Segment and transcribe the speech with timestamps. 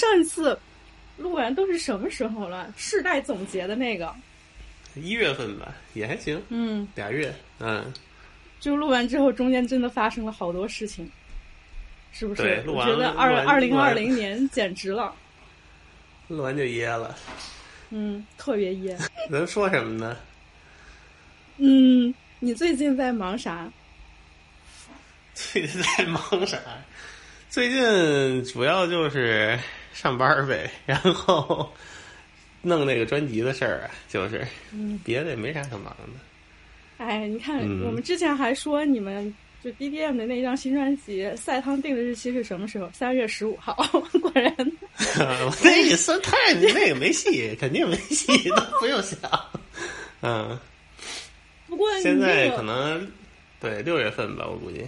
[0.00, 0.58] 上一次
[1.18, 2.72] 录完都是什么时候了？
[2.74, 4.10] 世代总结的那个，
[4.94, 6.42] 一月份吧，也还行。
[6.48, 7.92] 嗯，俩月，嗯，
[8.60, 11.06] 就录完之后，中间真的发生了好多事情，
[12.12, 12.40] 是不是？
[12.40, 15.14] 对录完我觉得二二零二零年简直了，
[16.28, 17.14] 录完就噎了。
[17.90, 18.96] 嗯，特别噎。
[19.28, 20.16] 能说什么呢？
[21.58, 23.70] 嗯，你最近在忙啥？
[25.34, 26.58] 最近在忙啥？
[27.50, 29.58] 最近主要就是
[29.92, 31.70] 上班呗， 然后
[32.62, 37.04] 弄那个专辑的事儿啊，就是，嗯别的也没啥可忙的。
[37.04, 42.90] 哎，你看，嗯我们之前还说你们就 BDM 的那张新专辑，赛汤定的日期是什么时候？
[42.92, 43.74] 三月十五号。
[44.20, 44.54] 果然，
[45.18, 49.18] 我那也算太那个没戏，肯定没戏，都不用想。
[50.22, 50.58] 嗯，
[51.66, 53.10] 不过你现在可能
[53.58, 54.84] 对六月份吧，我估计。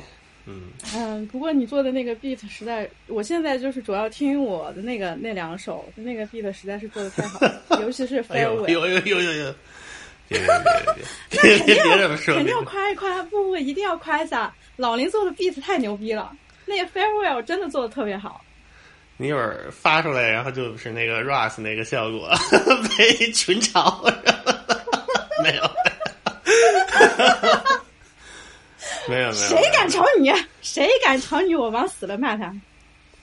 [0.46, 9.54] 嗯，嗯，不过你做的那个 beat 实在，我现在就是主要听我的那个那两首，那个 beat 实在是做的太好了， 尤其是 Farewell，、有有有有有！
[10.28, 10.48] 别别
[11.30, 12.34] 别别别别这么说！
[12.34, 16.34] 肯定要夸一夸，不不，一定要夸一下，老林做的 beat 太牛逼了，
[16.66, 18.42] 那个 Farewell 真的做的特别好。
[19.18, 22.30] 你一会儿发出来，然后就是那个 Russ 那个效果，
[22.96, 24.02] 被群嘲，
[25.44, 25.70] 没有，
[29.08, 30.32] 没有没有，谁敢吵你？
[30.60, 31.54] 谁敢吵你？
[31.54, 32.54] 我往死了骂他。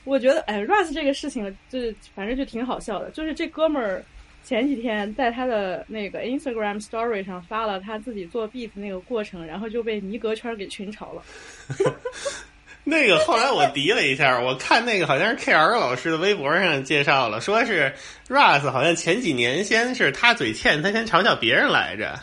[0.04, 3.10] 我觉得，哎，Russ 这个事情，就是反正就挺好笑的。
[3.12, 4.04] 就是这哥们儿
[4.44, 11.24] 前几天在他的那个 Instagram Story 上发了他自己做 beat 那个过程，然后就被尼格圈给群嘲了。
[12.84, 17.94] 那个后来我敌了一下，我看那个好像是 K R 老师的微博上介绍了，说是
[18.28, 22.20] Russ 好像前几年先是他嘴欠，他先嘲笑别人来着。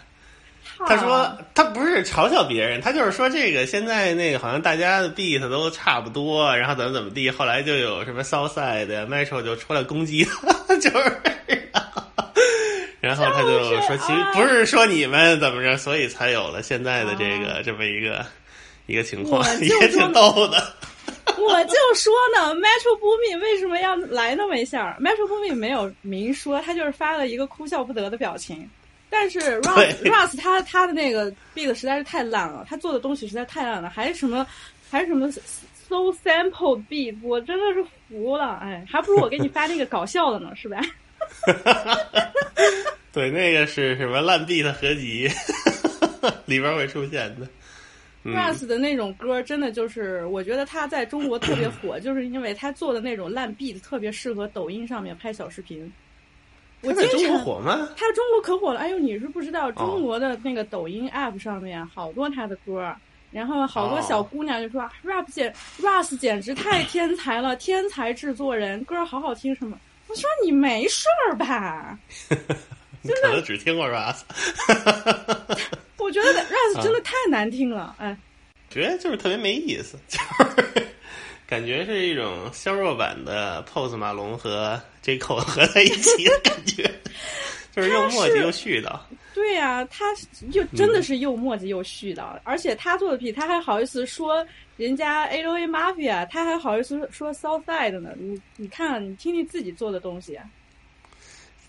[0.87, 11.23] 他说他不是嘲笑别人，他就是说这个现在那个好像大家的 beat 都差不多，然后怎么怎么地，后来就有什么 Southside 的 Metro 就出来攻击他， 就是。
[13.01, 18.27] 然后他就说，其实不是说你们怎么着，所以才有了现在的这个这么一个
[18.87, 20.75] 一个情况也挺逗的。
[21.39, 28.69] 我就说呢，Metro Boomin 为什么要来那么一下？Metro Boomin 没有明说，他就是发了一个哭笑不得的表情。
[29.09, 34.47] 但是 Russ Russ 他他的那个 beat 实在是太烂了，他做的东西实在太烂了，还是什么
[34.91, 40.81] 还是什么 so sample beat，我真的是服了，哎，还不如我给你发那个搞笑的呢， 是吧？
[43.13, 45.29] 对，那个是什么烂 beat 合集
[46.45, 47.47] 里边会出现的。
[48.29, 55.91] 嗯 Russ 的那种歌真的就是，我觉得他在中国特别火，就是因为他做的那种烂 beat 特别适合抖音上面拍小视频。
[56.87, 57.89] 我他在中国火吗？
[57.97, 62.95] 他中国可火了，哎呦，你是不知道，哦中国的那个抖音 app 上面好多他的歌，
[63.31, 69.79] 然后好多哦小姑娘就说、rap 简 Russ 简直太天才了， 天才制作人，歌好好听什么？
[70.09, 71.99] 我说你没事儿吧？
[73.03, 74.21] 你可能只听过 Russ，
[75.99, 78.17] 我觉得 Russ 啊真的太难听了，哎，
[78.71, 80.87] 觉得就是特别没意思，就是
[81.47, 86.91] 感觉是一种削弱版的 Pose 马龙和 J Cole 合在一起的感觉，
[87.73, 88.99] 就是又墨迹又絮叨。
[89.33, 90.07] 对呀、他
[90.53, 94.45] 又真的是又墨迹又絮叨，而且他做的屁他还好意思说
[94.77, 98.11] 人家 A O A Mafia，他还好意思说 Southside 呢。
[98.19, 100.37] 你你看，你听听自己做的东西，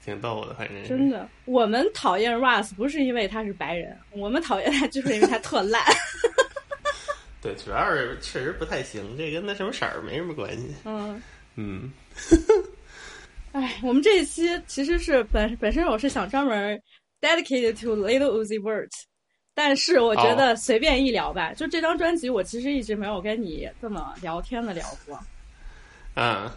[0.03, 1.29] 挺逗的，反正真的。
[1.45, 5.83] 我们讨厌 Russ 不是因为他是白人，我们讨厌他就是因为他特烂。
[7.41, 10.73] 对，主要是确实不太行，这跟那什么色儿没什么关系。
[10.85, 11.21] 嗯，
[11.55, 11.91] 嗯，
[13.53, 16.81] 哎，我们这一期其实是本本身我是想专门
[17.21, 18.89] dedicated to Little Uzi Vert，
[19.53, 21.53] 但是我觉得随便一聊吧。
[21.53, 25.19] 就这张专辑，我其实一直没有跟你这么聊天的聊过，
[26.15, 26.55] 啊，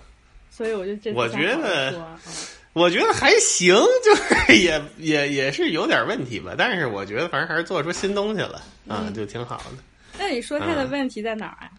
[0.50, 2.18] 所以我就这我觉得嗯
[2.72, 3.74] 我觉得还行，
[4.04, 9.82] 就是 也也也是有点问题吧，但是我觉得反正还是做出新东西了啊，嗯就挺好的。
[10.20, 11.70] 那你说他的嗯问题在哪儿啊？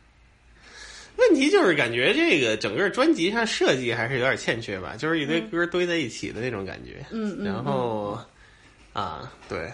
[1.17, 5.49] 问题就是感觉这个整个专辑上设计还是有点欠缺吧，就是一堆嗯。
[5.51, 7.05] 歌堆在一起的那种感觉。
[7.11, 8.17] 嗯嗯，然后
[8.93, 9.71] 啊，对，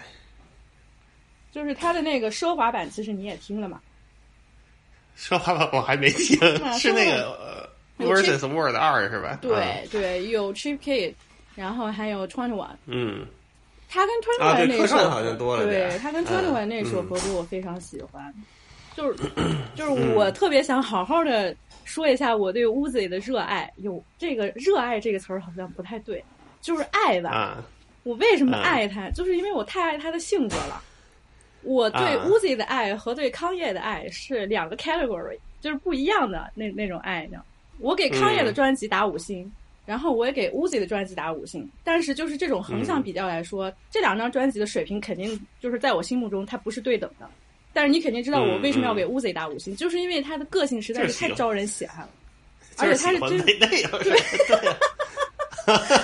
[1.50, 3.80] 就是他的那个奢华版，其实你也听了嘛？
[5.16, 9.28] 奢华版，我还没听， 啊是那个 versus word 二是吧？
[9.30, 9.38] 啊。
[9.40, 11.14] 对对，有 Cheap Kid，
[11.54, 12.76] 然后还有 Twenty One。
[12.86, 13.24] 嗯，
[13.88, 15.88] 他跟 Twenty 啊 One 那首，客串好像多了点。
[15.90, 16.68] 对他跟 Twenty One 嗯。
[16.68, 17.06] 那首嗯。
[17.08, 18.32] 合作我非常喜欢，
[18.98, 19.18] 就是
[19.76, 21.54] 就是我特别想好好的
[21.84, 23.72] 说一下我对 Uzi 的热爱。
[23.76, 26.22] 有这个热爱这个词儿好像不太对，
[26.60, 27.30] 就是爱吧。
[27.30, 27.64] 啊，
[28.02, 29.08] 我为什么嗯爱他？
[29.10, 30.82] 就是因为我太爱他的性格了。
[31.62, 37.40] 我对啊 Uzi 的爱和对康业的爱是两个 category，就是不一样的那那种爱呢。
[37.78, 39.48] 我给康业的嗯专辑打五星，
[39.86, 41.70] 然后我也给 Uzi 的专辑打五星。
[41.84, 47.30] 但是就是这种横向嗯比较来说，这两张专辑的水平肯定就是在我心目中它不是对等的。
[47.78, 52.08] 但是你肯定知道我为什么要给 Uzi 打五星，就是因为他的个性实在是太招人喜爱了，
[52.76, 53.82] 而且他是真 对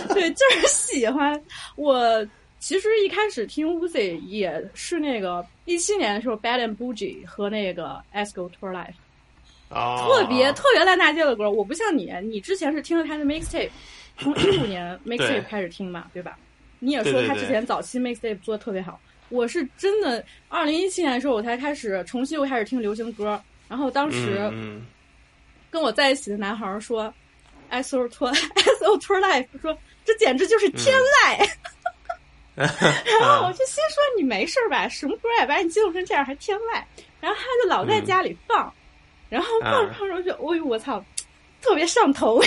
[0.14, 1.42] 对，就是喜欢。
[1.74, 2.24] 我
[2.60, 8.94] 其实一开始听 Uzi 也是那个一七年的时候，Bad and Bougie 和那个 Esco Tour Life，
[9.70, 11.50] 哦，特别特别烂大街的歌。
[11.50, 13.70] 我不像你，你之前是听了他的 mixtape，
[14.16, 16.38] 从一五年 mixtape 开始听嘛，对吧？
[16.78, 19.00] 你也说他之前早期 mixtape 做的特别好。
[19.28, 24.86] 我是真的，二零一七年的时候我才开始重新又开始听流行歌，然后当时嗯
[25.70, 27.12] 跟我在一起的男孩说
[27.70, 28.32] ，SO Tour
[28.80, 31.48] SO Tour Life 说这简直就是天籁。
[32.56, 32.68] 嗯，
[33.20, 34.86] 然后我就心说你没事吧？
[34.88, 35.46] 什么歌也？
[35.46, 36.82] 把你激动成这样还天籁？
[37.20, 38.72] 然后他就老在家里放，
[39.28, 41.04] 然后放着啊放着就，哎呦我操，
[41.60, 42.40] 特别上头，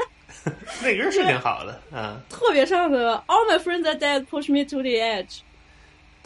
[0.80, 2.96] 那歌是挺好的，嗯，特别上头。
[3.26, 5.40] All my friends are dead, push me to the edge。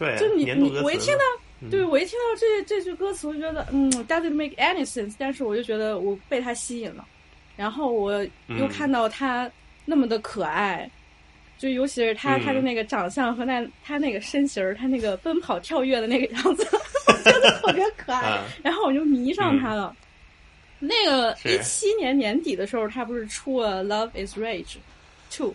[0.01, 1.25] 对，就你你我一听到，
[1.61, 5.15] 嗯对我一听到这这句歌词，我就觉得嗯，doesn't make any sense。
[5.19, 7.07] 但是我就觉得我被他吸引了，
[7.55, 9.51] 然后我又嗯看到他
[9.85, 10.91] 那么的可爱，
[11.59, 16.67] 就尤其是他、嗯他的那个长相和那他那个身形儿，他那个奔跑跳跃的那个样子，
[17.07, 18.21] 我觉得特别可爱。
[18.23, 19.95] 啊然后我就迷上他了。
[20.79, 24.77] 那个是一七年年底的时候，他不是出了《Love Is Rage
[25.31, 25.51] Two》，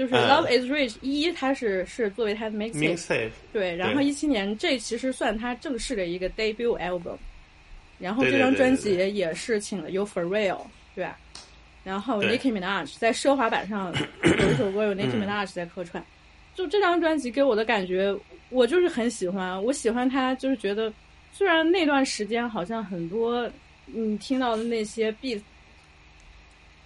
[0.00, 0.28] 就是《嗯。
[0.30, 7.18] Love Is Rich 一》，它是是作为他的 mixtape，，mixtape，对，然后对一七年这其实算他正式的一个 debut album，
[7.98, 10.62] 然后这张专辑也是请了有 Pharrell，
[10.94, 11.18] 对吧？
[11.84, 13.92] 然后 Nicki Minaj 在奢华版上
[14.22, 15.20] 有一首歌有 Nicki 嗯。
[15.22, 16.02] Minaj 在客串，
[16.54, 18.16] 就这张专辑给我的感觉，
[18.48, 20.90] 我就是很喜欢，我喜欢他，就是觉得
[21.30, 23.46] 虽然那段时间好像很多
[23.84, 25.38] 你听到的那些 beat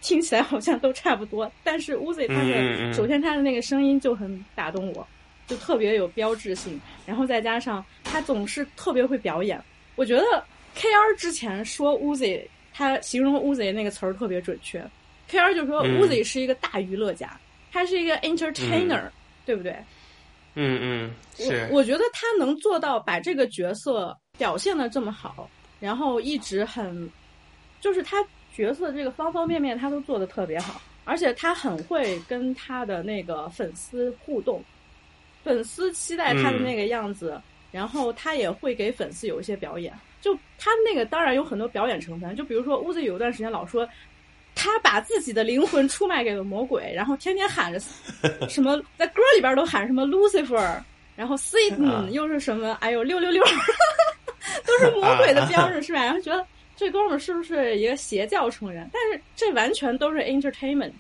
[0.05, 5.07] 听起来好像都差不多，但是 Uzi 他的、首先他的那个声音就很打动我，
[5.47, 9.59] 就特别有标志性，然后再加上他总是特别会表演，
[9.97, 12.43] 我觉得 K R 之前说 Uzi，
[12.75, 14.85] 他形容 Uzi 那个词儿特别准确
[15.29, 16.03] ，K R 就说嗯。
[16.03, 17.41] Uzi 是一个大娱乐家，
[17.73, 19.09] 他是一个 entertainer，、
[19.47, 19.75] 对不对？
[20.55, 21.67] 嗯嗯，是。
[21.71, 25.49] 我，我觉得他能做到把这个角色表现的这么好，
[25.81, 27.11] 然后一直很，
[27.81, 28.23] 就是他
[28.55, 34.63] 角色这个方方面面他都做的特别好，而且他很会跟他的那个粉丝互动，
[35.43, 37.39] 粉丝期待他的那个样子，
[37.71, 39.93] 然后他也会给粉丝有一些表演。
[40.21, 43.87] 就他那个当然有很多表演成分，就比如说乌兹有一段时间老说。
[44.57, 47.81] 他把自己的灵魂出卖给了魔鬼，然后天天喊着
[48.49, 50.81] 什么，在歌里边都喊什么 Lucifer，
[51.17, 53.43] 然后 Satan、啊又是什么，哎呦六六六，
[54.65, 56.05] 都是魔鬼的标志是吧？
[56.05, 58.89] 然后觉得这哥们儿是不是一个邪教成员？
[58.93, 60.93] 但是这完全都是 entertainment，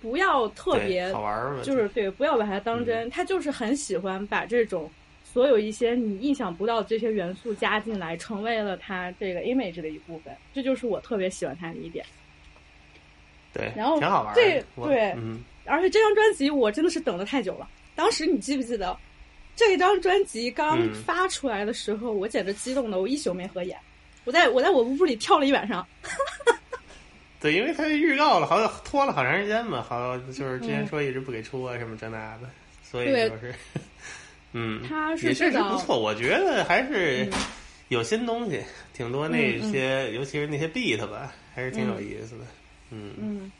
[0.00, 3.08] 不要特别好玩儿，就是对，不要把它当真。
[3.10, 4.90] 他就是很喜欢把这种
[5.24, 10.34] 所有一些你意想不到的这些元素加进来，成为了他这个 image 的一部分。
[10.52, 12.04] 这就是我特别喜欢他的一点。
[13.52, 17.68] 对，然后挺好玩儿对嗯，而且这张专辑我真的是等了太久了。
[17.94, 18.96] 当时你记不记得，
[19.56, 23.78] 这张专辑刚嗯发出来的时候，我简直激动的我一宿没合眼。
[24.28, 25.86] 我在我在我屋里跳了一晚上。
[27.40, 30.86] 对，因为他预告了好像拖了好长时间嘛，好就是之前嗯。
[30.86, 32.50] 说一直不给出啊什么这那的，
[32.82, 33.54] 所以就是，
[34.52, 37.32] 嗯，他是也确实不错，我觉得还是嗯。
[37.88, 42.44] 有新东西，挺多那些，尤其是那些 beat 吧，还是挺有意思的，
[42.90, 43.14] 嗯。
[43.16, 43.50] 嗯，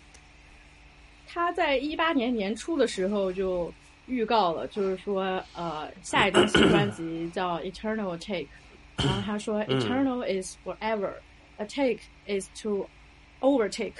[1.26, 3.72] 他在一八年年初的时候就
[4.06, 8.42] 预告了，就是说，呃，下一张新专辑叫《Eternal Take》，
[8.98, 12.88] 然后他说嗯，Eternal is forever，a take is to
[13.40, 13.92] overtake。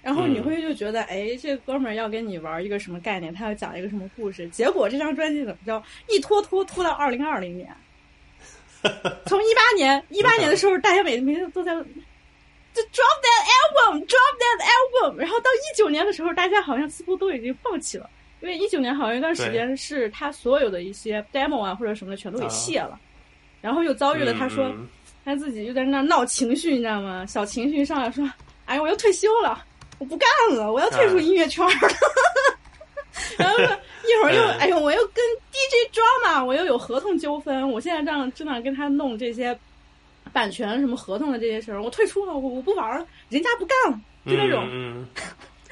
[0.00, 3.34] 然后你嗯会就觉得，哎，这哥们儿要跟你玩一个什么概念？
[3.34, 4.48] 他要讲一个什么故事？
[4.48, 7.68] 结果这张专辑怎么着，一拖拖拖到二零二零年。
[9.26, 15.16] 从一八年，一八年的时候，大家每每天都在就 drop that album，drop that album。
[15.16, 18.08] 然后到一九年的时候，大家好像似乎都已经放弃了，
[18.40, 22.98] 因为一九年好像一段时间是他所有的一些 demo 啊或者什么的全都给卸了，
[23.60, 24.88] 然后又遭遇了他说、嗯
[25.24, 27.26] 他自己又在那儿闹情绪，你知道吗？
[27.26, 28.24] 小情绪上来说，
[28.64, 29.62] 哎呀，我要退休了，
[29.98, 31.72] 我不干了，我要退出音乐圈了。
[33.36, 35.22] 然后说一会儿又嗯哎呦，我又跟
[35.52, 39.58] DJ drama，我又有合同纠纷，我现在正正在跟他弄这些
[40.32, 44.66] 版权什么合同的这些事儿，我退出了，我我不玩了，人家不干了，就那种。
[44.72, 45.08] 嗯嗯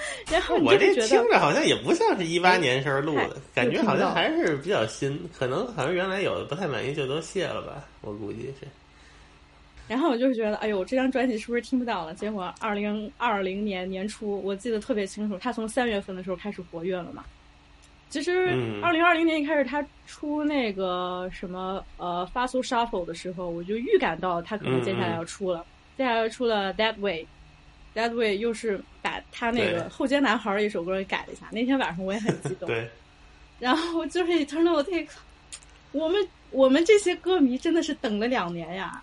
[0.31, 8.67] 然后我这听着好像也不像是一八年时候录哎的，感觉好像还是比较新，可能好像原来有的不太满意就都卸了吧，我估计是。
[9.89, 12.13] 然后我就觉得，哎呦，这张专辑是不是听不到了？
[12.15, 17.25] 结果二零二零年年初，我记得特别清楚，他从三月份的时候开始活跃了嘛。
[18.09, 25.65] 其实嗯二零二零年一开始他出那个什么呃《Fossil Shuffle》的时候，我就预感到他可能接下来要出了。
[25.97, 27.23] 接下来出了《That Way》，
[27.97, 31.47] 《That Way》又是把他那个后街男孩儿一首歌给改了一下。
[31.50, 32.69] 那天晚上我也很激动。
[32.69, 32.87] 对，
[33.59, 35.05] 然后就是《Eternal Take》，
[35.93, 39.03] 我们我们这些歌迷真的是等了两年呀，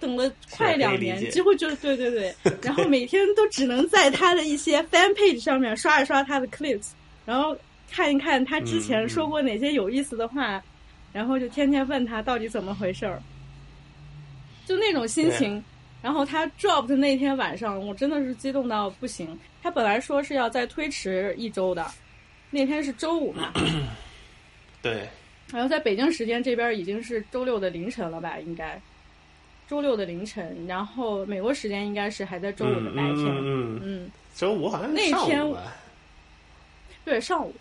[0.00, 6.88] 等了快两年，几乎就是对对对， 然后每天都只能在他的一些 fan page 上面刷一刷他的 clips，
[7.26, 7.54] 然后
[7.90, 10.62] 看一看他之前说过哪些有意思的话，
[11.12, 13.20] 然后就天天问他到底怎么回事儿，
[14.66, 15.62] 就那种心情。
[16.02, 19.38] 然后他 drop 的那天晚上，我真的是激动到不行。
[19.62, 21.86] 他本来说是要再推迟一周的，
[22.50, 23.52] 那天是周五嘛，
[24.80, 25.08] 对，
[25.52, 28.38] 然后在北京时间这边已经是周六的凌晨了吧？
[28.38, 28.80] 应该
[29.68, 33.16] 周六的凌晨，然后美国时间应该是还在周五的白天。
[33.16, 35.56] 嗯嗯嗯，嗯，周五好像是那天上午？
[37.04, 37.54] 对，上午。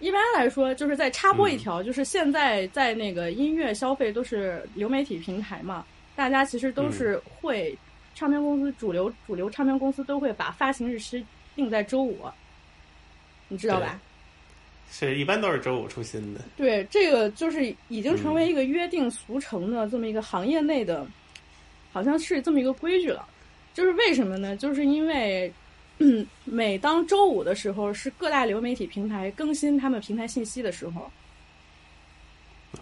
[0.00, 5.84] 一般来说，就是在插播一嗯条，就是现在在那个音乐消费都是流媒体平台嘛，
[6.18, 7.78] 大家其实都是会，
[8.12, 12.24] 唱片公司主流主流唱片公司都会把发行日期定在周五，
[13.46, 14.00] 你知道吧？
[14.90, 16.40] 是一般都是周五出新的。
[16.56, 21.06] 对，这个就是已经成为一个约定俗成的这么一个行业内的，
[21.92, 23.24] 好像是这么一个规矩了。
[23.72, 24.56] 就是为什么呢？
[24.56, 25.52] 就是因为，
[25.98, 31.08] 嗯，每当周五的时候是各大流媒体平台更新他们平台信息的时候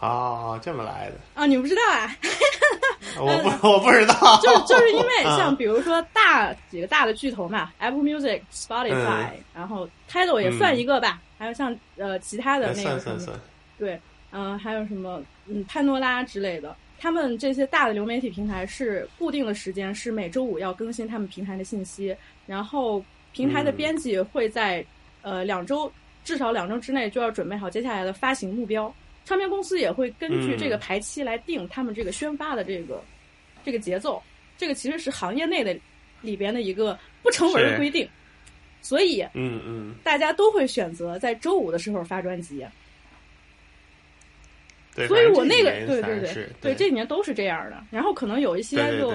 [0.01, 2.17] 哦，这么来的，啊，你不知道啊？
[3.19, 4.39] 我不 我不知道。
[4.43, 9.45] 就是就是因为啊像比如说大几个大的巨头嘛，Apple Music、Spotify，、嗯。
[9.55, 13.21] 然后 Tidal 也算一个吧，还有像呃其他的那个什么算算。
[13.21, 13.41] 算，
[13.79, 14.01] 对，
[14.33, 22.15] 嗯、还有什么嗯潘多拉之类的，他们这些大的流媒体平台是固定的时间是每周五要更新他们平台的信息，
[22.47, 23.03] 然后
[23.33, 23.77] 平台的嗯。
[23.77, 24.85] 编辑会在、
[25.23, 25.91] 呃两周
[26.25, 28.93] 至少两周之内就要准备好接下来的发行目标，
[29.27, 33.03] 唱片公司也会根据这个嗯排期来定他们这个宣发的这个
[33.65, 34.23] 这个节奏，
[34.57, 35.77] 这个其实是行业内的
[36.23, 38.09] 里边的一个不成文的规定，
[38.81, 42.65] 所以嗯嗯，大家都会选择在周五的时候发专辑。
[44.95, 45.09] 对。
[45.09, 47.85] 所以我那个对对对对，这几年都是这样的。
[47.91, 49.11] 然后可能有一些就，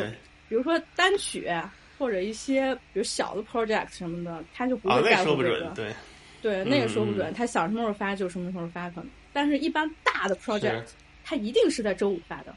[0.49, 1.49] 比如说单曲
[1.97, 5.71] 或者一些比如小的 project 什么的，他就不哦，会在那说这个。
[5.73, 5.93] 对，
[6.41, 9.09] 对，那个说不嗯准，他想什么时候发就什么时候发可能。
[9.33, 10.83] 但是，一般大的 project
[11.23, 12.53] 它一定是在周五发的，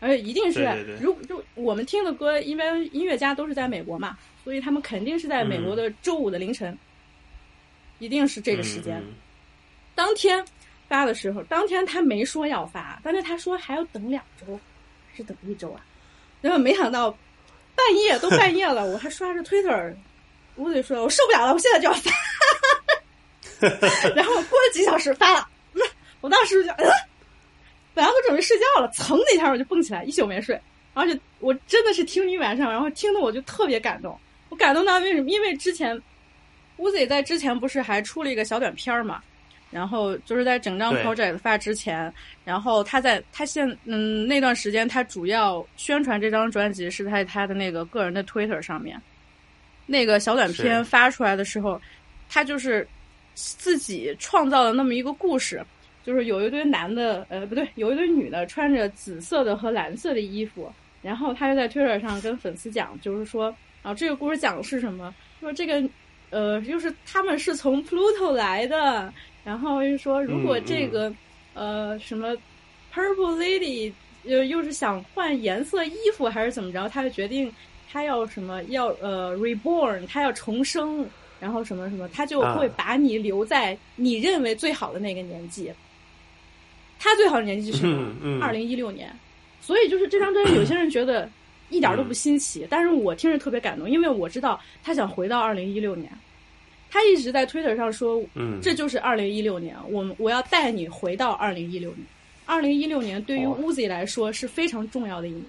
[0.00, 0.62] 而且一定是
[1.00, 6.78] 如就我们听的歌，因为音乐家都是在美国嘛，所以他们肯定是在美国的周五的凌晨，
[7.98, 9.02] 一定是这个时间。
[9.94, 10.44] 当天
[10.88, 14.58] 发的时候，当天他没说要发，但是他说还要等两周，
[15.16, 15.84] 是等一周啊？
[16.40, 17.10] 然后没想到
[17.74, 19.94] 半夜都半夜了，我还刷着 Twitter，
[20.56, 22.10] 我得说我受不了了，我现在就要发。
[24.14, 25.48] 然后过了几小时发了，
[26.24, 26.88] 我当时就嗯，
[27.92, 30.58] 本来都准备睡觉了，噌的一下我就蹦起来，一宿没睡，
[30.94, 34.18] 而且我真的是听一晚上，然后听的我就特别感动。
[34.48, 35.28] 我感动到为什么？
[35.28, 36.00] 因为之前
[36.78, 39.22] 乌贼在之前不是还出了一个小短片儿嘛，
[39.70, 42.10] 然后就是在整张 project 发之前，
[42.42, 48.98] 然后他在他现嗯那段时间他主要宣传这张专辑是在他的那个个人的 Twitter 上面，
[49.84, 51.78] 那个小短片发出来的时候，
[52.30, 52.86] 他就是
[53.34, 55.60] 自己创造了那么一个故事，
[56.04, 60.70] 就是有一堆男的，呃，不对，有一堆女的穿着紫色的和蓝色的衣服，
[61.02, 65.14] 然后他就在 Twitter 上跟粉丝讲，就是说啊，这个故事讲的是什么？
[65.40, 65.82] 说这个，
[66.30, 69.12] 呃，就是他们是从 Pluto 来的，
[69.44, 71.12] 然后又说如果这个，
[71.54, 72.36] 呃，什么
[72.92, 73.92] Purple Lady
[74.24, 77.52] 又又是想换颜色衣服还是怎么着，他就决定
[77.90, 81.08] 他要什么要呃 reborn，他要重生。
[81.40, 85.70] 然后什么什么，他就会啊把你留在你认为最好的那个年纪。
[87.04, 89.14] 他最好的年纪是什么二零一六年。
[89.60, 91.28] 所以就是这张专辑，有些人觉得
[91.68, 96.10] 一点都不新奇，但是我听着特别感动，因为我知道他想回到二零一六年。
[96.90, 102.06] 他一直在 Twitter 上说，嗯，这就是二零一六年，我们我要带你回到二零一六年。
[102.46, 105.44] 二零一六年对于哦 Uzi 来说是非常重要的一年。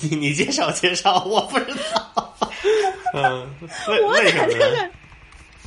[0.00, 2.34] 你你介绍介绍，我不知道。
[3.14, 3.46] 嗯，
[4.02, 4.48] 我为什么呢？
[4.48, 4.90] 在这个，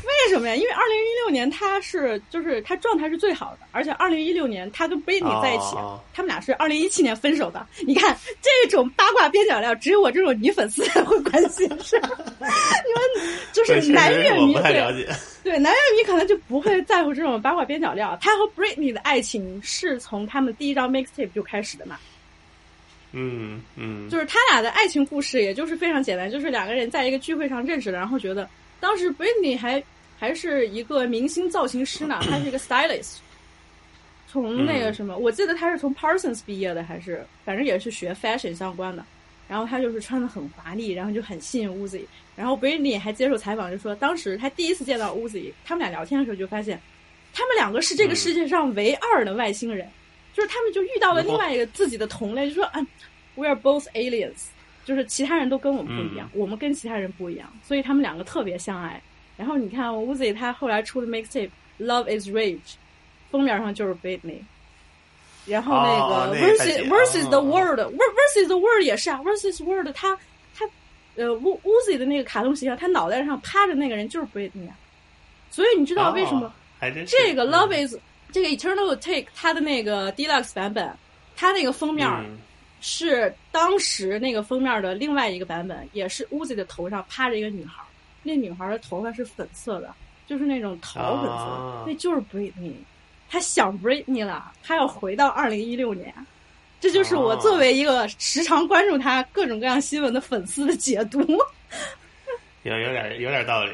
[0.05, 0.55] 为什么呀？
[0.55, 7.65] 因为二零一六年他是就是他状态是最好的，而且二零一六年他跟 Britney 在一起，哦他们俩是二零一七年分手的。
[7.85, 12.09] 你看这种八卦边角料，只有我这种女粉丝才会关心，是吧？
[12.39, 15.07] 你们就是对男乐迷不太对了解。
[15.43, 18.17] 对男乐迷可能就不会在乎这种八卦边角料。
[18.21, 21.99] 他和 Britney 的爱情是从他们第一张 mixtape 就开始的嘛，
[23.11, 29.83] 嗯嗯，就是他俩的爱情故事，也就是非常简单，就是两个人在一个聚会上认识的，然后觉得当时 Britney 还
[30.17, 33.17] 还是一个明星造型师呢， 他是一个 stylist。
[34.27, 39.05] 从那个什么，我记得他是从 Parsons 毕业的，还是反正也是学 fashion 相关的。
[39.47, 42.01] 然后他就是穿的很华丽，然后就很吸引 Uzi。
[42.35, 46.81] 然后 Britney 还接受采访，就说当时他第一次见到 Uzi，他们俩聊天的时候就发现，
[47.31, 49.87] 他们两个是这个世界上唯二的外星人，
[50.33, 52.85] 就是他们就遇到了另外一个自己的同类，就说啊
[53.35, 54.47] ，We are both aliens，
[54.83, 59.01] 就是其他人都跟我们不一样，我们跟其他人不一样，所以他们两个特别相爱。
[59.37, 61.49] 然后你看 Uzi 他后来出的 mixtape
[61.85, 62.57] 《Love Is Rage》，
[63.31, 64.39] 封面上就是 Britney。
[65.45, 70.17] 然后那哦个 versus 简 versus the 哦 world，versus the world 也是啊，versus world 他
[70.57, 70.65] 他
[71.15, 74.75] 呃乌 Uzi 的那个卡通形象，他脑袋上趴着那个人就是 Britney 啊。
[75.51, 76.51] 所以你知道为什么
[77.07, 77.95] 这个 Love Is
[78.31, 80.91] 这个 Eternal Take 它的那个 Deluxe 版本，
[81.35, 82.37] 它那个封面嗯
[82.81, 87.84] 是当时那个封面的另外一个版本，也是 Uzi 的头上趴着一个女孩儿，
[88.25, 89.93] 那女孩儿的头发是粉色的，
[90.25, 92.73] 就是那种桃粉色，啊那就是 Britney。
[93.29, 96.13] 他想 Britney 了，他要回到二零一六年，
[96.79, 101.19] 这就是我哦作为一个时常关注他各种各样新闻的粉丝的解读。
[102.63, 103.73] 有有点有点道理，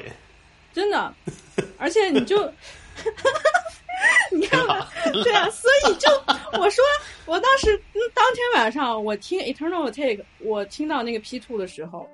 [0.74, 1.14] 真的，
[1.78, 2.38] 而且你就，
[4.32, 4.90] 你看吧，
[5.24, 6.10] 对啊，所以就
[6.60, 6.84] 我说，
[7.26, 12.10] 我当时嗯当天晚上我听 Eternal Take，我听到那个 P two 的时候，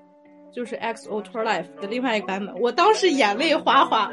[0.56, 4.11] 就是 XO Tour Life 的另外一个版本，我当时眼泪哗哗。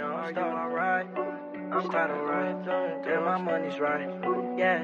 [1.71, 2.55] I'm quite alright.
[3.05, 4.09] Yeah, my money's right.
[4.57, 4.81] Yeah,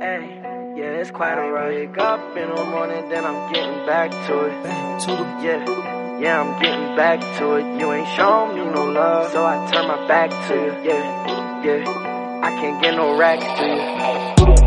[0.00, 0.40] hey,
[0.74, 1.68] yeah, it's quite alright.
[1.68, 4.62] Wake up in the morning, then I'm getting back to it.
[4.62, 5.26] Back to it.
[5.44, 5.62] Yeah,
[6.18, 7.66] yeah, I'm getting back to it.
[7.78, 10.72] You ain't shown me no love, so I turn my back to you.
[10.82, 11.84] Yeah, yeah,
[12.42, 14.65] I can't get no racks to you.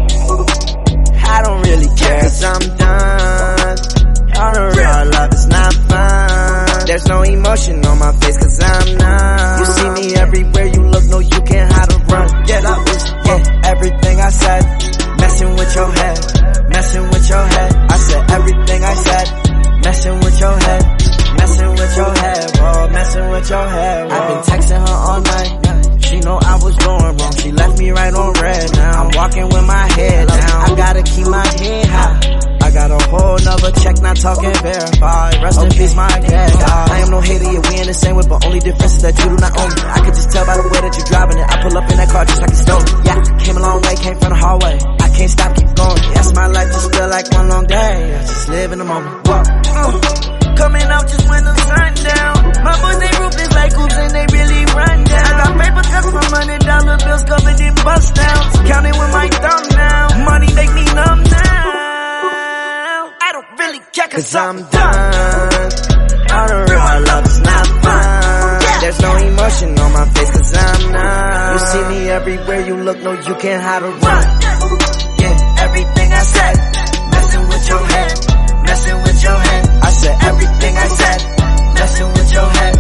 [23.50, 24.10] Your head.
[24.10, 26.04] I've been texting her all night.
[26.06, 27.34] She know I was doing wrong.
[27.36, 29.02] She left me right on red now.
[29.02, 30.70] I'm walking with my head down.
[30.70, 32.40] I gotta keep my head high.
[32.62, 35.42] I got a whole nother check, not talking verified.
[35.42, 36.62] Rest in peace, my guest.
[36.62, 39.18] I am no hater, yeah, we in the same way, but only difference is that
[39.18, 39.82] you do not own me.
[39.82, 41.46] I could just tell by the way that you're driving it.
[41.50, 42.86] I pull up in that car just like it's stolen.
[43.02, 44.99] Yeah, came a long way, came from the hallway.
[45.20, 46.00] I can't stop, keep going.
[46.16, 48.16] That's my life, just feel like one long day.
[48.16, 49.28] I just live in the moment.
[49.28, 52.34] Uh, coming out just when the sun down.
[52.64, 55.28] My boys, they ruthless like hoops and they really run down.
[55.28, 58.56] I got paper cuts from hundred dollar bills covered in bust downs.
[58.64, 60.24] Counting with my thumb now.
[60.24, 63.12] Money make me numb now.
[63.20, 65.68] I don't really care cause, I'm done.
[66.32, 68.80] On the real, my love is not fun.
[68.80, 71.52] There's no emotion on my face cause I'm numb.
[71.52, 74.79] You see me everywhere you look, no you can't hide or run.
[75.66, 76.56] Everything I said.
[77.12, 78.12] Messing with your head,
[78.66, 79.64] messing with your head.
[79.82, 81.20] I said everything I said.
[81.74, 82.74] Messing with your head,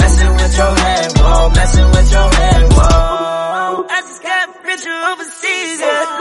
[0.00, 3.86] messing with your head, whoa, messing with your head, whoa.
[3.90, 6.17] I just got richer overseas, yeah.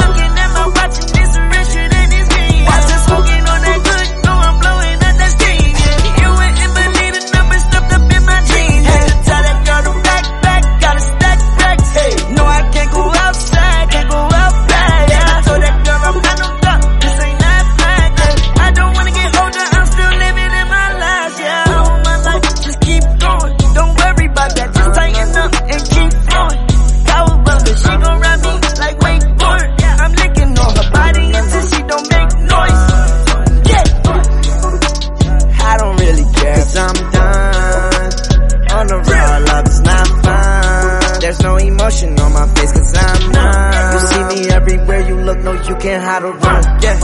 [46.07, 46.63] Hide or run.
[46.81, 46.97] Yeah,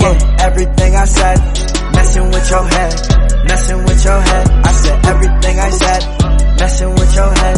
[0.00, 1.38] yeah, everything I said.
[1.92, 2.92] Messing with your head,
[3.48, 4.46] messing with your head.
[4.64, 6.02] I said everything I said.
[6.58, 7.56] Messing with your head,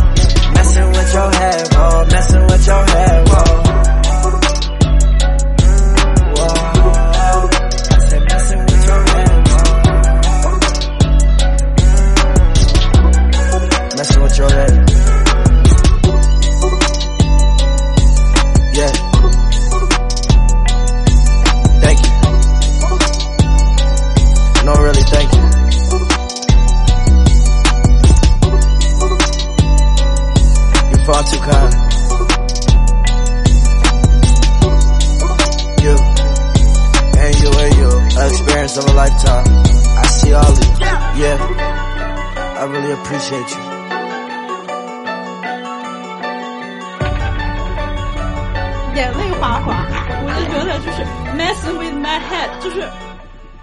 [52.63, 52.87] 就是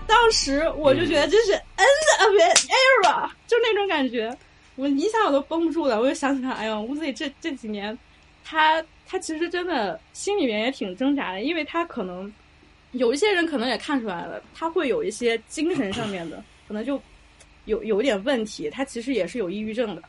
[0.08, 2.56] 当时我就觉得这是 end of an
[3.04, 4.36] era，就那种感觉，
[4.76, 7.98] 我一下我都绷不住了，我就想起来，哎呦，乌 Z 这这几年，
[8.44, 12.32] 他他其实真的心里面也挺挣扎的，因为他可能
[12.92, 17.00] 有一些人可能也看出来了，他会有一些精神上面的，可能就
[17.66, 20.02] 有有点问题，他其实也是有抑郁症的。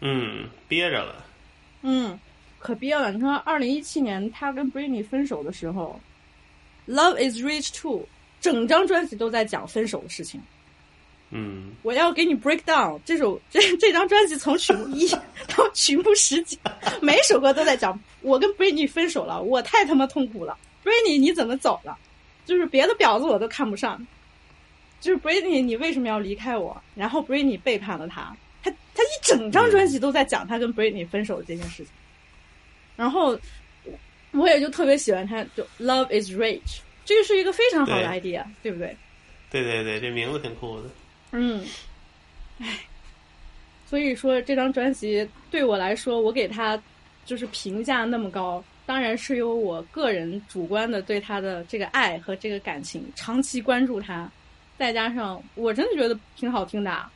[0.00, 1.24] 嗯，憋着了。
[1.82, 2.18] 嗯，
[2.58, 3.10] 可憋了。
[3.10, 5.98] 你看，二零一七年他跟 Britney 分手的时候，
[6.88, 8.00] 《Love Is Rich Too》
[8.40, 10.40] 整张专辑都在讲分手的事情。
[11.30, 15.08] 嗯，我要给你 break down 这首这这张专辑从曲目一
[15.56, 16.56] 到曲目十几，
[17.02, 20.56] 每首歌都在讲我跟 Britney 分手了，我太他妈痛苦了。
[20.84, 21.98] Britney 你怎么走了？
[22.44, 24.06] 就是别的婊子我都看不上，
[25.00, 26.80] 就是 Britney 你为什么要离开我？
[26.94, 31.86] 然后 Britney 背叛了他，他他一整张专辑都在讲他跟 Britney 分手的这件事情。
[32.94, 33.36] 然后
[34.36, 38.96] 我也就特别喜欢他，就 Love is rich，这个是一个非常好的 idea，对不对？
[39.50, 40.88] 对对对，这名字挺酷的。
[41.32, 41.64] 嗯，
[42.58, 42.80] 唉，
[43.88, 46.80] 所以说这张专辑对我来说，我给他
[47.24, 54.30] 就是评价那么高，当然是由我个人主观的对他的这个爱和这个感情，长期关注他，
[54.78, 57.10] 再加上我真的觉得挺好听的啊，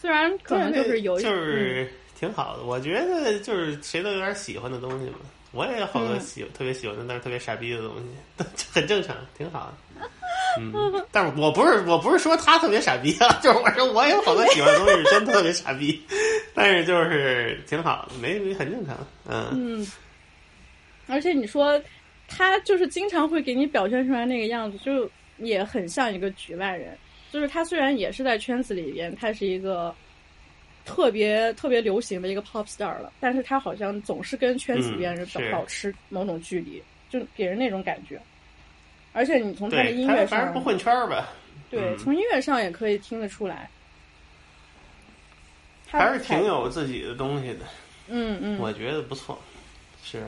[0.00, 2.64] 虽然可能就是有一就嗯是挺好的。
[2.64, 5.18] 我觉得就是谁都有点喜欢的东西嘛。
[5.52, 7.94] 我也有好多嗯喜、特别喜欢的，但是特别傻逼的东
[8.38, 10.08] 西， 很正常，挺好的。
[10.60, 10.72] 嗯，
[11.10, 16.00] 但是我不是我不是说他特别傻逼啊， 就是我说我有好多喜欢的东西真特别傻逼，
[16.54, 18.96] 但是就是挺好，没没很正常。
[19.28, 19.48] 嗯
[19.80, 19.86] 嗯，
[21.06, 21.80] 而且你说
[22.28, 26.96] 他就是经常会给你表现出来那个样子，就也很像一个局外人。
[27.30, 29.94] 就是他虽然也是在圈子里边，他是一个
[30.88, 38.18] 特别特别流行的一个 pop star 了，但是他好像总是跟圈子里边人保持某种距离，就给人那种感觉。
[39.12, 41.28] 而且你从他的，音乐他反正上，不混圈儿吧，
[41.70, 41.98] 对，嗯。
[41.98, 43.68] 从音乐上也可以听得出来，
[45.86, 47.60] 他还是挺有自己的东西的，
[48.08, 49.38] 嗯嗯，我觉得不错。
[50.02, 50.26] 是，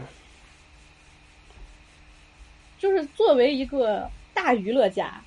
[2.79, 5.23] 就是作为一个大娱乐家，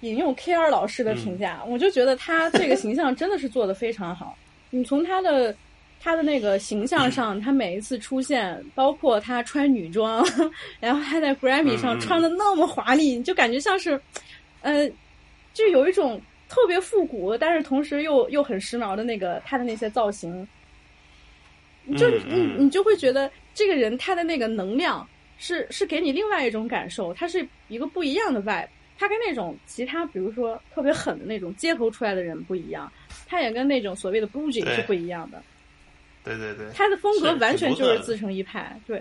[0.00, 4.36] 引用 K R 老师的评价，我就觉得他这个形象真的是做的非常好。
[4.70, 5.54] 你从他的
[6.00, 10.24] 他的那个形象上，他每一次出现，包括他穿女装，
[10.80, 14.00] 然后他在 Grammy 上穿的那么华丽，你就感觉像是，
[14.62, 14.90] 呃，
[15.52, 20.46] 就有一种特别复古，但是同时又又很时髦的那个他的那些造型。
[21.96, 22.54] 就嗯你嗯。
[22.58, 25.06] 你就会觉得这个人他的那个能量
[25.38, 32.90] 是是给你另外一种感受，他是一个不一样的 vibe，他跟那种其他比如说特别狠的那种街头出来的人不一样，
[33.30, 35.40] 他也跟那种所谓的 bougie 是不一样的，
[36.24, 39.00] 对对对，他的风格完全就是自成一派，对，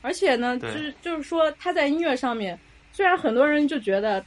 [0.00, 2.56] 而且呢，就是就是说他在音乐上面，
[2.92, 4.24] 虽然很多人就觉得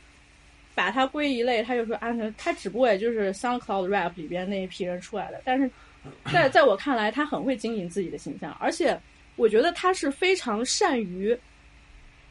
[0.76, 5.72] 把他归一类，他就说啊，他只不过也就是 SoundCloud rap 里边那一批人出来的，但是
[6.32, 9.00] 在在我看来，他很会经营自己的形象，而且
[9.38, 11.38] 我觉得他是非常善于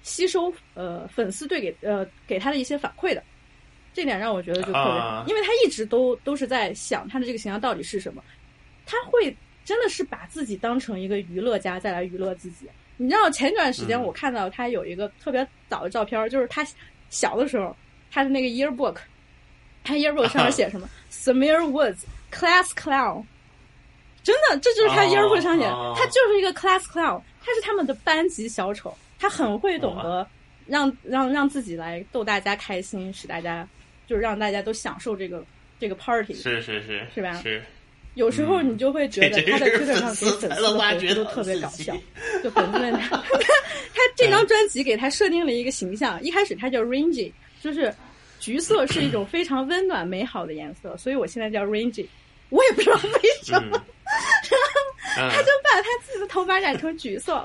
[0.02, 3.22] 吸收呃粉丝对给呃给他的一些反馈的，
[3.96, 8.22] 这点让我觉得就特别因为他一直都都是在想他的这个形象到底是什么，
[8.84, 12.68] 他会真的是把自己当成一个娱乐家再来娱乐自己。
[12.98, 14.02] 你知道前段时间嗯。
[14.02, 16.66] 我看到他有一个特别早的照片，就是他
[17.08, 17.74] 小的时候
[18.10, 18.96] 他的那个 yearbook，
[19.82, 23.24] 他 yearbook 上面写什么、 Samir Woods class clown。
[24.22, 30.28] 真的，这就是他哦 yearbook 上写他就是一个 class clown，他是他们的班级小丑，他很会懂得
[30.66, 33.66] 让让让自己来逗大家开心，使大家
[34.06, 35.44] 就是让大家都享受这个
[35.78, 36.34] 这个 party。
[36.34, 37.62] 是是是是吧是，
[38.14, 41.96] 有时候你就会觉得他在推特上给粉丝的回复都特别搞笑，
[42.42, 47.94] 就粉丝问他他这张专辑给他设定了一个形象，一开始他叫 Rangy，就是
[48.40, 52.06] 橘色是一种非常温暖美好的颜色，所以我现在叫 Rangy，
[52.50, 53.84] 我也不知道为什么。
[55.18, 57.44] 嗯，他就把他自己的头发染成橘色。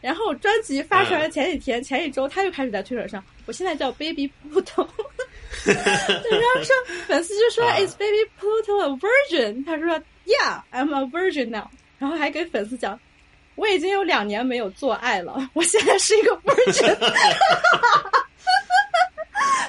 [0.00, 4.86] 然后专辑发出来前几天、前一周，他又开始在推特上，我现在叫 Baby Pluto。
[5.64, 6.74] 对，然后说
[7.06, 9.64] 粉丝就说、啊 Is Baby Pluto a virgin？
[9.64, 11.68] 他说 Yeah，I'm a virgin now。
[11.98, 12.98] 然后还给粉丝讲，
[13.54, 16.94] 我已经有两年没有做爱了，我现在是一个 virgin。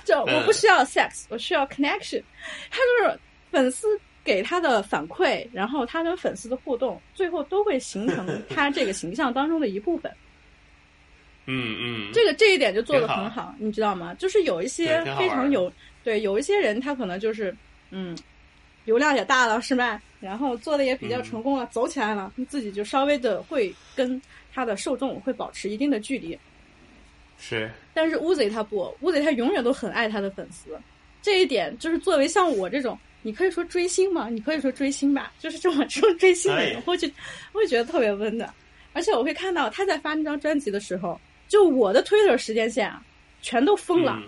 [0.04, 2.22] 就我不需要 sex，我需要 connection。
[2.70, 3.18] 他就是
[3.52, 3.88] 粉丝
[4.24, 10.12] 给他的反馈，然后他跟粉丝的互动，最后都会形成他这个形象当中的一部分。
[11.48, 14.14] 嗯嗯，这个这一点就做的很好，你知道吗？
[14.16, 15.72] 就是有一些非常有
[16.04, 17.56] 对有一些人，他可能就是
[17.92, 18.18] 嗯，
[18.84, 20.02] 流量也大了，是吧？
[20.20, 24.20] 然后做的也比较成功了，走起来了，自己就稍微的会跟
[24.54, 26.38] 他的受众会保持一定的距离。
[27.38, 30.80] 是，但是 Uzi 他不，Uzi 他永远都很爱他的粉丝，
[31.22, 37.14] 这一点就是作为像我这种，你可以说追星吗，你可以说追星吧，就是这种这种追星的人，会去
[37.52, 38.52] 会觉得特别温暖。
[38.94, 43.04] 而且我会看到他在发那张专辑的时候，就我的 Twitter 时间线啊，
[43.42, 44.22] 全都疯了，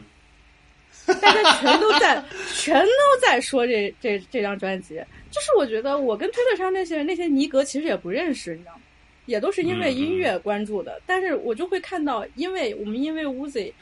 [1.21, 2.89] 大家全都在全都
[3.21, 5.01] 在说这这这张专辑。
[5.29, 8.81] 就是我觉得我跟 Twitter 上那些人那些尼格其实也不认识，你知道吗？
[9.25, 13.73] 也都是因为音乐关注的，但是我就会看到，因为我们因为 Uzi，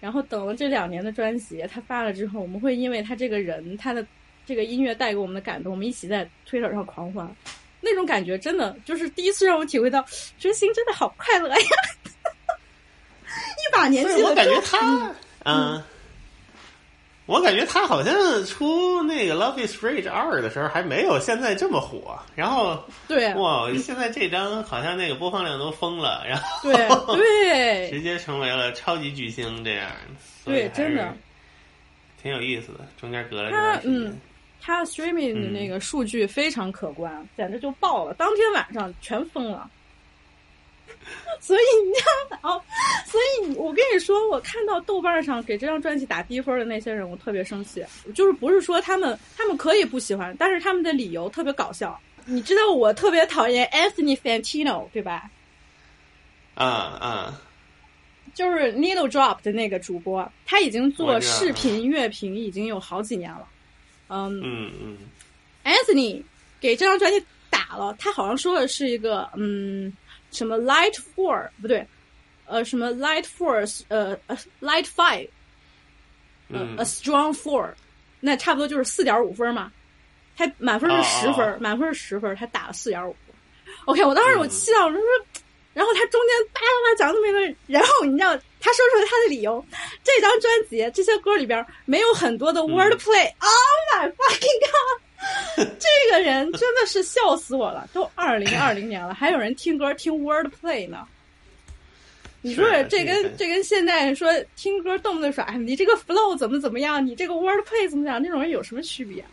[0.00, 4.06] 然后等了这两年的专辑，他发了之后，我们会因为他这个人，他的
[4.46, 7.28] 这个音乐带给我们的感动，我们一起在 Twitter 上狂欢。
[7.80, 10.04] 那种感觉真的就是第一次让我体会到
[10.38, 11.66] 追星真的好快乐呀！
[13.58, 15.12] 一把年纪我感觉他，
[15.44, 15.82] 嗯，
[17.26, 18.14] 我感觉他好像
[18.44, 22.18] 出那个《Love Is Rage 二》的时候还没有现在这么火。
[22.34, 29.90] 然后，对，哇，现在这张好像那个播放量都疯了，然后对对，直接成为了超级巨星这样。
[30.44, 31.14] 对，真的
[32.22, 34.18] 挺有意思的，中间隔了他嗯。
[34.64, 39.68] 它 streaming 的那个数据非常可观，简直就爆了，当天晚上全疯了。
[41.40, 41.92] 所以你
[42.30, 42.62] 看，哦，
[43.06, 47.84] 所以我跟你说，我看到豆瓣上给这张专辑打低分的那些人，我特别生气。
[48.14, 51.98] 就是不是说他们他们可以不喜欢，但是他们的理由特别搞笑。
[52.24, 55.30] 你知道我特别讨厌 Anthony Fantino 对吧？
[56.54, 57.40] 啊啊，
[58.34, 63.48] 就是 Needle Drop 的那个主播，他已经做视频乐评已经有好几年了。
[64.08, 64.98] 嗯嗯嗯
[65.64, 66.22] ，Anthony
[66.60, 69.92] 给这张专辑打了，他好像说的是一个嗯
[70.32, 71.86] 什么 Light Four 不对，
[72.46, 73.26] 呃什么 Light
[73.88, 75.28] 呃呃 Light Five，
[76.48, 77.72] 呃 A Strong Four，
[78.18, 79.70] 那差不多就是四点五分嘛。
[80.34, 83.14] 他满分是十分，满分是十分，他打了四点五。
[83.84, 85.00] OK，我当时我气到我说，
[85.74, 89.64] 然后他中间叭叭叭讲那么一个，然后你知道他说出来他的理由，
[90.02, 93.30] 这张专辑这些歌里边没有很多的 wordplay。
[93.40, 95.02] Oh my fucking god！
[95.56, 101.06] 这个人真的是笑死我了，都二零二零年了， 还有人听歌听 wordplay 呢。
[102.40, 109.24] 你说这跟这跟现在说听歌动不动说哎，你这个 flow 怎么怎么样，你这个 wordplay 怎么样，那种人有什么区别？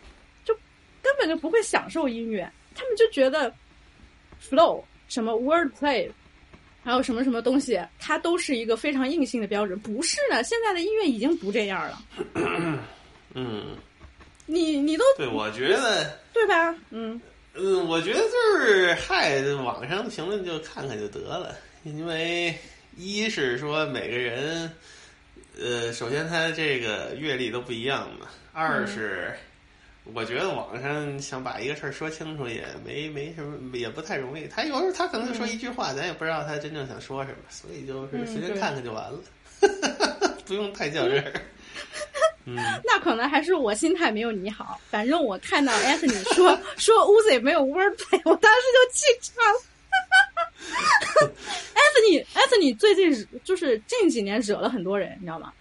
[0.46, 0.54] 就
[1.02, 3.54] 根本就不会享受音乐，他们就觉得
[4.42, 6.10] flow 什么 wordplay。
[6.82, 9.78] 还有什么什么东西，它都是一个非常硬性的标准。
[9.80, 12.02] 不是的，现在的音乐已经不这样了。
[13.34, 13.76] 嗯，
[14.52, 16.76] 你你都对，我觉得对吧？
[16.90, 17.22] 嗯
[17.54, 21.56] 嗯，我觉得就是嗨，网上评论就看看就得了。
[21.84, 22.58] 因为
[22.98, 24.72] 一是说每个人，
[25.60, 29.32] 呃，首先他这个阅历都不一样嘛；二是。
[30.16, 34.48] 我觉得网上想把一个事儿说清楚也没没什么，也不太容易。
[34.48, 39.20] 他有时候他可能就说一句话，咱也不知道他真正想说什么，所以就是随便看看就完了，
[40.48, 41.32] 不用太较真儿。
[42.46, 44.80] 嗯，那可能还是我心态没有你好。
[44.90, 49.60] 反正我看到 Anthony 说 说 Uzi 没有 wordplay，我当时就气炸了。
[51.76, 55.52] Anthony Anthony 最近就是近几年惹了很多人，你知道吗？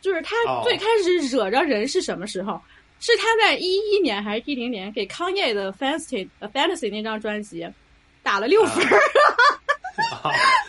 [0.00, 2.60] 就是他最开始惹着人是什么时候？
[3.00, 7.68] 是他在一一年还是一零年给康业的 Fantasy Fantasy 那张专辑
[8.22, 8.86] 打了六分，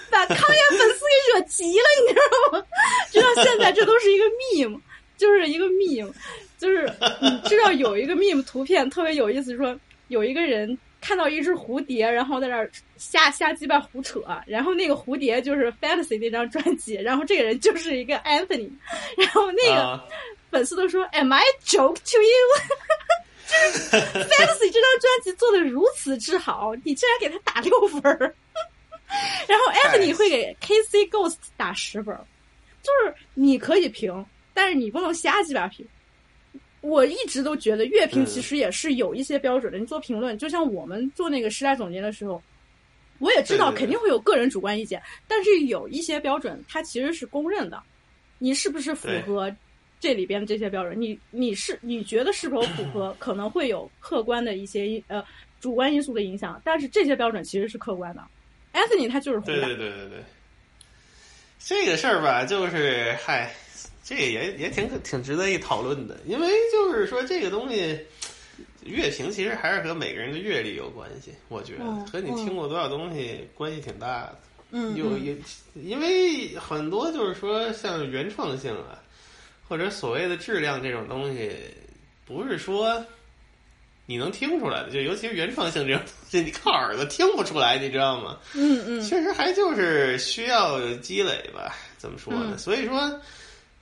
[0.09, 2.65] 把康业粉丝给惹急了，你知道吗？
[3.13, 4.79] 直到现在这都是一个 meme，
[5.17, 6.11] 就是一个 meme，
[6.57, 18.69] 就是你知道有一个 meme 图片特别有意思，说有一个人看到一只蝴蝶，然后在那儿瞎瞎鸡巴胡扯，然后那个蝴蝶就是 Fantasy 那张专辑，然后这个人就是一个 Anthony，
[19.17, 20.01] 然后那个。
[20.53, 22.37] 粉丝都说：“Am I joke to you？”
[23.49, 28.35] 就是 Fantasy 这张专辑做的如此之好，你竟然给他打六分儿。
[29.49, 32.23] 然后 Anthony 会给 KC Ghost 打十分儿，
[32.83, 35.85] 就是你可以评，但是你不能瞎鸡巴评。
[36.81, 39.79] 我一直都觉得乐评其实也是有一些标准的。
[39.79, 42.41] 你做评论，就像我们做那个时代总结的时候，
[43.19, 47.81] 我也知道肯定会有个人主观意见，但是有一些标准它其实是公认的。
[48.37, 49.53] 你是不是符合？
[50.01, 55.23] 这里边的这些标准，你你是你觉得是否符合， 可能会有客观的一些呃
[55.61, 58.21] 主观因素的影响，但是这些标准其实是客观的。
[58.73, 60.23] Anthony 他就是对对对对对，
[61.57, 63.49] 这个事儿吧，就是嗨，
[64.03, 67.97] 这个也也挺挺值得一讨论的，因为就是说这个东西，
[68.83, 74.39] 乐评其实还是和每个人的阅历有关系，我觉得和你听过多少东西关系挺大的。
[74.71, 75.35] 嗯，有有，
[75.75, 78.99] 因为很多就是说像原创性啊。
[79.65, 81.49] 或者所谓的质量这种东西，
[82.25, 83.03] 不是说
[84.05, 88.37] 你能听出来的，就尤其是原创性这种东西，你靠耳朵听不出来，你知道吗？
[88.53, 92.49] 嗯嗯，确实还就是需要积累吧，怎么说呢？
[92.51, 93.19] 嗯所以说，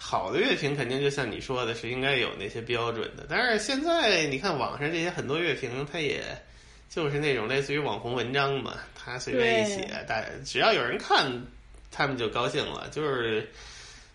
[0.04, 3.28] 好的乐评肯定就像你说的，是应该有那些标准的。
[3.30, 6.24] 但是现在你看网上这些很多乐评，它也
[6.90, 11.32] 就是那种类似于网红文章嘛，他随便一写，大只要有人看，
[11.92, 12.90] 他们就高兴了。
[12.92, 13.48] 就是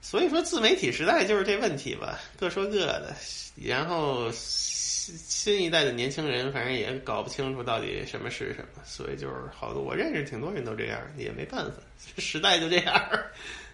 [0.02, 3.14] 所以说，自媒体时代就是这问题吧，各说各的。
[3.54, 11.80] 然后新新一代的年轻人，反正也搞不清楚到底什么是什么，所以就是好多我认识挺多人都这样，也没办法，
[12.18, 13.10] 时代就这样。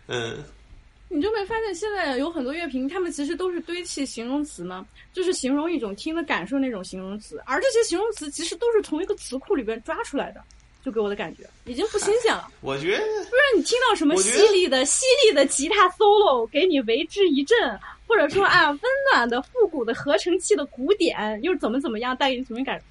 [0.08, 0.44] 嗯，
[1.14, 4.86] 你就没发现现在有很多乐评，他们其实都是堆砌形容词吗？
[5.12, 10.42] 就是形容一种听的感受那种形容词，而这些形容词其实都是从一个词库里边抓出来的，
[10.82, 12.48] 就给我的感觉已经不新鲜了。
[12.62, 18.80] 我觉得不然你听到什么犀利的犀利的吉他 solo，给你为之一振，或者说啊温
[19.12, 22.84] 暖的复古的合成器的鼓点，又怎么怎么样带给你什么感受？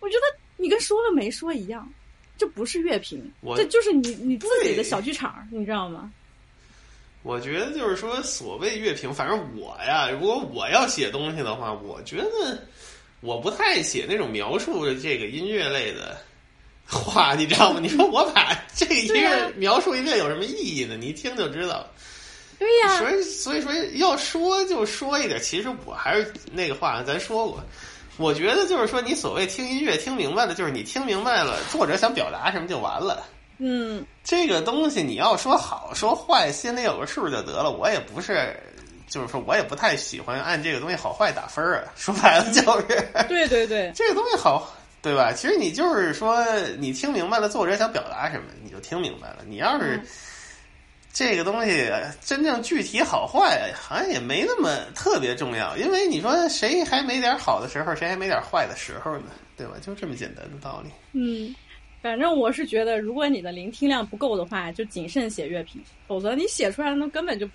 [0.00, 0.22] 我觉得
[0.58, 1.90] 你跟说了没说一样，
[2.36, 6.12] 这不是乐评，这就是你你自己的小剧场，你知道吗？
[7.24, 12.62] 我觉得就是说，所谓乐评，反正我呀，如果我要写东西的话，我觉得
[13.20, 16.16] 我不太写那种描述这个音乐类的
[16.86, 17.80] 话， 你知道吗？
[17.82, 20.98] 你说我把这个音乐描述一遍有什么意义呢？
[21.00, 21.88] 你一听就知道。
[22.58, 27.64] 对呀、所以所以说要说就说一点，其实我还是那个话，咱说过。
[28.18, 33.24] 我觉得就是说，你所谓听音乐听明白了，就是你听明白了作者想表达什么就完了。
[33.58, 37.70] 嗯，这个东西你要说好说坏，心里有个数就得了。
[37.70, 38.54] 我也不是，
[39.08, 41.84] 就是说我也不太喜欢按这个东西好坏打分啊。
[41.96, 45.32] 说白了就 是，对对对，这个东西好，对吧？
[45.32, 46.44] 其实你就是说，
[46.78, 49.38] 你听明白了作者想表达什么，你就听明白了。
[49.46, 50.06] 你要是嗯
[51.12, 51.88] 这个东西
[52.24, 55.76] 真正具体好坏，好像也没那么特别重要。
[55.76, 59.26] 因为你说谁还没点好的时候，谁还没点坏的时候呢？
[59.56, 59.74] 对吧？
[59.80, 60.90] 就这么简单的道理。
[61.12, 61.54] 嗯，
[62.04, 67.48] 反正我是觉得，如果你的聆听量不够的话，就谨慎写乐评，否则你写出来的那根本就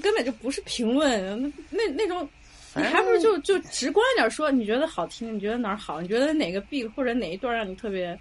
[0.00, 2.26] 根本就不是评论，那那那种。
[2.74, 8.18] 你还不如就就直观一点说，你觉得好听，你觉得哪儿好，你觉得哪个 beat 或者哪一段让你特别，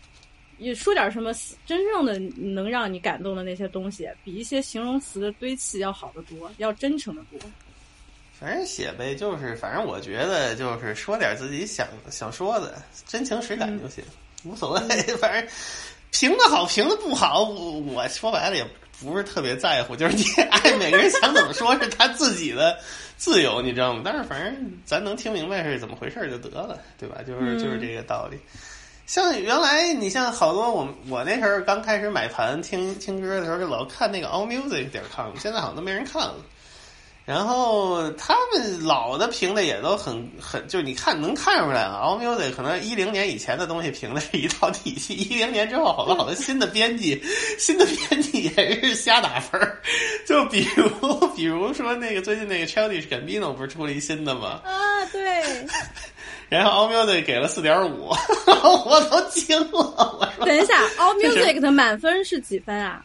[0.57, 1.31] 也说点什么
[1.65, 7.39] 真正的能让你感动的那些东西，比一些形容词的堆砌要好得多，要真诚的多。
[8.37, 14.03] 反正写呗，就是反正我觉得就是说点自己想想说的，真情实感就行，
[14.47, 14.79] 无所谓。
[15.17, 15.47] 反正
[16.11, 18.65] 评的好，评的不好，我我说白了也
[18.99, 22.77] 不是特别在乎，就是你 爱每个人想怎么说是他自己的
[23.17, 24.01] 自由，你知道吗？
[24.03, 27.17] 但是反正咱能听明白是怎么回事就得了，对吧？
[27.25, 28.39] 就是就是这个道理。
[29.05, 36.35] 像原来你像好多我我那时候刚开始买盘听听歌的时候，就老看那个 allmusic 点 com，现在好像都没人看了。
[37.27, 47.21] 然后他们老的评的也都很很，就是你看能看出来啊，allmusic 可能一零年以前的东西评的是一套体系，一零年之后好多好多新的编辑，
[47.59, 49.77] 新的编辑也是瞎打分儿。
[50.25, 50.87] 就比如
[51.35, 54.61] 比如说那个最近那个 Childish Gambino 不是出了一新的吗？
[54.63, 54.71] 啊，
[55.11, 55.67] 对，
[56.47, 58.07] 然后 allmusic 给了四点五，
[58.47, 63.03] 我都惊了，我说等一下，All Music 的满分是几分啊？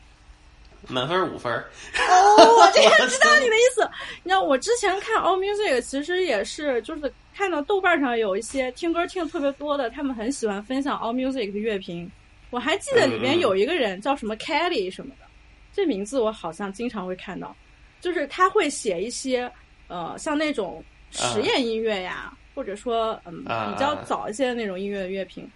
[0.88, 1.71] 满分五分儿。
[2.09, 3.88] 哦，我这个 知道你的意思。
[4.23, 12.11] 你知道我之前看 All Music，其实也是就是看到豆瓣上有一些听歌听的特别多的，他们很喜欢分享 All Music 的乐评。
[12.51, 15.27] 我还记得里面有一个人叫什么 Kelly 什么的，
[15.73, 17.57] 这名字我好像经常会看到，
[18.01, 19.51] 就是他会写一些
[19.88, 25.51] 呃像那种实验音乐呀，或者说嗯啊比较早一些的那种音乐的乐评，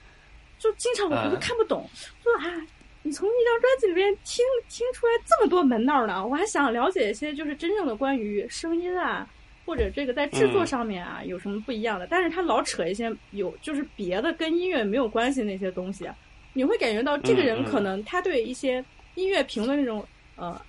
[0.58, 1.88] 就经常我会啊看不懂，
[2.22, 2.66] 说啊。
[3.06, 6.26] 你从一张专辑里边听听出来这么多门道呢？
[6.26, 9.24] 我还想了解一些，就是真正的关于声音啊，
[9.64, 12.06] 或者这个在制作嗯上面啊、有什么不一样的。
[12.08, 16.16] 但是他老扯一些有就是别的跟音乐没有关系那些东西，啊
[16.52, 18.84] 你会感觉到这个人可能他对一些
[19.14, 20.04] 音乐评论那种
[20.34, 20.60] 呃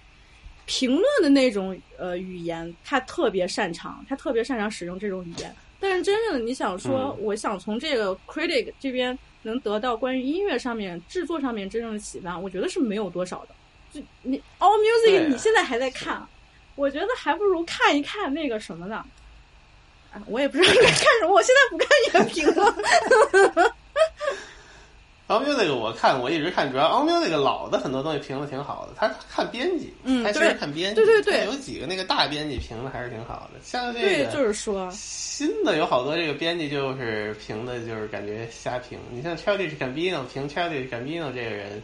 [0.68, 5.52] 评论的那种呃语言，他特别擅长，他特别擅长使用这种语言。
[5.80, 13.50] 但是真正的你想说，嗯我想从这个 critic 这边能得到关于音乐上面、制作上面真正的启发，我觉得是没有多少的。
[13.94, 16.28] 就你 All Music，啊你现在还在看，
[16.76, 19.04] 我觉得还不如看一看那个什么呢？
[20.12, 23.76] 啊，我也不知道应该看什么，我现在不看乐评了。
[25.28, 38.98] All Music 我看我一直看，主要 All Music 老的很多东西评的挺好的，他看编辑，嗯他其实看编辑，对对对有几个那个大编辑评的还是挺好的，像这就是说，新的有好多这个编辑就是评的，就是感觉瞎评。
[39.12, 41.84] 你像 Childish Gambino 评 Childish Gambino 这个人，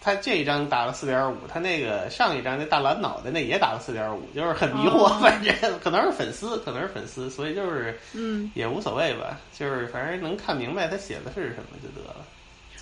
[0.00, 5.16] 他这一张打了四点五，他那个上一张那大蓝脑袋那也打了四点五，就是很迷惑，哦。
[5.20, 12.16] 反正可能是粉丝，可能是粉丝，所以就是嗯，也无所谓吧，就是反正能看明白他写的是什么就得了，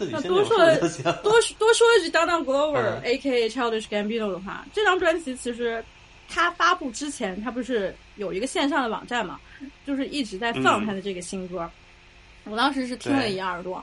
[0.04, 1.12] 自己那心里有数多说。
[1.22, 3.48] 多多说一句 Donald Glover、嗯 A.K.A.
[3.48, 5.84] Childish Gambino 的话，这张专辑其实
[6.28, 9.40] 他发布之前，他不是有一个线上的网站嘛，
[9.86, 11.70] 就是一直在放他的这个新歌。
[12.44, 13.82] 我当时是听了一耳朵，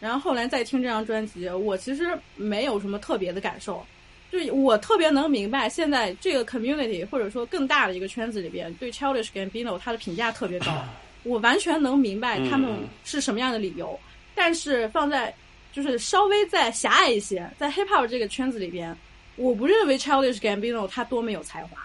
[0.00, 2.06] 然后后来再听这张专辑，我其实
[2.36, 3.84] 没有什么特别的感受。
[4.32, 10.72] 就我特别能明白，现在这个 community 或者说更大的一个圈子里边，对 Childish Gambino 他的评价特别高，
[11.24, 13.98] 我完全能明白他们嗯是什么样的理由。
[14.32, 15.34] 但是放在
[15.72, 18.96] 就是稍微再狭隘一些，在 hip hop 这个圈子里边，
[19.36, 21.78] 我不认为 Childish Gambino 他多么有才华。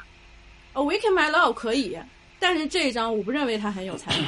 [0.73, 1.97] Awaken My Love 可以，
[2.39, 4.27] 但是这一张我不认为他很有才华。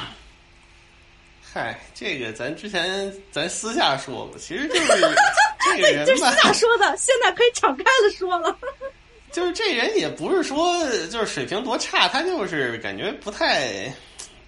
[1.52, 4.86] 嗨，这个咱之前咱私下说过，其实就是
[5.76, 6.96] 这个人这是吧，咋说的？
[6.96, 8.56] 现在可以敞开了说了。
[9.30, 10.78] 就是这人也不是说
[11.08, 13.92] 就是水平多差，他就是感觉不太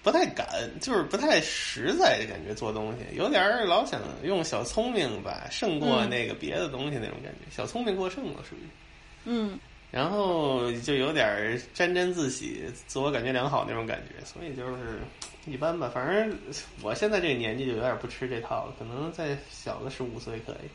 [0.03, 0.47] 不太敢，
[0.79, 8.59] 就是不太实在，感觉做东西有点儿老想用小聪明吧，胜过嗯那个别的东西那种感觉，小聪明过剩了属于。
[9.25, 9.59] 嗯，
[9.91, 14.99] 然后就有点沾沾自喜、自我感觉良好那种感觉，所以就是
[15.45, 15.91] 一般吧。
[15.93, 16.35] 反正
[16.81, 20.69] 我现在这个年纪就有点不吃这套了，可能再小个十五岁可以。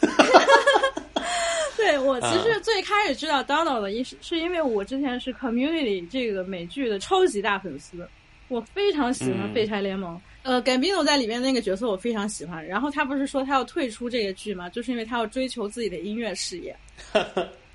[1.76, 8.08] 对我其嗯实最开始知道 Donald 的，是是因为我之前是 Community 这个美剧的超级大粉丝，
[8.48, 12.64] 我非常喜欢嗯《废柴联盟》呃，Gambino 在里面那个角色我非常喜欢。
[12.64, 16.76] 然后他不是说他要退出这个剧吗，就是因为他要追求自己的音乐事业。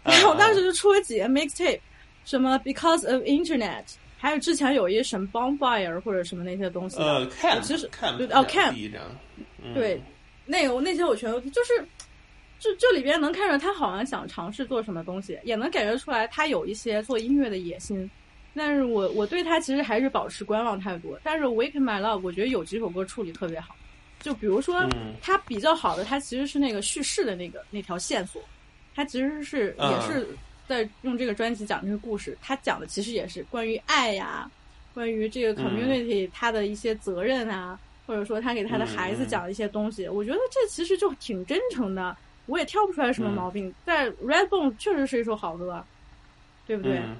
[0.03, 1.79] 然后我当时就出了几个 mixtape，
[2.23, 3.83] 什么 Because of Internet，
[4.17, 7.03] 还有之前有一些什么 Bonfire 或者什么那些东西的。
[7.03, 8.73] 呃，看其实看对哦看
[9.73, 10.01] 对，
[10.45, 11.85] 那个我那些我全都就是，
[12.57, 18.09] 就这里边能看出来他好像想尝试做什么东西，也能感觉出来他有一些做音乐的野心。
[18.53, 21.17] 但是我我对他其实还是保持观望态度。
[21.23, 23.75] 但是《Wake My Love》我觉得有几首歌处理特别好，
[24.19, 28.41] 就比如说嗯他比较好的，他其实是那个叙事的那个那条线索，
[28.93, 30.27] 他其实是嗯也是
[30.67, 34.49] 在用这个专辑讲这个故事，他讲的其实也是关于爱呀，
[34.93, 42.15] 关于这个嗯 community 他的一些责任啊，或者说他给他的孩子讲的一些东西，我觉得这其实就挺真诚的，
[42.47, 43.73] 我也挑不出来什么嗯毛病。
[43.85, 45.83] 但 Redbone 确实是一首好歌，
[46.67, 46.97] 对不对？
[46.97, 47.15] 嗯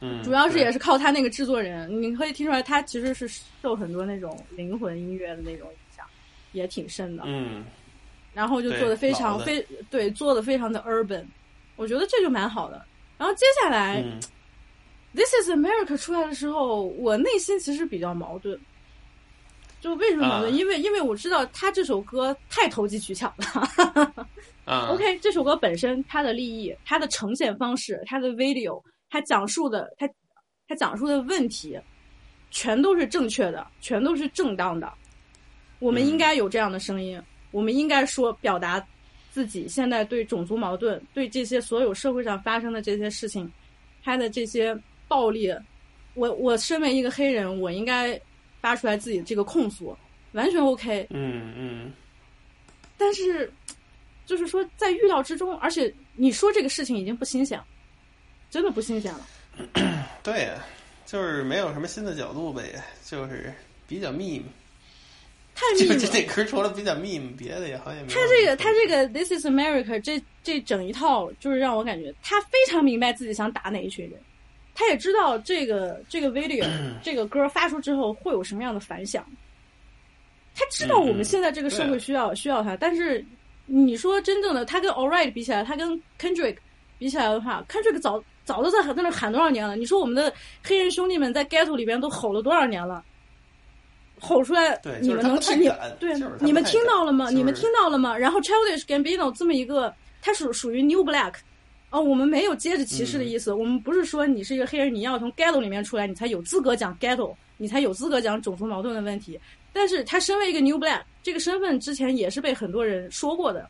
[0.00, 3.28] 嗯，主要是也是靠他那个制作人，你可以听出来他其实是
[3.62, 6.04] 受很多那种灵魂音乐的那种影响，
[6.52, 7.22] 也挺深的。
[7.26, 7.64] 嗯
[8.32, 11.24] 然后就做的非常非对，做的非常的 urban，
[11.76, 12.84] 我觉得这就蛮好的。
[13.16, 14.18] 然后接下来、嗯
[15.14, 18.58] This is America 出来的时候，我内心其实比较矛盾。
[19.80, 20.52] 就为什么矛盾？
[20.52, 24.24] 啊因为因为我知道他这首歌太投机取巧了。
[24.64, 28.82] 啊 OK，这首歌本身它的立意、它的呈现方式、它的 video、
[29.14, 30.10] 它讲述的、他
[30.66, 31.78] 他讲述的问题，
[32.50, 34.92] 全都是正确的，全都是正当的。
[35.78, 38.84] 我们嗯应该有这样的声音，我们应该说表达
[39.30, 43.48] 自己现在对种族矛盾、对这些所有社会上发生的这些事情，
[44.02, 45.48] 他的这些暴力，
[46.14, 48.20] 我我身为一个黑人，我应该
[48.60, 49.96] 发出来自己这个控诉，
[50.32, 51.06] 完全 OK。
[51.10, 51.92] 嗯嗯
[52.98, 53.48] 但是，
[54.26, 57.64] 就是说在预料之中，而且你说这个事情已经不新鲜了，
[58.54, 59.26] 真的不新鲜了。
[60.22, 60.64] 对呀，
[61.04, 63.52] 就是没有什么新的角度呗，就是
[63.88, 64.44] 比较 meme，
[65.56, 65.94] 太密了。
[65.96, 74.20] 就这这歌除了比较 meme，别的也好像也没有他这个他这个 This is America 这这整一套，就是让我感觉他非常明白自己想打哪一群人，
[74.72, 76.64] 他也知道这个 这个 video
[77.02, 79.26] 这个歌发出之后会有什么样的反响，
[80.54, 83.24] 他知道我们现在这个社会需要、需要他，但是
[83.66, 86.56] 你说真正的他跟 All Right 比起来，他跟 Kendrick
[87.00, 89.76] 比起来的话，Kendrick 早早都在在那喊多少年了？
[89.76, 90.32] 你说我们的
[90.62, 93.02] 黑人兄弟们在 ghetto 里边都吼了多少年了？
[94.20, 97.30] 吼出来，你们能听你敢对你们听到了吗？
[97.30, 98.16] 你们听到了吗？
[98.16, 99.92] 然后 Childish Gambino 这么一个，
[100.22, 101.34] 他属属于 New Black，
[101.90, 109.38] 哦，我们没有接着歧视的意思，我们不是说你是一个黑人，你要从 ghetto 里面出来，你才有资格讲 ghetto，你才有资格讲种族矛盾的问题。
[109.72, 113.68] 但是他身为一个 New Black，这个身份之前也是被很多人说过的。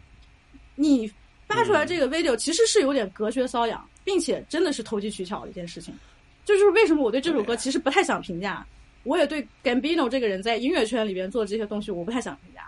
[0.76, 1.10] 你
[1.48, 5.92] 发出来这个 video 其实是有点隔靴搔痒，并且真的是投机取巧的一件事情。
[6.44, 8.64] 这就是为什么我对这首歌其实不太想评价。
[9.02, 12.62] 我也对 Gambino 这个人在音乐圈里边做的这些东西，我不太想评价。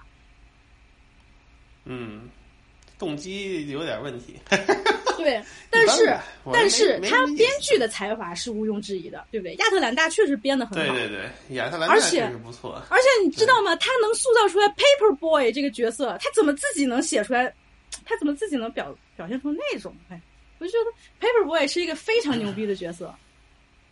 [1.84, 2.28] 嗯，
[2.98, 4.34] 动机有点问题。
[5.16, 6.14] 对， 但是
[6.52, 9.54] 但是他编剧的才华是毋庸置疑的，对不对？
[9.54, 11.16] 亚特兰大确实编的很好，对对
[11.48, 12.82] 对，亚特兰大确实不错。
[12.90, 13.74] 而且你知道吗？
[13.76, 17.50] 他能塑造出来 Paper Boy 这个角色，他怎么自己能写出来
[18.04, 19.96] 他怎么自己能表表现出那种？
[20.10, 20.20] 哎，
[20.58, 23.14] 我就觉得 Paperboy 是一个非常牛逼的角色，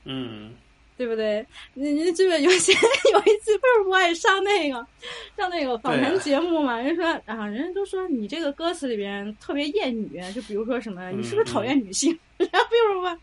[0.04, 0.54] 嗯，
[0.96, 1.44] 对不对？
[1.74, 2.72] 你你记得有一些
[3.12, 4.86] 有一次 Paperboy 上那个
[5.36, 12.18] 上那个访谈节目嘛，人说啊，人家都说你这个歌词里边特别厌女，就比如说什么，你是不是讨厌女性？
[12.38, 13.18] 然后 Paperboy 啊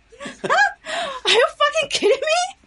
[1.23, 2.57] ，Are you fucking kidding me？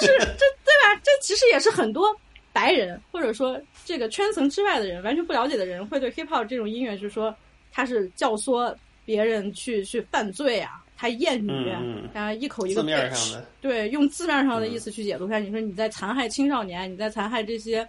[0.00, 0.24] 就是这
[0.64, 1.00] 对吧？
[1.02, 2.14] 这其实也是很多
[2.52, 7.34] 白人或者说这个圈层之外的人完全不了解的人会对 hip hop 这种音乐，就是说
[7.72, 8.74] 它是教唆
[9.04, 15.38] 别人去去犯罪啊，他厌女，嗯然后一口一个字面上的，对，用字面上的意思去解读它。
[15.38, 17.88] 你说你在残害青少年，你在残害这些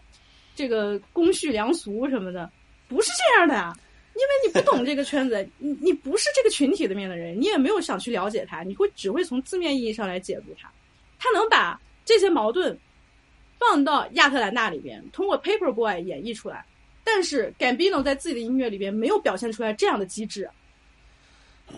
[0.55, 2.49] 这个公序良俗什么的，
[2.87, 3.75] 不是这样的啊。
[4.13, 10.69] 因为你不懂这个圈子，你你不是这个群体里面的人，你也没有想去了解他，你会只会从字面意义上来解读他。
[11.17, 12.77] 他能把这些矛盾
[13.57, 16.65] 放到亚特兰大里边，通过 Paperboy 演绎出来，
[17.05, 20.49] 但是 Gambino 在自己的音乐里边没有表现出来这样的机制。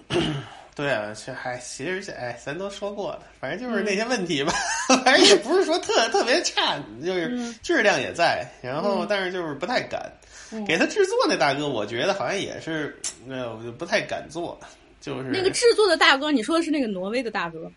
[0.76, 4.54] 对啊，这还其实这哎，咱都说过了，反正就是那些问题吧，
[5.06, 10.02] 反正也不是说特特别差，就是嗯质量也在，然后嗯但是就是不太敢。
[10.52, 14.60] 嗯给他制作那大哥，我觉得好像也是，那， 我就不太敢做，
[15.02, 17.72] 就是那个制作的大哥，你说的是那个挪威的大哥？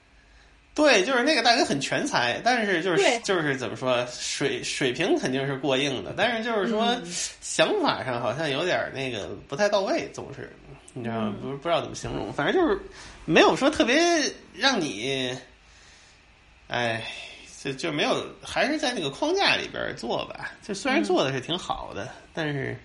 [0.76, 7.02] 对，就是那个大哥很全才，但是就是就是怎么说，水水平肯定是过硬的，但是就是说、嗯
[7.40, 10.54] 想法上好像有点那个不太到位，总是
[10.92, 11.34] 你知道吗？
[11.40, 12.78] 不是不知道怎么形容，反正就是
[13.24, 13.98] 没有说特别
[14.52, 15.34] 让你，
[16.68, 17.02] 哎，
[17.64, 20.52] 就就没有，还是在那个框架里边做吧。
[20.62, 22.76] 就虽然做的是挺好的，但是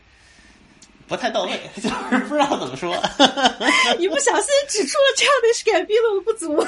[1.06, 2.96] 不太到位， 就是不知道怎么说。
[4.00, 6.66] 一不小心指出了这样的 改变的不足。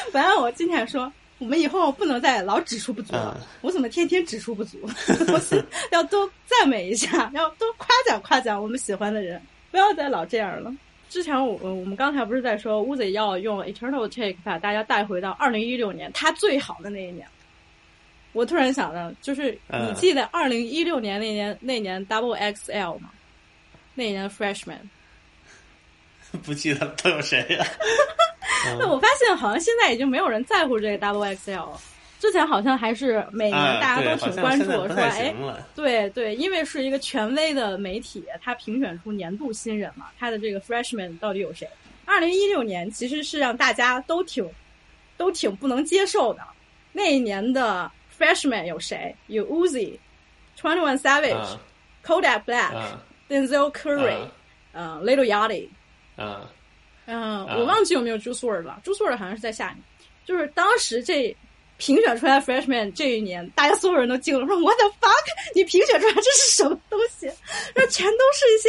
[0.12, 3.36] 本来我今天说，我们以后不能再老指出不足了。
[3.38, 4.78] 嗯我怎么天天指出不足？
[5.32, 9.40] 我是要多赞美一下，要多夸奖夸奖我们喜欢的人，
[9.70, 10.72] 不要再老这样了。
[11.10, 17.26] 之前我我们刚才不是在说乌贼要用 Eternal Take 把大家带回到二零一六年他最好的那一年。
[18.34, 23.10] 我突然想到，就是你嗯记得二零一六年那年那年 Double XL 吗？
[23.94, 24.78] 那年 Freshman。
[26.44, 27.66] 不记得都有谁呀、
[28.78, 31.80] 那我发现好像现在已经没有人在乎这个 Double XL 了。
[32.20, 41.68] 之前好像还是每年啊，大家都挺关注，说好像现在不太哎，对对，因为是一个权威的媒体，它评选出年度新人嘛，它的这个 freshman 到底有谁？
[42.04, 44.44] 二零一六年其实是让大家都挺
[45.16, 46.42] 都挺不能接受的。
[46.92, 49.14] 那一年的 freshman 有谁？
[49.28, 49.96] 有 Uzi、
[50.60, 51.60] Twenty One Savage、啊
[52.04, 54.22] Kodak Black、啊 Denzel Curry、
[54.72, 55.68] 啊嗯、Little Yachty。
[56.18, 56.50] 啊！
[57.06, 59.78] 嗯，啊我忘记有没有 Juice WRLD 了，Juice WRLD 好像是在下面。
[60.26, 61.34] 就是当时这
[61.78, 65.26] 评选出来 Freshman 这一年，大家所有人都惊了，说 What the fuck？
[65.54, 67.30] 你评选出来这是什么东西？
[67.74, 68.68] 这全都是一些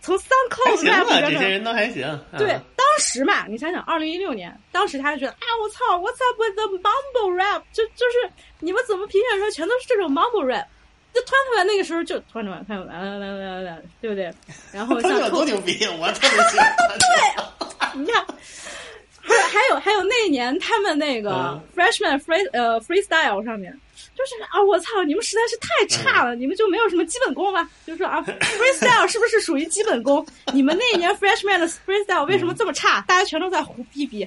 [0.00, 1.30] 从还 SoundCloud 行 rap 吧，里边的。
[1.32, 2.04] 这些人都还行。
[2.04, 7.62] 啊对，当时嘛，你想想，二零一六年，当时他就觉得啊，我操，What's up with the mumble rap？
[7.72, 8.30] 就就是
[8.60, 10.66] 你们怎么评选出来全都是这种 mumble rap？
[11.12, 14.32] 就突然突然那个时候就团团团团来来来来，对不对？
[14.72, 18.00] 然后像多牛逼，我特别喜欢 对。
[18.00, 18.24] 你看，
[19.20, 23.72] 还有还有还有那一年他们那个嗯 freshman free 呃 freestyle 上面，
[24.14, 27.68] 就是啊我操，你们实在是太差了，你们就没有什么基本功吗？
[27.84, 30.24] 就是说啊 freestyle 是不是属于基本功？
[30.54, 33.00] 你们那一年 freshman 的 freestyle 为什么这么差？
[33.08, 34.26] 大家全都在胡逼逼，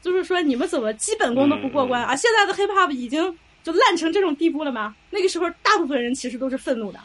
[0.00, 2.14] 就是说你们怎么基本功都不过关啊？
[2.14, 4.94] 现在的 hip hop 已经就烂成这种地步了吗？
[5.10, 7.00] 那个时候大部分人其实都是愤怒的。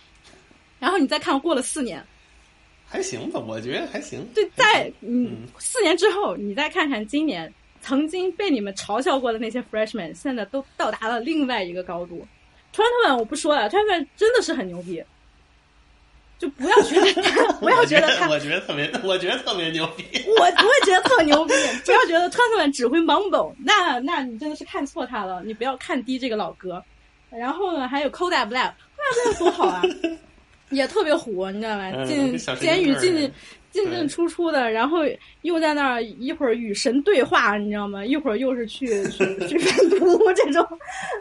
[0.80, 2.06] 然后你再看，过了四年，
[2.86, 4.24] 还行吧，我觉得还行。
[4.36, 7.52] 对，在嗯四年之后，你再看看今年
[7.82, 12.28] 曾经被你们嘲笑过的那些 freshman，现在都到达了另外一个高度。
[12.74, 15.04] Twenty One 我不说了，，Twenty One 真的是很牛逼，
[16.40, 20.06] 就不要觉得 他，不要觉得他，我觉得特别， 我觉得特别牛逼。
[20.26, 21.54] 我我也觉得特牛逼。
[21.86, 25.44] 不要觉得川特只会 mumble，那那你真的是看错他了。
[25.46, 26.84] 你不要看低这个老哥。
[27.30, 29.84] 然后呢，还有 Kodak Black，Kodak Black 多好啊，
[30.72, 31.92] 也特别火，你知道吧？
[31.94, 33.32] 嗯进小神监狱进进
[33.72, 35.00] 进进出出的，然后
[35.44, 38.04] 又在那儿一会儿与神对话，你知道吗？
[38.06, 40.66] 一会儿又是去去去 贩毒这种，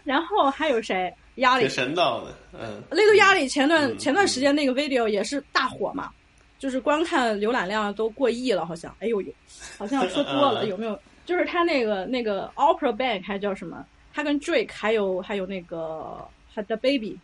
[0.05, 1.13] 然后还有谁？
[1.37, 6.11] 压力挺神道的，嗯，那个压力前段、嗯前段时间那个 video 也是大火嘛，
[6.59, 8.93] 就是观看浏览量都过亿了，好像。
[8.99, 9.33] 哎呦呦，
[9.79, 10.99] 好像说多了， 嗯有没有？
[11.25, 13.87] 就是他那个那个 Opera Bank 还叫什么？
[14.13, 17.17] 他跟 Drake 还有还有那个 The Baby，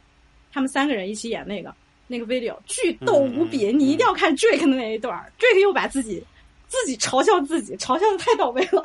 [0.52, 1.74] 他们三个人一起演那个
[2.06, 5.32] 那个 video，巨逗无比，你一定要看 Drake 的那一段儿。
[5.38, 6.22] Drake 又把自己
[6.68, 8.82] 自己嘲笑自己，嘲笑的太到位了。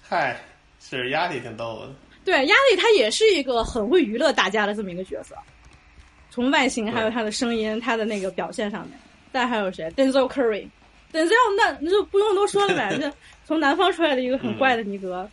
[0.00, 0.40] 嗨，
[0.80, 1.94] 是压力挺逗的。
[2.24, 5.36] 对，压力他也是一个很会娱乐大家的这么一个角色，
[6.30, 8.98] 从外形还有他的声音、他的那个表现上面。
[9.32, 13.10] 再还有谁？Denzel Curry，Denzel 那那就不用多说了呗， 就
[13.44, 15.28] 从南方出来的一个很怪的尼哥，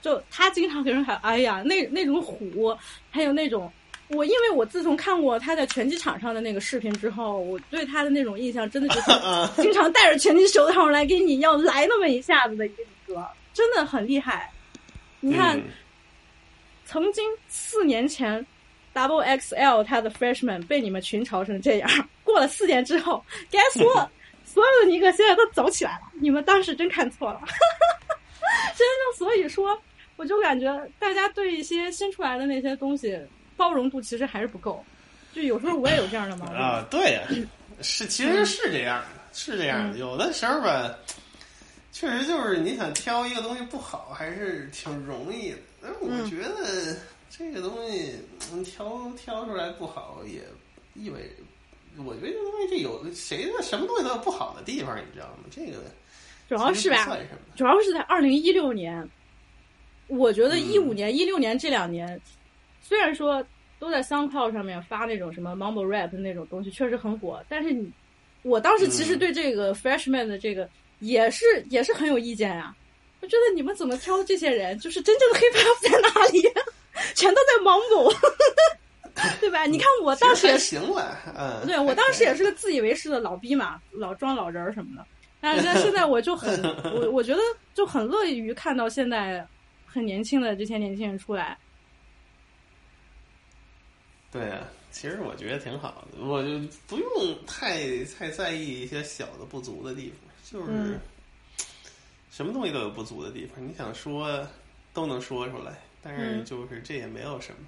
[0.00, 2.76] 就他经常给人喊哎呀，那那种虎，
[3.10, 3.70] 还有那种。
[4.10, 9.10] 我因为我自从看过他在拳击场上的那个视频之后，我对他的那种印象真的就是
[9.62, 14.50] 经常戴着拳击手套来给你要来那么一下子的一个哥，真的很厉害。
[15.20, 15.60] 你看，
[16.84, 18.44] 曾经四年前
[18.92, 21.88] Double XL 他的 Freshman 被你们群嘲成这样，
[22.24, 24.08] 过了四年之后，Guess what？
[24.44, 27.40] 所有的尼克现在都走起来了，你们当时真看错了。
[28.76, 29.80] 真的，所以说，
[30.16, 33.16] 我就感觉大家对一些新出来的那些东西。
[33.60, 34.82] 包容度其实还是不够，
[35.34, 36.82] 就有时候我也有这样的毛病啊。
[36.90, 37.20] 对呀，
[37.82, 39.98] 是其实是这样的，是这样的。
[39.98, 40.96] 有的时候吧，
[41.92, 45.58] 确实就是你想挑一个东西不好，还是挺容易的。
[45.82, 46.96] 但是我觉得
[47.28, 48.14] 这个东西
[48.64, 50.40] 挑挑出来不好，也
[50.94, 55.44] 意味着，我觉得这东西这有谁的什么东西都有不好的地方，你知道吗？
[55.50, 55.82] 这个
[56.48, 57.06] 主要是吧，
[57.54, 59.06] 主要是在二零一六年，
[60.06, 62.18] 我觉得一五年、一六年这两年。
[62.90, 63.40] 虽然说
[63.78, 67.88] 都在 SoundCloud 上面发那种什么 Mumble Rap 那种东西，确实很火，但是你，
[68.42, 70.68] 我当时其实对这个 Freshman 的这个
[70.98, 72.74] 也是也是很有意见呀。
[73.20, 76.42] 我觉得你们怎么挑的这些人，就是真正的 Hip Hop 在哪里？
[77.14, 78.12] 全都在 Mumble，
[79.38, 79.66] 对吧？
[79.66, 85.06] 你看我当时也行了，嗯，对我当时也是个自以为是的老逼嘛，老装老人儿什么的。
[85.40, 86.60] 但是现在我就很，
[86.92, 87.40] 我我觉得
[87.72, 89.46] 就很乐于看到现在
[89.86, 91.56] 很年轻的这些年轻人出来。
[94.32, 96.50] 对啊，其实我觉得挺好的，我就
[96.86, 100.98] 不用太太在意一些小的不足的地方，就是
[102.30, 104.46] 什么东西都有不足的地方，你想说
[104.94, 107.66] 都能说出来，但是就是这也没有什么，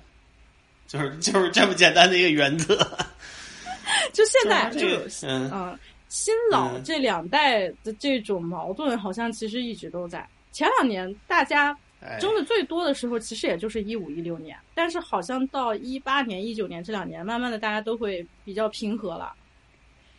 [0.87, 2.77] 就是就是这么简单的一个原则。
[4.13, 4.87] 就现在就
[5.27, 5.77] 嗯，
[6.09, 10.29] 新老这两代的这种矛盾，好像其实一直都在。
[10.53, 11.77] 前两年大家。
[12.21, 19.33] 争的最多的时候，其实也就是一五一六年，但是好像到一八年、一九年这两年，慢慢的大家都会比较平和了，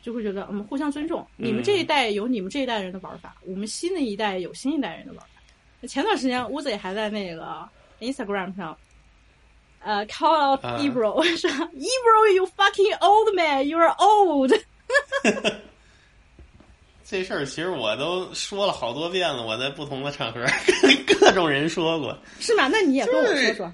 [0.02, 1.26] 就会觉得我们互相尊重。
[1.36, 5.28] 你们这一代有你们这一代人的玩法，我们新的一代有新一代人的玩法。
[5.88, 7.68] 前段时间乌贼还在那个
[8.00, 8.78] Instagram 上，
[9.80, 14.54] 呃，call out Ebro 说，Ebro，you fucking old man，you're old。
[17.06, 20.44] 这事儿其实我都说了好多遍了，我在不同的场合
[21.06, 22.18] 跟各种人说过。
[22.40, 22.70] 是吗？
[22.72, 23.74] 那你也跟我说说。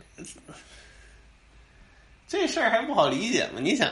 [2.28, 3.60] 这事儿还不好理解吗？
[3.60, 3.92] 你想，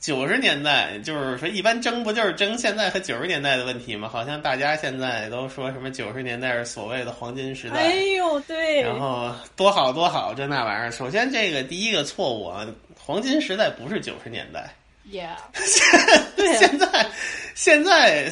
[0.00, 4.08] 九十年代就是说，一般争不就是争现在和九十年代的问题吗？
[4.08, 7.76] 好像大家现在都说什么九十年代是所谓的黄金时代。
[7.76, 8.82] 哎呦，对。
[8.82, 10.90] 然后多好多好，这那玩意儿。
[10.90, 12.66] 首先，这个第一个错误啊，
[12.98, 14.74] 黄金时代不是九十年代。
[15.10, 15.36] Yeah，
[16.36, 17.06] 对，现在
[17.54, 18.30] 现在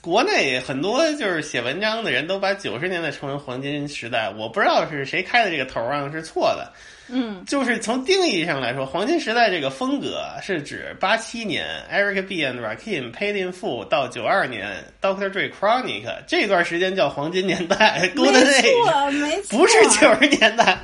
[0.00, 6.72] 国内很多就是写文章的人都把九十年代称为黄金时代，我不知道是谁开的这个头啊，是错的。
[7.08, 20.78] 嗯，就是从定义上来说，黄金时代这个风格是指八七年 Eric B and Rakim Paid in Full 到九二年 Doctor Dre Chronic 这段时间叫黄金年代，Golden Age，没错，不是九十年代。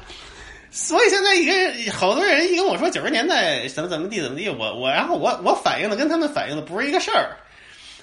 [0.74, 7.36] 所以现在一个好多人一跟我说九十年代怎么怎么地怎么地，我我然后我我反映的跟他们反映的不是一个事儿。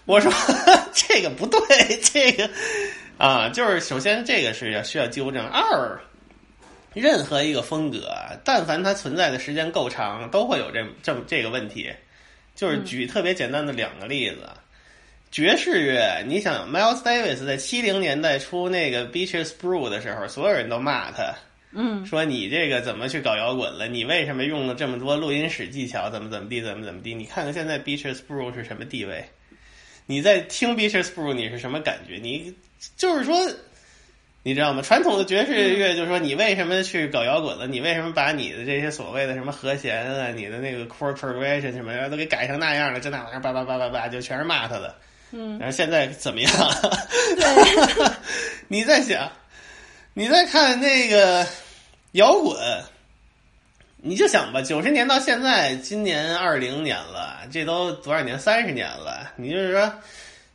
[0.05, 0.31] 我说
[0.93, 1.59] 这个不对，
[2.01, 2.47] 这个
[3.17, 5.43] 啊，就是首先这个是要需要纠正。
[5.47, 5.99] 二，
[6.93, 8.07] 任何一个风格，
[8.43, 11.91] 但凡它存在的时间够长，都会有这这这个问题。
[12.55, 14.47] 就是举特别简单的两个例子，
[15.31, 21.33] 爵士乐，你想 Miles Davis 在七零年代出那个 Beaches Brew 的时候，所有人都骂他。
[21.71, 23.87] 嗯，说你这个怎么去搞摇滚了？
[23.87, 26.09] 你为什么用了这么多录音室技巧？
[26.09, 26.61] 怎么怎么地？
[26.61, 27.13] 怎么怎么地？
[27.13, 29.23] 你看看现在 Beaches Brew 是什么地位？
[30.07, 32.15] 你在听 Beaches Brew 你是什么感觉？
[32.19, 32.51] 你
[32.97, 33.37] 就是说，
[34.41, 34.81] 你知道吗？
[34.81, 37.67] 传统的爵士乐就是说，你为什么去搞摇滚了？
[37.67, 42.99] 你为什么把你的这些所谓的什么和弦啊，你的那个 chord progression 什么的都给改成那样了？
[42.99, 44.95] 这那玩意儿叭叭叭叭叭，就全是骂他的。
[45.31, 46.51] 嗯，然后现在怎么样？
[47.37, 48.11] 对，
[48.67, 49.31] 你在想。
[50.19, 51.47] 你再看那个
[52.11, 52.53] 摇滚，
[53.95, 58.37] 你就想吧，九十年到现在，今年二零年了，这都多少年？
[58.37, 59.31] 三十年了。
[59.37, 59.93] 你就是说，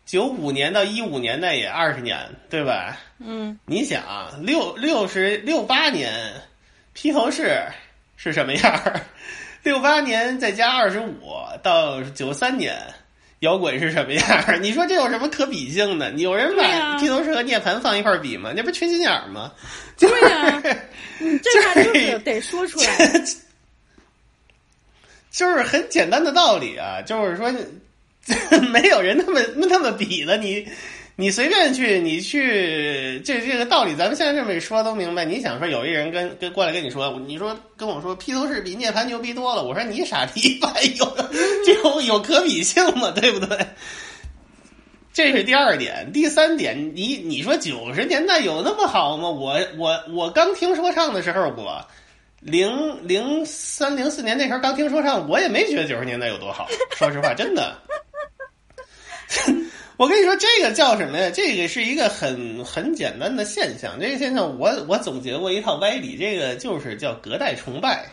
[0.04, 2.18] 九五年到一五年那也二十年，
[2.50, 2.98] 对吧？
[3.20, 3.58] 嗯。
[3.64, 4.04] 你想，
[4.44, 6.12] 六六十六八年
[6.92, 7.58] 披头士
[8.18, 9.02] 是什么样？
[9.64, 12.76] 六八年再加二十五到九三年。
[13.44, 14.24] 摇滚是什么样？
[14.60, 16.10] 你说这有什么可比性的？
[16.12, 18.52] 有人把披头士和涅槃放一块比吗？
[18.56, 19.52] 那不缺心眼儿吗？
[19.98, 20.60] 对呀，
[21.20, 22.86] 这话就是得说出来。
[25.30, 27.52] 就是很简单的道理啊，就是说
[28.70, 30.66] 没有人那么那么比的，你
[31.16, 35.24] 你随便去，你去这这个道理，咱们现在这么一说都明白。
[35.24, 41.16] 你想说有一人跟跟过来跟你说，你说跟我说披头士比涅槃牛逼多了，我说你傻逼吧，有
[41.64, 43.12] 这有可比性吗？
[43.12, 43.56] 对不对？
[45.12, 49.30] 这是第二点，第三点，你你说九十年代有那么好吗？
[49.30, 51.80] 我我我刚听说唱的时候，我
[52.40, 56.66] 零零三零四年那时候刚听说唱，我也没觉得九十年代有多好。
[56.96, 57.78] 说实话，真的。
[59.96, 61.30] 我跟你说，这个叫什么呀？
[61.30, 63.98] 这个是一个很很简单的现象。
[64.00, 68.06] 这个现象，我我总结过一套歪理，这个就是叫隔代崇拜。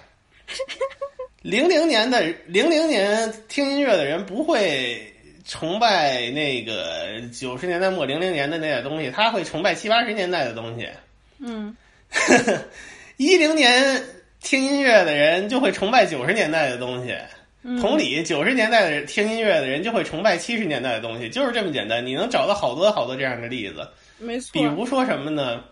[1.42, 5.08] 零零年的零零年听音乐的人不会。
[5.44, 10.88] 崇拜那个九十年代末零零年的那些东西，他会崇拜七八十年代的东西。
[11.40, 11.76] 嗯，
[13.18, 14.02] 一零年
[14.40, 17.18] 听音乐的人就会崇拜九十年代的东西。
[17.80, 22.06] 同理，九十年代的人听音乐的人就会崇拜七十年代的东西，就是这么简单。
[22.06, 23.88] 你能找到好多好多这样的例子。
[24.18, 24.52] 没错。
[24.54, 25.64] 比如说什么呢？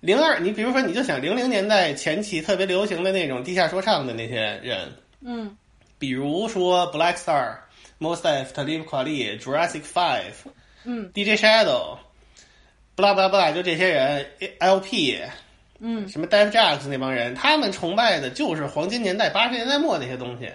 [0.00, 4.92] 零二，你比如说，你就想零零年代前期特别流行的那种地下说唱的那些人。
[5.24, 5.56] 嗯。
[5.98, 7.56] 比如说 Black Star。
[7.98, 10.34] Most Def、Talib Kweli、Jurassic Five，
[10.84, 11.96] 嗯，DJ Shadow，
[12.94, 14.26] 不拉不拉不拉，就这些人
[14.60, 15.18] ，LP，
[15.78, 20.46] 嗯，什么 Dave Jacks 那帮人，他们崇拜的就是黄金年代八十年代末那些东西，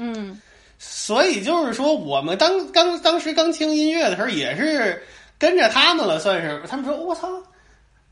[0.00, 0.40] 嗯，
[0.78, 5.02] 所以就是说，我们当刚当时刚听音乐的时候，也是
[5.38, 7.28] 跟着他们了，算是他们说，我操。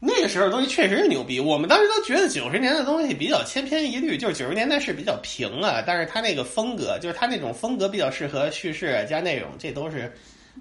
[0.00, 10.12] 那个时候东西确实是牛逼，我们当时都觉得九十年代东西比较千篇一律，就是九十年代是比较平啊，但是他那个风格，就是他那种风格比较适合叙事加内容，这都是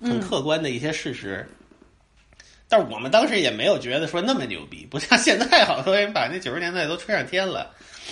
[0.01, 1.47] 很客观的一些事实。
[2.67, 7.71] 但是我们当时也没有觉得说那么牛逼，不像现在好多人把那九十年代都吹上天了，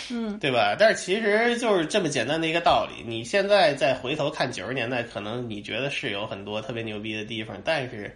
[0.10, 0.76] 嗯，对吧？
[0.78, 3.04] 但是其实就是这么简单的一个道理。
[3.06, 8.16] 你现在再回头看九十年代，可能你觉得是有很多特别牛逼的地方，但是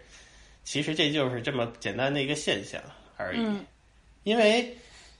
[0.63, 2.81] 其实这就是这么简单的一个现象。
[3.17, 3.39] 而已，
[4.23, 4.77] 因为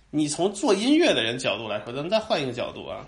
[0.09, 3.05] 你从做音乐的人角度来说，咱们再换一个角度啊。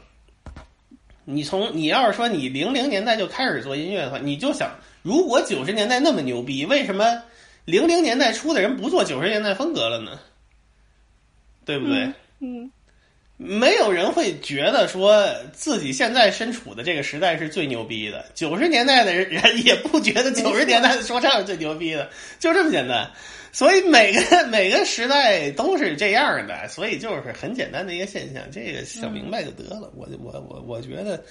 [1.23, 4.71] 你从你要是说你零零年代就开始做音乐的话，你就想，
[5.01, 7.23] 如果九十年代那么牛逼，为什么
[7.63, 10.19] 零零年代初的人不做九十年代风格了呢？
[11.63, 12.11] 对不对？
[12.39, 12.71] 嗯，
[13.43, 18.23] 没有人会觉得说自己现在身处的这个时代是最牛逼的。
[18.35, 23.09] 九十年代的人也不觉得九十年代的说唱是最牛逼的，就这么简单。
[23.51, 29.91] 所以每个 每个时代都是这样的，所以就是很简单的一个现象，这个想明白就得了。
[29.95, 31.21] 我我我我觉得，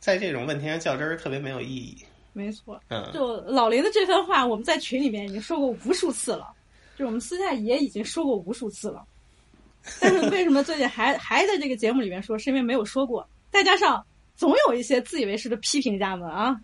[0.00, 1.96] 在这种问题上较真儿特别没有意义。
[2.32, 6.48] 没错，嗯，就老林的这番话，我们在群里面已经说过无数次了，
[6.98, 9.04] 就我们私下也已经说过无数次了。
[10.00, 13.28] 但是为什么最近还还在这个节目里面说，是因为没有说过。
[13.50, 14.04] 再加上
[14.36, 16.56] 总有一些自以为是的批评家们啊，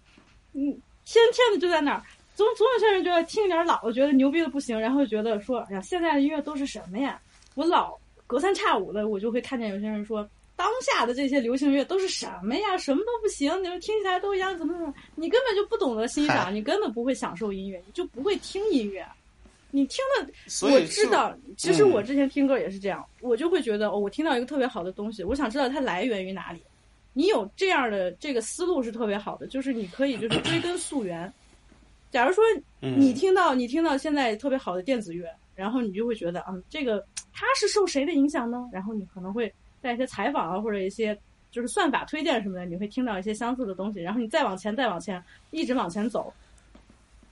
[0.54, 0.62] 嗯，
[1.04, 2.02] 天天的就在那儿。
[2.34, 7.20] 总总有些人觉得听一点老，觉得牛逼的不行，然后觉得说，哎呀，现在的音乐都是什么呀？
[7.56, 7.98] 我老
[8.28, 12.78] 隔三差五的，我就会看见有些人说，当下的这些流行乐都是什么呀？
[12.78, 14.94] 什么都不行，你们听起来都一样，怎么怎么？
[15.16, 19.04] 你根本就不懂得欣赏，你根本不会享受音乐，你就不会听音乐。
[19.70, 20.28] 你听了，
[20.70, 26.62] 我知道，其实我之前听歌也是这样，我就会觉得，哦，我听到一个特别好的东西，我想知道它来源于哪里。
[27.12, 31.30] 你有这样的这个思路是特别好的，就是你可以就是追根溯源。
[32.10, 32.42] 假如说
[32.80, 38.66] 你听到你听到现在特别好的电子乐，然后你就会觉得，啊，这个它是受谁的影响呢？
[38.72, 39.52] 然后你可能会
[39.82, 41.18] 在一些采访啊或者一些
[41.50, 44.00] 就是算法推荐什么的，你会听到一些相似的东西。
[44.00, 46.32] 然后你再往前再往前，一直往前走。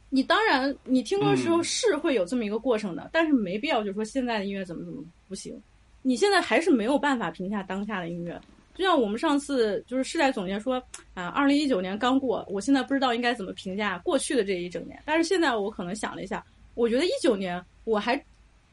[0.09, 5.61] 你当然你听歌的时候是会有这么一个过程的，但是没必要就说现在的音乐怎么怎么不行。
[6.03, 8.41] 你现在还是没有办法评价当下的音乐。
[8.75, 10.83] 就像我们上次就是世代总结说
[11.15, 15.03] 啊，二零一九年刚过，我现在不知道应该怎么评价过去的这一整年。
[15.07, 16.45] 但是现在我可能想了一下，
[16.75, 18.23] 我觉得一九年我还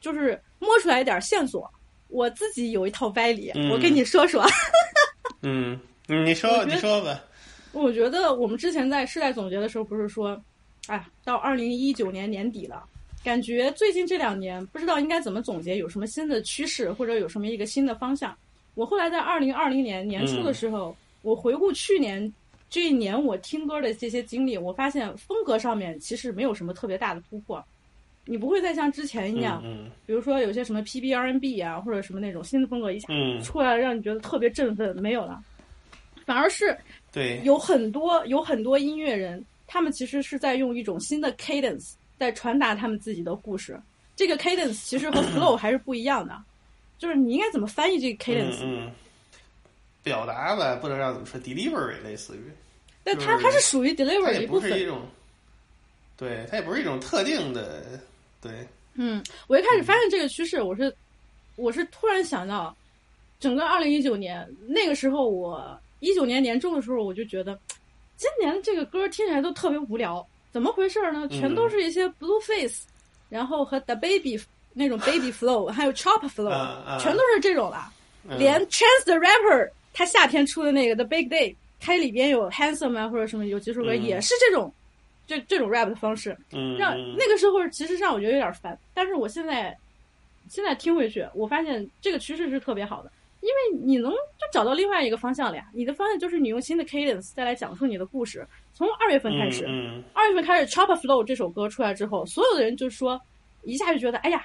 [0.02, 1.72] 就是摸出来一点线索，
[2.10, 4.46] 我自己有一套歪理，我跟你说说。
[5.42, 7.24] 嗯，你说你说吧。
[7.72, 10.40] 我觉得我们之前在世代总结的时候不是说，
[10.88, 12.84] 哎，到二零一九年年底了，
[13.24, 18.36] 感觉最近这两年不知道应该怎么总结，有什么新的趋势或者有什么一个新的方向。
[18.76, 22.34] 我后来在二零二零年年初的时候，我回顾去年
[22.70, 27.64] 这一年我听歌的这些经历，我发现风格上面其实没有什么特别大的突破。
[28.26, 29.62] 你不会再像之前一样，
[30.06, 33.08] 比如说有些什么 PBRNB 啊，或者什么那种新的风格一下
[33.44, 35.44] 出来，让你觉得特别振奋，没有了。
[36.26, 36.76] 反而是
[37.12, 43.82] 对有很多有很多音乐人，他们其实是在用一种新的 cadence 在传达他们自己的故事。
[44.16, 46.40] 这个 cadence 其实和 flow 还是不一样的。
[47.00, 48.60] 就是你应该怎么翻译这个 cadence？
[48.62, 48.92] 嗯
[50.04, 52.52] 表达吧，不能让怎么说，delivery 类似于，
[53.04, 54.70] 但它就是它是属于它 deliver 的也一部分。
[54.70, 55.02] 不是一种，
[56.18, 57.84] 对，它也不是一种特定的，
[58.42, 58.52] 对，
[58.94, 60.94] 嗯，我一开始发现这个趋势，我是
[61.56, 62.76] 我是突然想到，
[63.40, 67.58] 整个二零一九年那个时候，我一九年年中的时候，我就觉得
[68.24, 71.28] 今年这个歌听起来都特别无聊，怎么回事呢？
[71.28, 72.84] 全都是一些 Blueface，、
[73.28, 74.40] 然后和 The Baby
[74.72, 77.92] 那种 Baby Flow，还有 Chop Flow，、全都是这种了。
[78.30, 84.74] 嗯连 Chance the Rapper 他夏天出的那个 The Big Day，它里边有 Handsome 啊或者什么有几首歌嗯也是这种，
[85.28, 86.34] 这这种 rap 的方式。
[86.54, 89.78] 嗯，让嗯那个时候其实让我觉得有点烦，但是我现在
[90.48, 93.12] 现在听回去，我发现这个趋势是特别好的，
[93.44, 95.70] 因为你能就找到另外一个方向了呀。
[95.74, 98.48] 你的方向就是你用新的 cadence 再来讲述你的故事。
[98.74, 103.22] 从二月份开始，嗯二、月份开始 Chopper Flow 这首歌出来之后，所有的人就说
[103.64, 104.44] 一下就觉得，哎呀。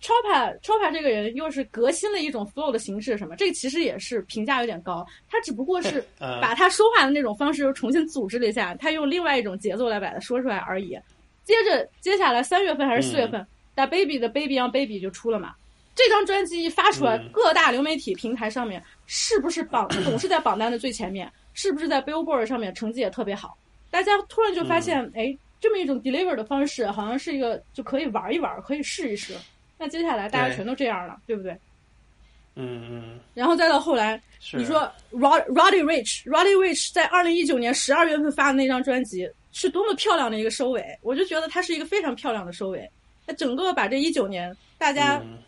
[0.00, 3.34] Chopper Chopper 这个人又是革新了一种 flow 的形式，什么？
[3.34, 5.04] 这个其实也是评价有点高。
[5.28, 10.96] 他只不过是 嗯把他说话的那种方式又重新组织了一下，他用另外一种节奏来把它说出来而已。
[11.42, 13.44] 接着接下来三月份还是四月份，
[13.74, 15.52] 大 Baby 的 Baby on Baby 就出了嘛。
[15.98, 21.28] 这张专辑一发出来，嗯各大流媒体平台上面是不是榜 总是在榜单的最前面？
[21.54, 23.58] 是不是在 Billboard 上面成绩也特别好？
[23.90, 29.34] 大家突然就发现，哎、这么一种 deliver 的方式，好像是一个就可以玩一玩，可以试一试。
[29.76, 31.52] 那接下来大家全都这样了，对不对？
[32.54, 34.20] 嗯嗯，然后再到后来，
[34.52, 34.80] 你说
[35.12, 42.88] Rod Roddy Rich，Roddy Rich 在二零一九年十二月份发的那张专辑是多么漂亮的一个收尾，我就觉得它是一个非常漂亮的收尾。
[43.26, 45.38] 它整个把这一九年大家嗯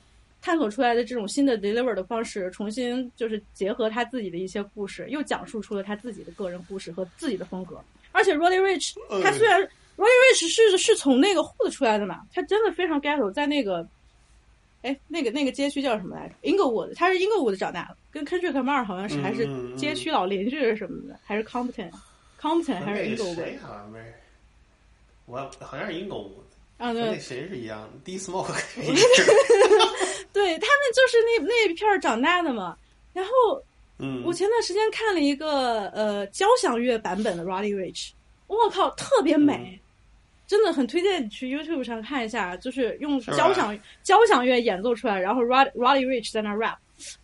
[0.42, 7.80] 探索出来的这种新的 deliver 的方式，重新就是结合他自己的一些故事，又讲述出了他自己的个人故事和自己的风格。
[8.12, 9.60] 而且 Roddy Rich 嗯他虽然
[9.96, 13.86] Roddy Rich 是是从那个 Hood 出来的嘛，他真的非常 ghetto，在那个。
[14.82, 24.14] 哎，那个那个街区叫什么来着？Inglewood，他是 Inglewood 长大的，跟 Kendrick Lamar 好像是还是街区老邻居是什么的，还是 Compton，Compton 还是那个 Inglewood 谁好像不是，
[25.26, 26.30] 我好像是 Inglewood，
[26.78, 28.54] 那对，谁是一样的，D Smoke
[30.32, 32.76] 对他们就是那那一片儿长大的嘛。
[33.12, 33.30] 然后
[33.98, 38.10] 嗯，我前段时间看了一个呃交响乐版本的 Roddy Rich，
[38.46, 39.86] 我靠，特别美，嗯
[40.46, 46.76] 真的很推荐你去 YouTube 上看一下，就是用交响交响乐演奏出来，然后 Rod Roddy Rich 在那 rap，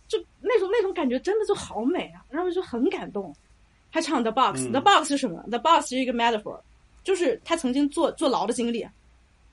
[0.07, 3.35] 就那种那种感觉真的就好美啊，然后就很感动。
[3.89, 6.59] 还唱 The Box，The、嗯 Box 是什么？The Box 是一个 metaphor，
[7.03, 8.87] 就是他曾经坐坐牢的经历，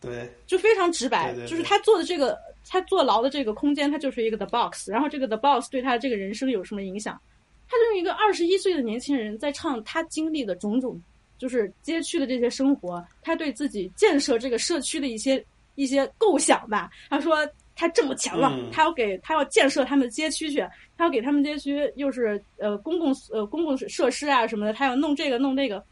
[0.00, 2.38] 对，就非常直白，对对对就是他做的这个，
[2.68, 7.20] 他坐牢的这个空间，他就是一个 the box，然后这个 the box 对他的这个人生有什么影响？
[7.68, 11.00] 他就用一个二十一岁的年轻人在唱他经历的种种，
[11.38, 15.44] 就是街区的这些生活，他对自己建设这个社区的一些
[15.74, 16.90] 一些构想吧。
[17.08, 17.38] 他说
[17.74, 20.60] 他挣了钱了，嗯他要给他要建设他们的街区去，
[20.96, 25.82] 他要给他们街区又是呃公共呃公共设施啊什么的，他要弄这个弄那个，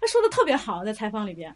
[0.00, 1.54] 他说的特别好，在采访里边。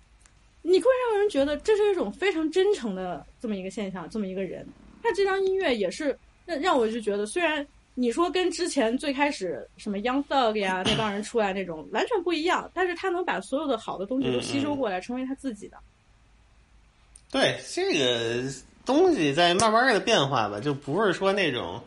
[0.69, 4.67] 你会让人觉得这是一种非常真诚的这么一个现象，这么一个人。
[5.01, 7.65] 他这张音乐也是让让我就觉得，虽然
[7.95, 15.77] 你说跟之前最开始什么 Young Thug 呀那帮人出来那种完全不一样，但是他能把所有的好的东西都吸收过来，成为他自己的。
[17.31, 18.53] 对这个
[18.85, 21.81] 东西在慢慢的变化吧，就不是说那种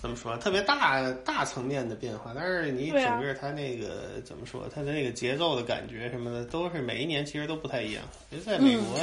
[0.00, 8.02] 怎么说特别大大层面的变化，但是你整个它那个、怎么说，它的那个节奏的感觉什么的，都是每一年其实都不太一样。
[8.30, 8.98] 其实在美国，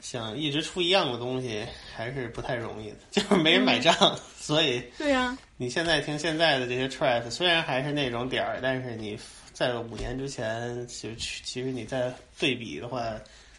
[0.00, 1.64] 想一直出一样的东西
[1.94, 3.94] 还是不太容易的， 就是没人买账，
[4.38, 9.18] 所以对呀、你现在听现在的这些 track，虽然还是那种点儿，但是你
[9.52, 13.14] 在五年之前，其实其实你在对比的话，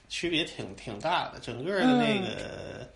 [0.09, 1.39] 区别挺挺大的。
[1.39, 2.89] 整个的那个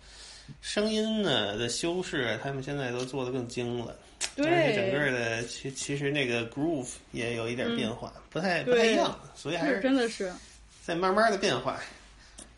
[0.60, 3.96] 声音呢的修饰，他们现在都做的更精了。
[4.36, 10.30] 而且整，个的其其实那个 groove 也有一点变化，不太不太一样，所以还是是真的是，
[10.84, 11.80] 在慢慢的变化。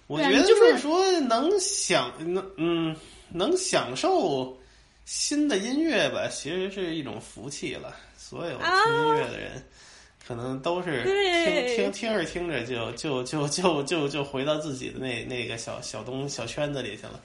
[0.09, 2.95] 我觉得就是是说能享能嗯
[3.31, 4.59] 能享受
[5.05, 7.97] 新的音乐吧，其实是一种福气了。
[8.19, 9.63] 所有听音乐的人，
[10.27, 17.21] 可能都是听听听着听着就就就就就就回到自己的那那个小小东小圈子里去了。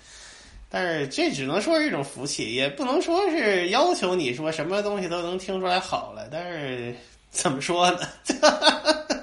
[0.70, 6.28] 但是这只能说是一种福气，也不能说是要求你说什么东西都能听出来好了。
[6.32, 6.94] 但是
[7.30, 8.00] 怎么说呢？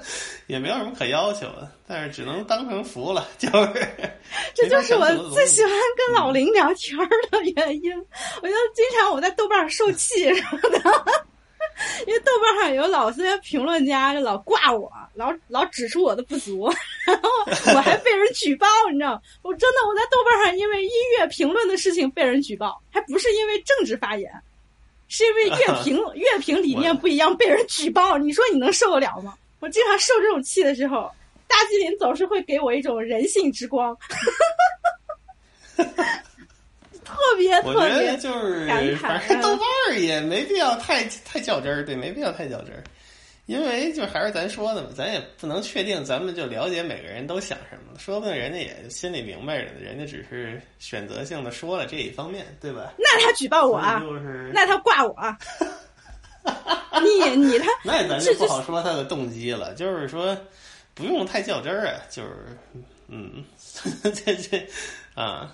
[0.47, 3.87] 也没有什么可要求的，但是只能当成福了， 就是。
[4.53, 7.91] 这就是我最喜欢跟老林聊天儿的原因。
[8.41, 10.79] 我就经常我在豆瓣上受气什么的，
[12.07, 16.69] 因为豆瓣上有老些评论家就老挂我，老老指出我的不足，
[17.05, 17.29] 然后
[17.75, 19.21] 我还被人举报，你知道？
[19.41, 24.31] 我真的我在豆瓣上因为音乐评论的事情被人举报，还不是因为政治发言。
[25.07, 29.37] 是因为乐评 乐评理念不一样被人举报，你说你能受得了吗？
[29.59, 31.11] 我经常受这种气的时候，
[31.47, 33.95] 大吉林总是会给我一种人性之光，
[35.75, 35.85] 特
[37.37, 39.59] 别我觉特别得就是反正 豆瓣
[39.89, 42.83] 儿也没必要太太较真儿，对，没必要太较真儿。
[43.47, 52.91] 因为就还是咱说的嘛，咱也不能确定咱们就了解每个人都想什么，说不定人家也心里明白着呢，人家只是选择性的说了这一方面，对吧？
[52.97, 55.37] 那他举报我啊，就是那他挂我啊，
[57.03, 60.35] 你你他那咱就不好说他的动机了，就是说
[60.95, 62.47] 不用太较真儿啊，就是
[63.09, 63.43] 嗯，
[64.25, 64.67] 这这
[65.13, 65.53] 啊，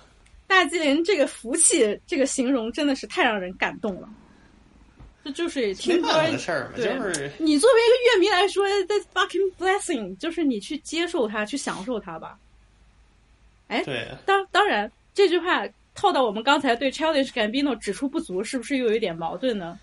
[0.52, 4.08] 大吉林这个福气这个形容真的是太让人感动了。
[5.24, 12.38] 这就是没听歌的事儿嘛，就对是你作为一个乐迷来说，the fucking blessing，就是你去接受它，去享受它吧。
[13.68, 14.08] 哎，对。
[14.26, 19.78] 当当然，这句话套到我们刚才对 Childish Gambino 指出不足，是不是又有一点矛盾呢？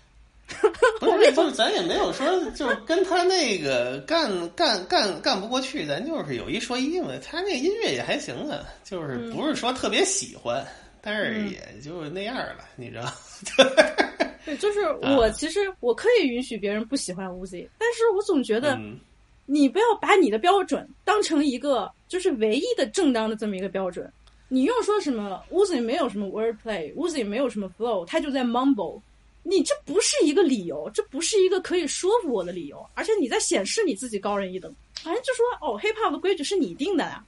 [0.98, 7.08] 不是，就是咱也没有说，就是跟他那个干干干干不过去，咱就是有一说一嘛。
[7.24, 10.64] 他那个音乐也还行啊，就是不是说特别喜欢，
[11.00, 13.12] 但是也就那样了，你知道？
[14.44, 18.98] 对，就是啊我其实我可以允许别人不喜欢 Uzi，但是我总觉得嗯，
[19.46, 24.10] 你不要把你的标准当成一个就是唯一的正当的这么一个标准。
[24.52, 29.00] 你又说什么 Uzi 没有什么 wordplay，Uzi 没有什么 flow，他就在 mumble，
[29.42, 34.74] 你这不是一个理由，这不是一个可以说服我的理由，而且你在显示你自己高人一等。
[35.02, 37.24] 反正就说哦，hip hop 的规矩是你定的呀，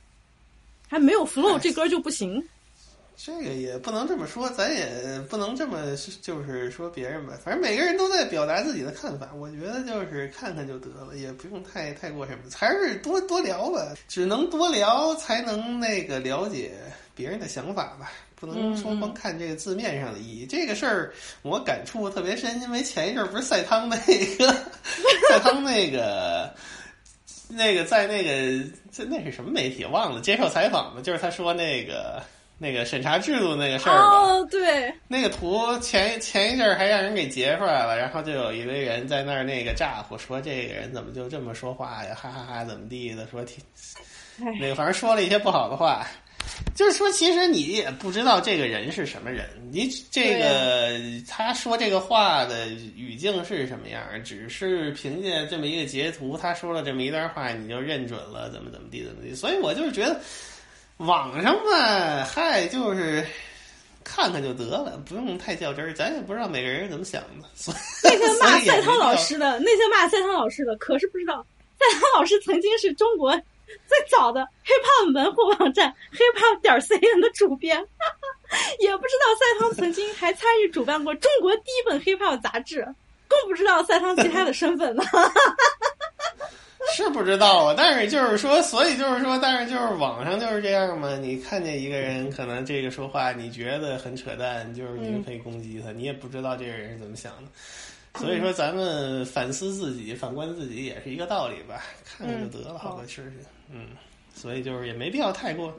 [0.89, 2.43] 还没有 flow 这歌就不行。
[3.15, 7.39] 这个也不能这么说，咱也不能这么就是说别人吧。
[7.45, 13.95] 反正每个人都在表达自己的看法，我觉得就是看看就得了，也不用太太过什么，还是多多聊吧。
[14.09, 16.73] 只能多聊，才能那个了解
[17.15, 18.11] 别人的想法吧。
[18.43, 20.45] 不能说光看这个字面上的意义。
[20.45, 24.53] 这个事儿我感触特别深，因为前一阵儿不是赛汤那个
[25.31, 26.53] 赛汤那个。
[27.55, 31.03] 那个在那个在那是什么媒体忘了接受采访嘛？
[31.03, 32.23] 就是他说那个
[32.57, 34.07] 那个审查制度那个事儿吧。
[34.09, 43.63] 哦，对，那个图前前一阵儿还让人给截出来了，然后就有一堆人在那儿那个咋呼说这个人怎么就这么说话呀，哈哈哈怎么地的，说挺
[44.41, 46.07] 哎那个反正说了一些不好的话。
[46.75, 59.35] 就是说，其实你也不知道这个人是什么人，你这个他说这个话的语境是什么样，只是凭借这么一个截图，他说了这么一段话，你就认准了怎么怎么地怎么地。
[59.35, 60.19] 所以我就是觉得，
[60.97, 63.25] 网上吧，嗨，就是
[64.03, 67.49] 看看就得了，不用太较真儿，咱也不知道每个人是怎么想的。
[67.55, 67.77] 所以
[68.19, 71.47] 那些骂赛汤没必要老师的，那些骂赛涛老师的，可是不知道
[71.79, 73.39] 赛涛老师曾经是中国
[73.89, 77.77] 最早的 hiphop 门户网站 hiphop 点 cn 的主编，
[78.81, 82.83] 也不知道赛汤曾经还参与主办过中国第一本 hiphop 杂志，
[83.29, 85.03] 更不知道赛汤其他的身份呢。
[86.95, 91.17] 是不知道啊，但是就是说，所以就是说，但是就是网上就是这样嘛。
[91.17, 98.21] 你看见一个人，可能这个说话你觉得很扯淡，就是你就可以攻击他，你也不知道这个人是怎么想的。
[98.21, 103.47] 所以说，咱们反思自己、反观自己也是一个道理吧，看看就得了，好多事情。
[103.73, 103.89] 嗯，
[104.35, 105.75] 所以就是也没必要太过、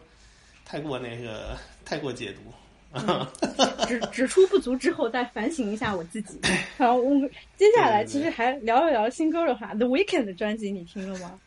[0.66, 2.40] 太过那个、太过解读。
[3.88, 6.40] 指指出不足之后，再反省一下我自己。
[6.78, 11.40] 好，我们接下来其实还聊一聊新歌的话，The Weekend 的专辑你听了吗？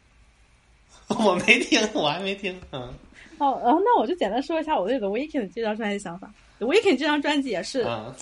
[1.24, 2.60] 我没听，我还没听。
[2.72, 2.92] 嗯，
[3.38, 6.32] 哦，然后那我就简单说一下我对 The Weekend 这张专辑想法。
[6.58, 8.12] The Weekend 这张专辑也是、嗯，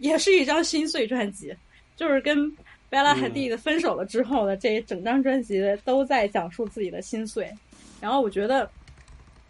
[0.00, 1.54] 也是一张心碎专辑，
[1.94, 2.50] 就是跟
[2.94, 7.52] Bella Hadid 分手了之后的这一整张专辑都在讲述自己的心碎。
[8.00, 8.70] 然后我觉得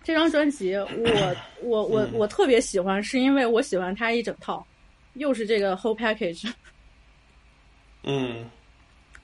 [0.02, 4.66] 这张专辑我 我我我特别喜欢，是因为我喜欢它一整套，
[5.14, 6.50] 又是这个 whole package。
[8.04, 8.48] 嗯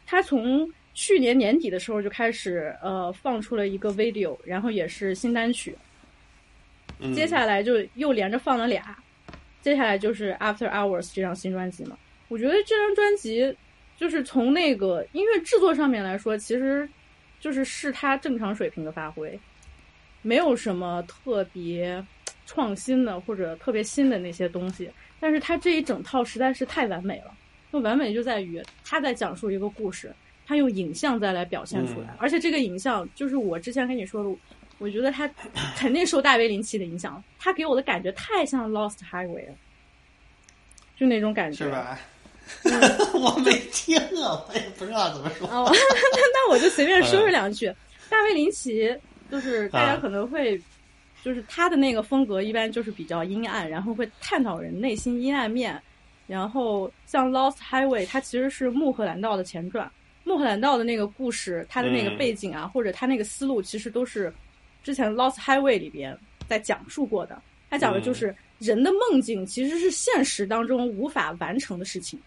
[0.05, 5.75] 他从去年年底的时候就开始呃放出了一个 video，然后也是新单曲，
[6.99, 8.99] 嗯，接下来就又连着放了俩，
[9.63, 11.97] 接下来就是 After Hours 这张新专辑嘛。
[12.29, 13.57] 我觉得这张专辑
[14.01, 16.89] 就是从那个音乐制作上面来说，其实
[17.39, 19.39] 就是是他正常水平的发挥，
[20.23, 22.03] 没有什么特别
[22.47, 24.91] 创新的或者特别新的那些东西。
[25.21, 27.37] 但是他这一整套实在是太完美了，
[27.71, 30.11] 那完美就在于他在讲述一个故事，
[30.47, 34.35] 他用影像再来表现出来，嗯而且这个影像就是我之前跟你说的，
[34.79, 35.29] 我觉得他
[35.77, 39.55] 肯定受大卫林奇的影响，他给我的感觉太像 Lost Highway 了，
[40.97, 41.71] 就那种感觉，是？
[41.71, 42.01] 吧？
[43.15, 45.49] 我没听啊，我也不知道怎么说。
[45.49, 47.73] 哦， 那那我就随便说说两句。
[48.09, 48.93] 大卫林奇
[49.31, 50.61] 就是大家可能会，
[51.23, 55.81] 就是他的那个风格一般就是比较阴暗，然后会探讨人内心阴暗面，
[56.27, 59.87] 然后像《Lost Highway》，它其实是《穆赫兰道》的前传，
[60.25, 64.33] 《穆赫兰道》的那个故事，它的那个嗯背景啊，或者它那个思路，其实都是
[64.83, 67.41] 之前《Lost Highway》里边在讲述过的。
[67.71, 72.21] 它讲的就是人的梦境其实是现实当中无法完成的事情。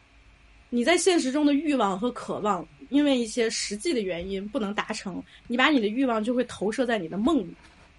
[0.75, 7.53] 你在现实中的欲望和渴望，因为一些实际的原因不能达成，你把你的欲望就会投射在你的梦里，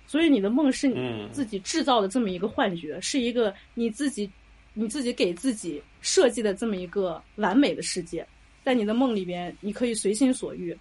[0.09, 4.29] 所以你的梦是你嗯自己制造的这么一个幻觉，是一个你自己
[4.72, 8.27] 你自己给自己设计的这么一个完美的世界。
[8.64, 10.75] 在你的梦里边，你可以随心所欲；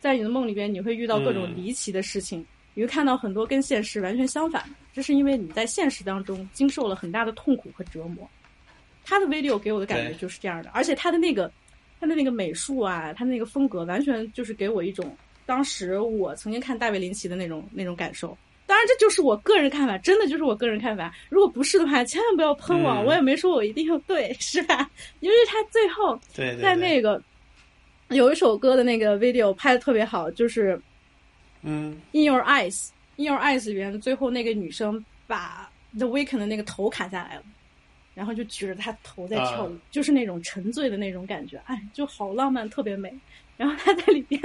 [0.00, 2.44] 在你的梦里边，你会遇到各种嗯离奇的事情，
[2.74, 4.74] 你会看到很多跟现实完全相反的。
[4.92, 8.28] 这是因为你在现实当中经受了很大的痛苦和折磨。
[9.08, 11.50] 他的 video 给我的感觉就是这样的，而且他的那个
[11.98, 18.36] 他的那个美术啊，他的那个风格，完全就是给我一种当时我曾经看大卫林奇的那种那种感受。
[18.66, 21.10] 当然，这就是我个人看法，真的就是我个人看法。
[21.30, 24.90] 如果不是的话，千万不要喷我，嗯我也没说我一定要对， 是吧？
[25.20, 27.22] 因为他最后在那个
[28.08, 30.78] 有一首歌的那个 video 拍的特别好，就是
[31.62, 32.74] 嗯 In Your Eyes，
[33.16, 37.42] 《In Your Eyes》里面最后那个女生把 The Weeknd 的那个头砍下来了，
[38.18, 43.16] 然后就举着他头在跳舞，啊就是那种沉醉的那种感觉，哎，就好浪漫，特别美。
[43.56, 44.42] 然后他在里边，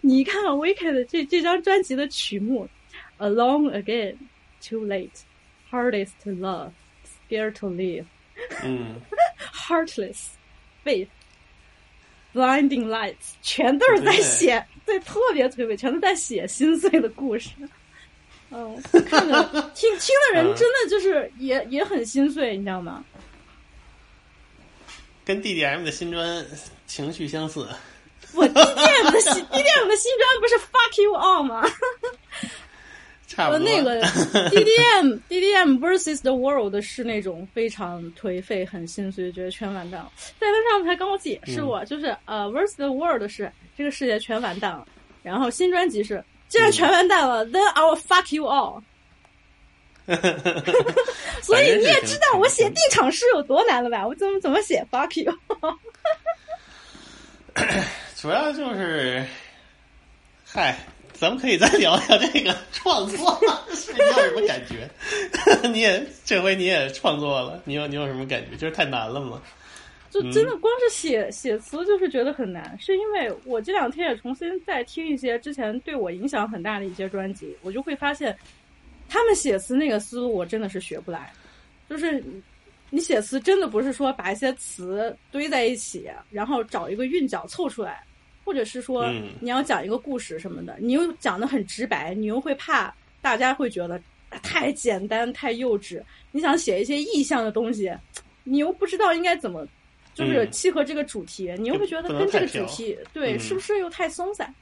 [0.00, 2.66] 你一看 Weeknd 的这这张专辑的曲目
[3.18, 4.16] ，Alone Again、
[4.62, 5.10] Too Late、
[5.70, 6.70] Hardest to Love、
[7.28, 8.06] Scared to Live、
[8.64, 8.96] 嗯，
[9.52, 10.28] Heartless、
[10.82, 11.08] Faith、
[12.32, 17.50] Blinding Lights，全都是在写，对，特别特别，全都在写心碎的故事。
[18.52, 19.42] 嗯，看着
[19.76, 23.04] 听听的人嗯真的就是也也很心碎，你知道吗？
[25.30, 26.44] 跟 DDM 的新专
[26.88, 27.64] 情绪相似。
[28.34, 31.62] 我 DDM 的新 DDM 的新专不是 Fuck You All 吗？
[31.62, 32.48] 呃，
[33.28, 33.60] 差不多。
[33.60, 34.02] 那个
[34.50, 40.10] DDM DDM versus the world 是那种非常颓废、很心碎，觉得全完蛋了。
[40.40, 44.84] 在那上还跟我解释过，就是呃 versus the world 是这个世界全完蛋了，
[45.22, 48.82] 然后新专辑是既然全完蛋了、t h e n I will fuck you all。
[51.42, 54.06] 所以你也知道我写定场诗有多难了吧？
[54.06, 55.32] 我怎么怎么写 fuck you？
[58.16, 59.24] 主要就是，
[60.44, 60.76] 嗨，
[61.12, 63.40] 咱们可以再聊聊这个创作，
[63.74, 64.88] 是你有什么感觉？
[65.70, 68.56] 你也这回你也创作了，你有你有什么感觉？
[68.56, 69.40] 就是太难了吗？
[70.10, 78.36] 就真的光是写写词就是觉得很难，是因为我这两天也重新再听一些之前对我影响很大的一些专辑，我就会发现，
[79.10, 81.32] 他们写词那个思路我真的是学不来，
[81.88, 82.24] 就是
[82.88, 88.02] 你写词真的不是说把一些词堆在一起，然后找一个韵脚凑出来，
[88.44, 94.00] 或者是说嗯你要讲一个故事什么的，你又讲的很直白，你又会怕大家会觉得
[94.42, 96.00] 太简单太幼稚，
[96.30, 97.92] 你想写一些意象的东西，
[98.44, 99.66] 你又不知道应该怎么。
[100.12, 104.52] 就是嗯契合这个主题，你又会觉得跟这个主题对、嗯是不是又太松散？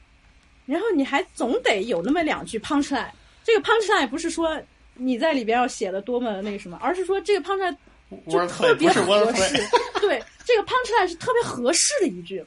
[0.67, 3.09] 然后你还总得有那么两句 punch line。
[3.49, 4.61] 这个 punch line 不是说
[4.93, 7.75] 你在里边要写的多么那个什么，而是说这个 punch line
[8.31, 9.57] 就特别合适。
[10.03, 12.45] 对，这个 punch line 是特别合适的一句，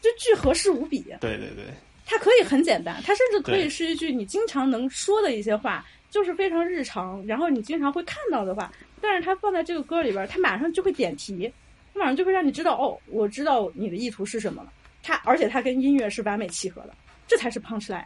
[0.00, 1.02] 这句合适无比。
[1.20, 1.64] 对对对，
[2.06, 8.72] 它可以很简单，它甚至可以是一句你经常能说的一些话，就是非常日常，然后你经常会看到的话。
[9.00, 11.52] 但是它放在这个歌里边，它马上就会点题，
[11.92, 14.72] 它马上就会让你知道，哦，我知道你的意图是什么了。
[15.02, 16.94] 它而且它跟音乐是完美契合的，
[17.26, 18.04] 这才是 punch line。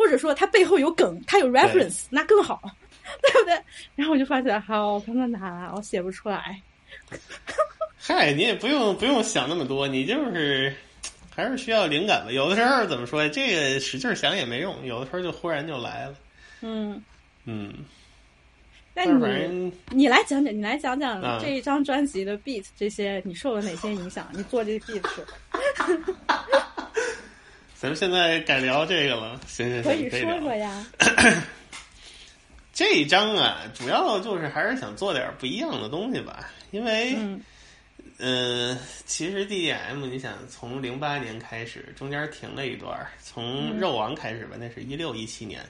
[0.00, 2.58] 或者说它背后有梗，它有 reference，那更好，
[3.20, 3.54] 对不对？
[3.94, 6.58] 然后我就发现，好他妈难啊，我写不出来。
[8.00, 10.74] 嗨，你也不用不用想那么多，你就是
[11.36, 12.32] 还是需要灵感吧。
[12.32, 16.14] 有的时候怎么说，这个使劲想也没用，有的时候就忽然就来了。
[16.62, 17.02] 嗯，
[17.44, 17.74] 嗯，
[18.94, 24.26] 但但是反你你来讲讲，你来讲讲啊这一张专辑的 beat 这些，你受了哪些影响？
[24.32, 25.26] 你做这 beat 是
[27.80, 30.86] 咱们现在改聊这个了，行行行，可以说说呀。
[32.74, 37.42] 这一章啊，主要就是还是想做点不一样的东西吧，因为，嗯。
[38.18, 43.78] 呃，其实 DDM 你想从零八年开始，中间停了一段儿，从嗯。
[43.78, 45.62] 肉王开始吧，那是一六一七年，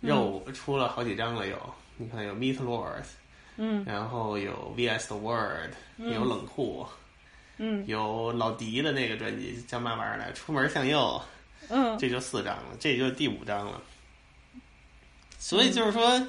[0.00, 3.10] 肉出了好几张了有，你看有 Meat Lords，
[3.58, 3.84] 嗯。
[3.86, 6.86] 然后有 VS the World，有冷酷，
[7.60, 7.84] 嗯。
[7.86, 11.20] 有老迪的那个专辑叫嘛玩意儿来，出门向右，
[11.68, 11.96] 嗯。
[11.98, 13.80] 这就四张了，这就第五张了。
[15.38, 16.26] 所以就是说，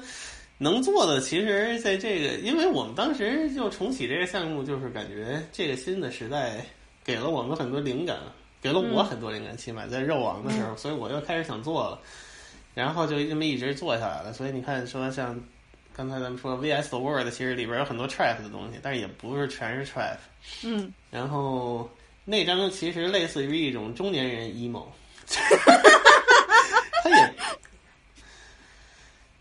[0.58, 6.64] 能做的其实在这个，因为我们当时就重启这个项目，就是感觉这个新的时代
[7.04, 8.18] 给了我们很多灵感，
[8.62, 12.00] 给了我很多灵感，起码在肉王的时候，所以我又开始想做了，
[12.74, 14.32] 然后就这么一直做下来了。
[14.32, 15.38] 所以你看，说像
[15.94, 20.16] 刚才咱们说 VS the World，其实里边有很多 trap 的东西，但是也不是全是 trap。
[20.64, 21.90] 嗯，然后
[22.24, 24.86] 那张其实类似于一种中年人 emo，
[27.02, 27.34] 他也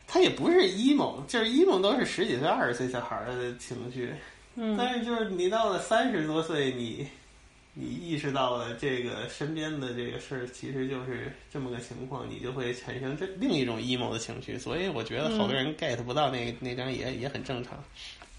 [0.07, 4.13] 他也不是 emo，就是 emo 都是十几岁、二十岁小孩儿的情绪，
[4.55, 4.75] 嗯。
[4.77, 7.07] 但是就是你到了三十多岁，你
[7.73, 17.81] 你意识到了这个身边的这个事儿，其实就是这么个情况，你就会产生这另一种 emo 的情绪，所以我觉得好多人 get 不到那那张也也很正常。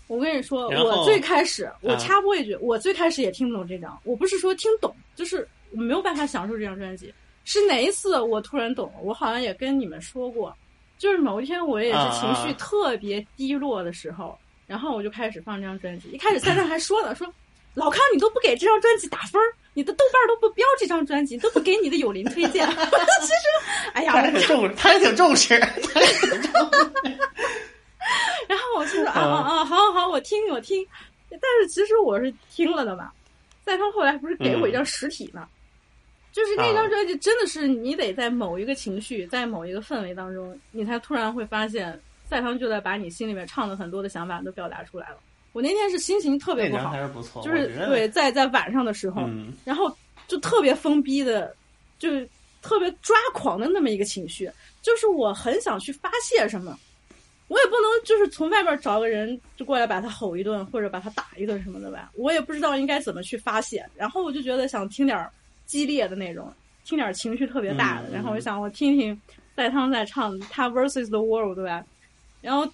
[0.09, 7.13] 我跟你说，我最开始，我啊插播一句，我最开始也听不懂这张，我不是说听懂，就是我没有办法享受这张专辑。
[7.45, 9.01] 是哪一次我突然懂了？
[9.03, 10.55] 我好像也跟你们说过，
[10.99, 16.11] 就是某一天我也是情绪特别低落的时候，然后我就开始放这张专辑。
[16.11, 17.27] 一开始赛特还说呢，说
[17.75, 22.67] 老康你都不给这张专辑打分儿，你的豆瓣儿都不标这张专辑，都不给你的友邻推荐。
[22.69, 27.19] 其实，哎呀，他挺重，他还挺重视，他还挺重视。
[28.47, 30.87] 然后我就说啊嗯啊啊，好好好，我听我听。
[31.31, 33.13] 但是其实我是听了的吧。
[33.65, 35.49] 赛汤后来不是给我一张实体嘛？
[36.31, 45.17] 就是那张专辑真的是你得在某一个情绪，在某一个氛围当中，你才突然会发现赛汤就在把你心里面唱的很多的想法都表达出来了。
[45.53, 49.53] 我那天是心情特别不好还，是不错，就是对在在晚上的时候，嗯。
[49.65, 49.95] 然后
[50.27, 51.55] 就特别疯逼的，
[51.99, 52.29] 就是
[52.63, 54.51] 特别抓狂的那么一个情绪，
[54.81, 56.79] 就是我很想去发泄什么，
[57.49, 65.31] 我也不能就是从外边找个人就过来把他吼一顿或者把他打一顿什么的吧，我也不知道应该怎么去发泄，然后我就觉得想听点儿
[65.67, 66.51] 激烈的那种，
[66.85, 69.21] 听点儿情绪特别大的，嗯然后我想我听听
[69.55, 71.85] 戴汤在唱他 versus the world 对吧，
[72.41, 72.73] 然后就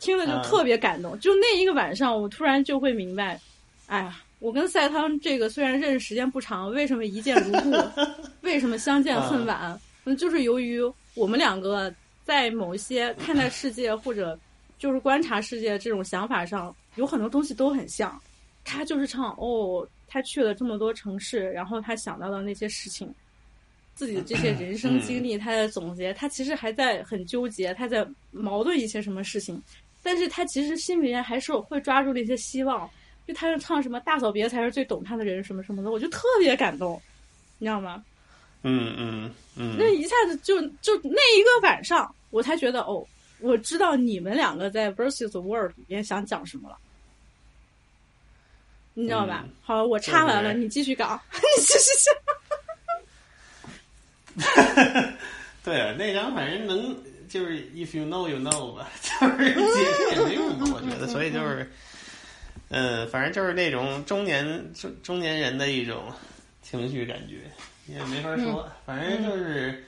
[0.00, 3.40] 听了就嗯特别感动，就那一个晚上我突然就会明白，
[3.86, 4.20] 哎呀。
[4.40, 7.72] 我跟赛汤这个虽然认识时间不长，为什么一见如故？
[8.42, 9.76] 为什么相见恨晚？
[10.04, 10.80] 嗯，就是由于
[11.16, 11.92] 我们两个
[12.22, 14.38] 在某一些看待世界或者
[14.78, 18.16] 就是观察世界这种想法上，有很多东西都很像。
[18.64, 23.12] 他就是唱哦，他去了这么多城市，然后他想到的那些事情，
[23.96, 29.60] 自己的这些人生经历，他在总结，他其实还在很纠结，他在矛盾一些什么事情，
[30.08, 32.88] 但是他其实心里面还是会抓住了一些希望。
[33.26, 36.98] 就他是唱什么大嫂别才是最懂他的人什么什么的，我就特别感动，
[37.58, 38.02] 你知道吗？
[38.62, 43.06] 嗯嗯嗯，那一下子就就那一个晚上，我才觉得哦，
[43.40, 46.78] 我知道你们两个在 versus the world 里面想讲什么了，
[48.94, 49.44] 你知道吧？
[49.46, 51.90] 嗯好，我插完了，你继续搞， 你继续
[54.40, 55.12] 讲。
[55.62, 56.96] 对啊，那张反正能
[57.28, 61.70] 就是 if you know you know 吧， 就是解释也没用吧，我觉得，所以就是，
[62.70, 66.12] 嗯，反正就是那种中年中中年人的一种
[66.62, 67.50] 情绪感觉，
[67.86, 69.84] 也没法说，反正就是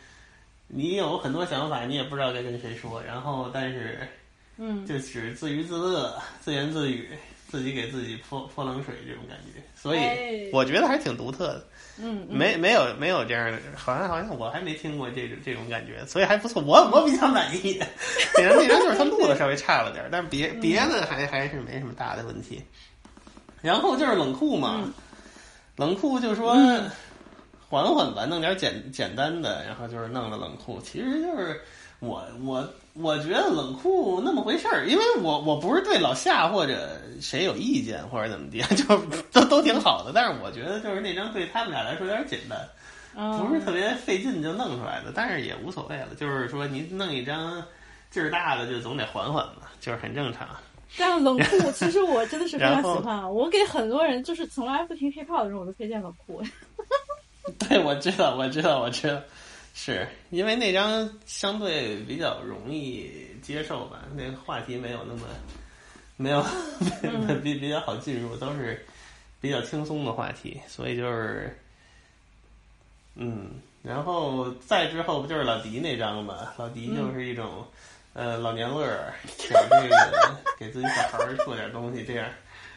[0.69, 3.99] 你有很多想法，你也不知道该跟谁说，然后但是
[4.59, 4.87] 嗯。
[4.87, 7.09] 就只自娱自乐、自言自语，
[7.49, 10.51] 自己给自己泼泼冷水这种感觉，所以哎。
[10.53, 11.67] 我觉得还是挺独特的。
[12.03, 12.37] 嗯，嗯。
[12.37, 17.81] 没没有没有这样的，好像好像我还没听过这种这种感觉，所以还不错，我我比较满意。
[18.35, 22.63] 那张那张就是他录的稍微差了点儿，但是别别的还还是没什么大的问题。
[23.63, 24.93] 然后就是冷酷嘛，嗯。
[25.77, 26.91] 冷酷就说、嗯。
[27.69, 31.61] 缓缓吧，弄点简简单的，然后就是弄了冷酷，其实就是
[32.01, 38.85] 我我我觉得冷酷那么回事儿，因为我我不是对老夏或者谁有意见或者怎么地， 就
[39.33, 42.59] 都都挺好的，但是我觉得就是那张对他们俩来说有点简单。
[43.13, 46.09] 不是特别费劲就弄出来的，但是也无所谓了。
[46.17, 47.61] 就是说，你弄一张
[48.09, 50.49] 劲儿大的，就总得缓缓嘛，就是很正常。
[50.97, 53.29] 但冷酷，其实我真的是非常喜欢啊。
[53.29, 56.41] 我给很多人就是从来不听 hiphop 的人，我都推荐冷酷。
[57.69, 59.21] 对，我知道，我知道，我知道，
[59.83, 65.23] 是因为那张相对比较容易接受吧，那个话题没有那么
[66.19, 66.45] 没有
[67.43, 68.85] 比比较好进入，都是
[69.41, 71.59] 比较轻松的话题，所以就是
[73.15, 73.53] 嗯，
[73.83, 76.53] 然后再之后不就是老迪那张嘛？
[76.59, 77.67] 老迪就是一种、
[78.13, 82.29] 呃老年乐儿，给这个给自己小孩儿做点东西这样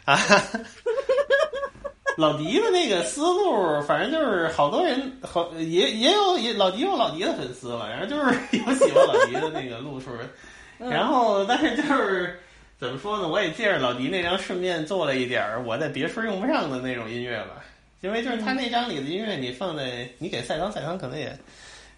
[0.06, 0.18] 啊。
[2.16, 8.24] 老迪的那个思路，反正就是好多人好也也有也老迪有老迪的粉丝了，然后就是
[8.56, 10.10] 有喜欢老迪的那个路数，
[10.78, 12.38] 然后但是就是
[12.78, 13.28] 怎么说呢？
[13.28, 17.64] 我也借着老迪那张，顺便做了一点儿我在别处用不上的那种音乐吧，
[18.00, 21.36] 因为就是他那张里的音乐，你放在你给赛康，赛康可能也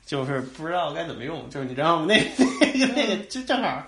[0.06, 2.06] 就是不知道该怎么用，就是你知道吗？
[2.08, 2.22] 那
[2.60, 3.82] 那个那个就正好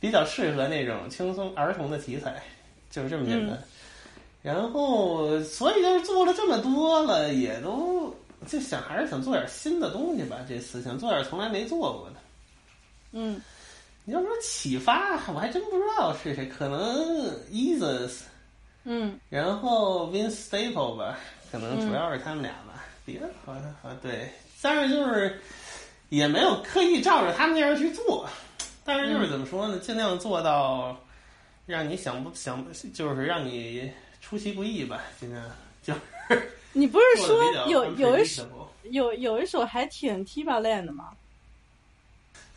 [0.00, 2.34] 比较适合那种轻松儿童的题材，
[2.90, 3.56] 就是这么简单。
[4.42, 8.14] 然后，所以就是做了这么多了，也都
[8.46, 10.38] 就想还是想做点新的东西吧。
[10.48, 12.16] 这次想做点从来没做过的，
[13.12, 13.40] 嗯。
[14.04, 18.22] 你要说启发，我还真不知道是谁，可能 Eases，
[18.82, 19.16] 嗯。
[19.28, 21.16] 然后 Vince Staple 吧，
[21.52, 24.28] 可能主要是他们俩吧，别的好像好像对，
[24.60, 25.40] 但是就是
[26.08, 28.28] 也没有刻意照着他们那样去做，
[28.84, 30.96] 但是就是怎么说呢，尽量做到
[31.64, 33.88] 让你想不想，就是让你
[34.32, 35.38] 出其不意吧，今天
[35.82, 35.92] 就。
[35.92, 38.42] 是 你不是说有有一首
[38.84, 41.10] 有有一首还挺 Timbaland 的吗？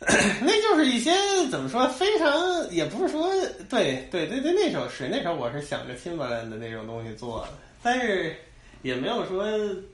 [0.00, 1.12] 那就是一些
[1.50, 2.34] 怎么说，非常
[2.70, 3.28] 也不是说
[3.68, 7.48] 对对对对，那首是那首我是想着 Timbaland 的那种东西做的，
[7.82, 8.34] 但是
[8.80, 9.44] 也没有说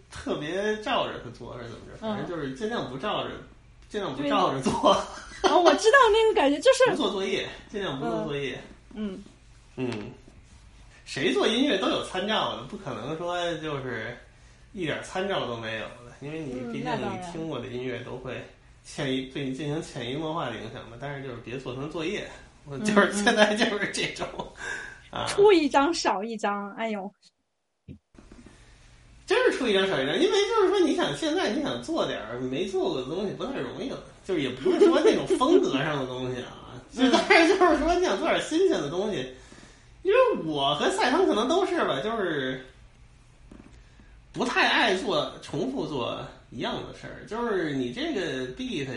[0.08, 3.30] 特别照着他做是怎么着，反正就是尽量不照着，
[3.88, 4.90] 尽量不照着做，
[5.42, 8.60] 啊， 我知道那个感觉，就是不做作业，尽量不做作业。
[8.94, 9.20] 嗯。
[9.74, 9.90] 嗯，
[11.12, 14.16] 谁做音乐都有参照的，不可能说就是
[14.72, 18.42] 一点参照都没有的，因为你嗯毕竟你听过的音乐都会
[18.82, 20.96] 潜移对你进行潜移默化的影响嘛。
[20.98, 22.26] 但是就是别做成作业，
[22.64, 24.26] 我嗯就是现在就是这种
[25.10, 27.12] 啊，出一张少一张，哎呦，
[29.26, 39.30] 真是出一张少一张，因为就是说你想现在你想做点儿没做过的东西不太容易了，就是也不是说那种风格上的东西啊， 就但是就是说你想做点新鲜的东西，
[40.02, 42.64] 因为我和赛腾可能都是吧，就是
[44.32, 46.20] 不太爱做重复做
[46.50, 48.88] 一样的事儿，就是你这个 beat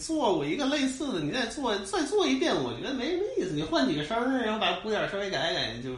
[0.00, 3.52] 做过一个类似的，你再做再做一遍，我觉得没什么意思。
[3.52, 5.90] 你换几个声儿，然后把鼓点稍微改改，就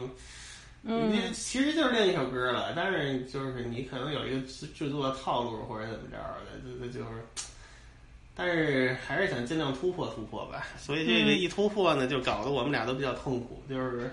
[0.83, 1.11] 嗯。
[1.11, 7.25] 你其实就是另一首歌了，但是就是你可能有一个制制作套路或者怎么着的，这这就是，
[8.37, 10.67] 但是还是想尽量突破突破吧。
[10.77, 14.11] 所以这个嗯一突破呢，就搞得我们俩都比较痛苦，就是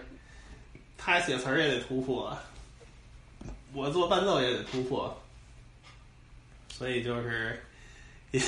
[0.96, 2.34] 他写词儿也得突破，
[3.74, 5.14] 我做伴奏也得突破，
[6.70, 7.62] 所以就是
[8.32, 8.40] 也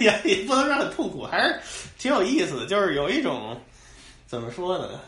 [0.00, 1.60] 也也不能说很痛苦，还是
[1.98, 3.60] 挺有意思的，就是有一种
[4.26, 5.00] 怎么说呢？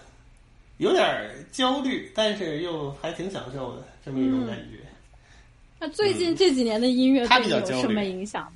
[0.78, 4.80] 有点儿焦虑，但是又还挺享受的这么一种感觉。
[5.78, 8.44] 那最近这几年的音乐对你比较焦虑有什么影响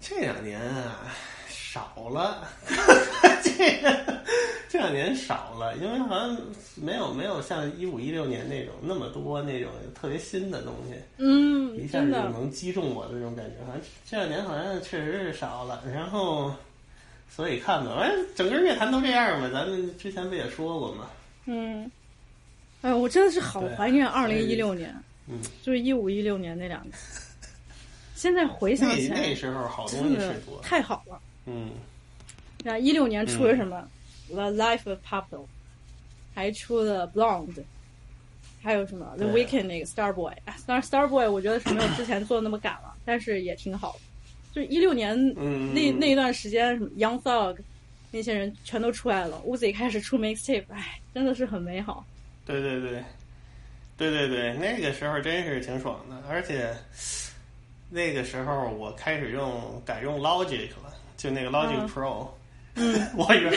[0.00, 1.12] 这两年啊，
[1.48, 2.48] 少了，
[3.44, 4.22] 这个
[4.68, 6.36] 这两年少了，因为好像
[6.74, 13.64] 没有没有像一五一六年那种那么多那种特别新的东西，嗯一，下子，就能击中我的那种感觉。
[13.66, 16.52] 好像这两年好像确实是少了，然后
[17.28, 21.10] 所以看吧，反正整个乐坛都这样嘛，咱们之前不也说过嘛，
[21.44, 21.90] 嗯，
[22.80, 24.94] 哎，我真的是好怀念二零一六年，
[25.28, 26.92] 嗯，就是一五一六年那两年。
[28.20, 31.18] 现在回想起来那，时候好东西是多，太好了。
[31.46, 31.70] 嗯。
[32.62, 33.88] 然后一六年出了什么
[34.34, 35.44] 《The Life of Pablo》，
[36.34, 37.54] 还出了《Blonde》，
[38.62, 40.32] 还有什么《The Weekend》那个《Starboy》。
[40.44, 44.00] 哎当然，《Starboy》我觉得是没有之前做的那么赶了，但是也挺好的。
[44.52, 47.56] 就一六年嗯，那那一段时间，什么 Young Thug
[48.10, 52.04] 那些人全都出来了，Uzi 开始出 mixtape，哎，真的是很美好。
[52.44, 53.02] 对对对，
[53.96, 56.76] 对对对，那个时候真是挺爽的，而且
[57.90, 62.28] 那个时候我开始用改用 Logic 了，就那个 Logic 嗯 Pro。
[62.76, 63.52] 嗯我原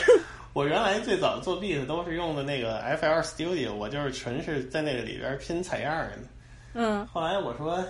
[0.52, 6.18] 我原来最早做 beat 都是用的那个 FL Studio，我就是纯是在那个里边拼采样的。
[6.74, 7.82] 嗯后来我说，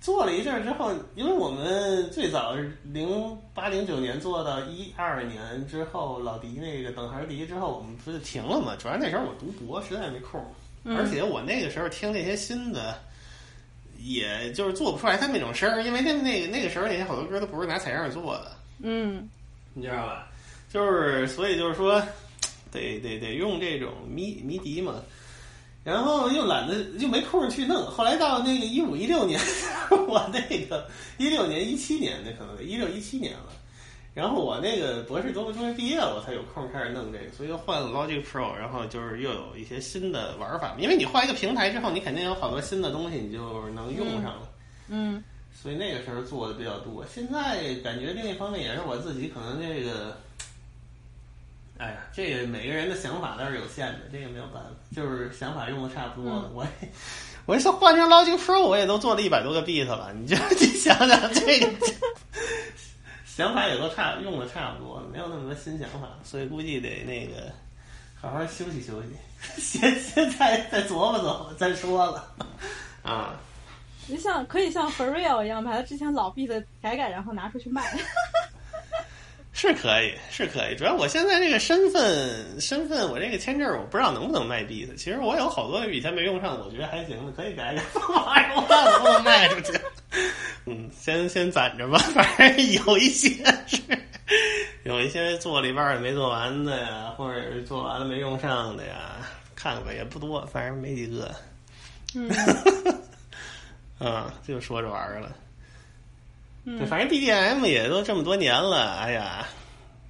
[0.00, 8.74] 做了一阵儿之后，因为我们最早是零八零九年做到一二年之后，老迪那个等孩迪之后，我们不就停了嘛？
[8.78, 10.42] 主要那时候我读博，实在没空，
[10.84, 12.98] 嗯而且我那个时候听那些新的。
[14.02, 18.52] 也就是做不出来他那种声儿，因为那那个那个时候那些好多歌都不是拿采样做的，
[18.82, 19.28] 嗯
[19.74, 20.26] 你知道吧？
[20.72, 22.00] 就是所以就是说，
[22.72, 24.96] 得得得用这种迷迷笛嘛，
[25.84, 27.84] 然后又懒得又没空去弄。
[27.86, 29.40] 后来到那个一五一六年，
[30.08, 33.46] 我那个一六年一七年那可能一六一七年了。
[34.20, 40.76] 然后我那个博士终终于毕业了，我才有空开始弄这个，所以又换了 Logic Pro，然后就是又有一些新的玩法。
[40.78, 44.42] 因为你换一个平台之后，你肯定有好多新的东西，你就能用上了。
[44.88, 45.24] 嗯
[45.62, 47.02] 所以那个时候做的比较多。
[47.06, 50.18] 现在感觉另一方面也是我自己可能这个，
[51.78, 56.50] 哎呀，这个每个人的想法都是有限的，这个没有办法，就是想法用的差不多了。
[56.54, 56.88] 我也
[57.46, 61.70] 我这换成 Logic Pro，我也都做了一百多个 beat 了，你就你想想这个。
[63.40, 67.50] 想法也都差用的差不多了，没有那么多新想法，所以估计得那个
[68.20, 69.08] 好好休息休息，
[69.58, 72.34] 现现在再琢磨琢磨再说了
[73.02, 73.34] 啊。
[74.06, 77.82] 你像可以像 For Real 一样，把他之前老 beat 改改，然后拿出去卖。
[79.52, 80.76] 是可以，是可以。
[80.76, 84.94] 主要我现在这个身份，身份我这个签证，我不知道能不能卖 beat。
[84.96, 87.82] 其实我有好多以前没用上，我觉得还行的，可以改改。
[88.08, 89.78] 玩意儿我看能不能卖出去。
[90.66, 93.28] 嗯，先 先攒着吧，反正有一些
[93.66, 93.80] 是，
[94.84, 99.16] 有一些做了一半也没做完的呀，或者是做完了没用上的呀，
[99.54, 101.34] 看看吧也不多，反正没几个。
[102.14, 102.28] 嗯
[103.98, 105.30] 啊，就说着玩儿了。
[106.64, 109.46] 嗯，反正 BDM 也都这么多年了，哎呀，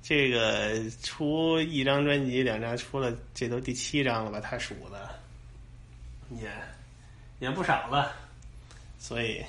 [0.03, 4.41] 这个出一张专辑、两张，出了这都第七张了吧？
[4.41, 5.11] 他数的，
[6.41, 6.49] 也
[7.39, 8.13] 也不少了，
[8.99, 9.45] 所以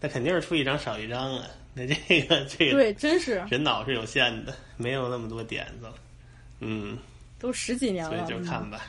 [0.00, 1.46] 那肯定是出一张少一张啊。
[1.74, 5.94] 那这个这个对，真是人脑是有限的，没有那么多点子了，
[6.60, 6.98] 嗯，
[7.38, 8.80] 都十几年所以了，就看吧。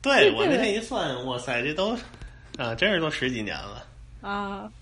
[0.00, 1.96] 这个对我那天一算，哇塞，这都
[2.56, 3.86] 啊，真是都十几年了。
[4.22, 4.72] 啊。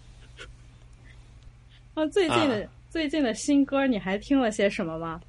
[1.95, 5.21] 啊，最近的、最近的新歌你还听了些什么吗？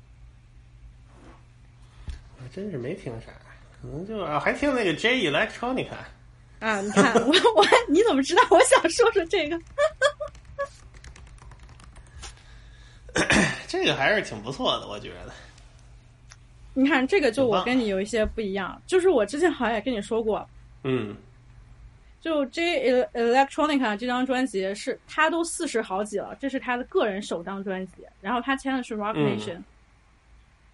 [2.38, 3.32] 我真是没听啥，
[3.82, 5.98] 可能就啊还听那个 J Electronica，
[6.62, 9.60] 啊，你看我我你怎么知道我想说说这个？
[13.68, 15.34] 这个还是挺不错的，我觉得。
[16.74, 20.48] 你看这个就我跟你有一些不一样，就是我之前好像也跟你说过，
[20.84, 21.18] 嗯
[22.22, 29.62] 就 J Electronica 这张专辑是他都四十好几了，这是他的个人首张专辑，然后他签的是 Rock 嗯 Nation。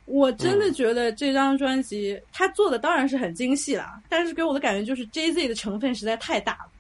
[0.08, 6.72] 我真的觉得这张专辑他做的当然是很精细了，但是给我的感觉就是 Jay Z 的成分实在太大了。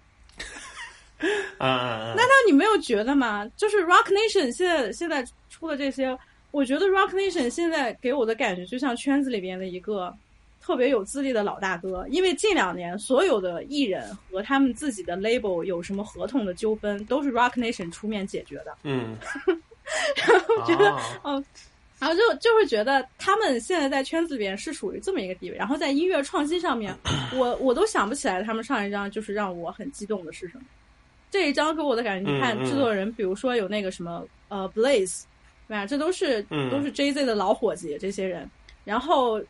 [1.58, 2.14] 啊啊啊！
[2.16, 3.46] 难道你没有觉得吗？
[3.58, 6.18] 就是 Rock Nation 现在现在出的这些，
[6.52, 10.14] 我觉得 Rock Nation 现在给我的感觉就像圈子里边的一个
[10.62, 12.06] 特别有资历的老大哥。
[12.10, 18.78] 因为近两年所有的艺人和他们自己的 label 有什么合同的纠纷，都是 Rock Nation 出面解决的。
[18.84, 19.18] 嗯，
[20.16, 20.92] 然后觉得
[21.24, 21.44] 哦
[22.00, 26.96] 然后就就会觉得他们现在在圈子里边是属于这么一个地位，然后在音乐创新上面，
[27.36, 30.64] 我我都想不起来他们上一张就是让我很激动的是什么。
[31.30, 35.24] 这一张给我的感觉，你看制作人，比如说有那个什么呃 Blaze，
[35.68, 35.86] 对吧？
[35.86, 38.50] 这都是嗯都是 Jay Z 的老伙计，这些人。
[38.86, 39.42] 然后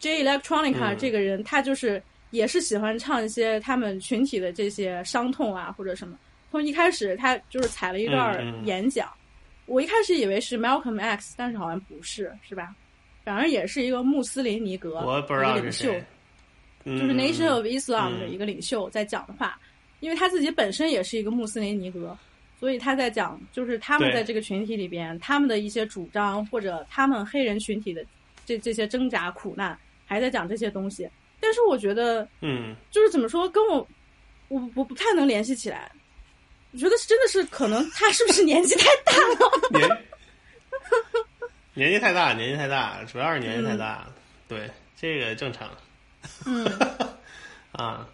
[0.00, 6.18] J Electronica 嗯这个人，他就是也是喜欢唱一些他们群体的这些伤痛啊或者什么。
[6.50, 9.08] 从一开始他就是采了一段嗯嗯演讲，
[9.66, 12.74] 我一开始以为是 Malcolm X，但是好像不是，是吧？
[13.24, 15.90] 反正也是一个穆斯林尼格我不知道一个领袖，
[16.84, 19.58] 就就是 Nation of Islam 嗯的一个领袖在讲的话，
[20.00, 22.14] 因为他自己本身也是一个穆斯林尼格，
[22.60, 28.04] 所以他在讲就是他们在这个群体里边，他们的一些主张或者他们黑人群体的
[28.44, 31.08] 这这些挣扎苦难，还在讲这些东西。
[31.40, 33.88] 但是我觉得，嗯就是怎么说，跟我
[34.48, 35.90] 我我不太能联系起来。
[36.74, 39.70] 我觉得是真的是可能他是不是年纪太大了？
[39.78, 40.02] 年
[41.72, 44.06] 年纪太大，年纪太大，主要是年纪太大，
[44.48, 44.68] 对
[45.00, 45.70] 这个正常。
[46.44, 46.66] 嗯
[47.72, 48.06] 啊，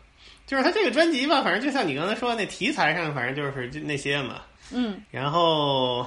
[0.47, 4.43] 就是他这个专辑吧，反正就像你刚才说那题材上，反正就是就那些嘛。
[4.73, 6.07] 嗯然后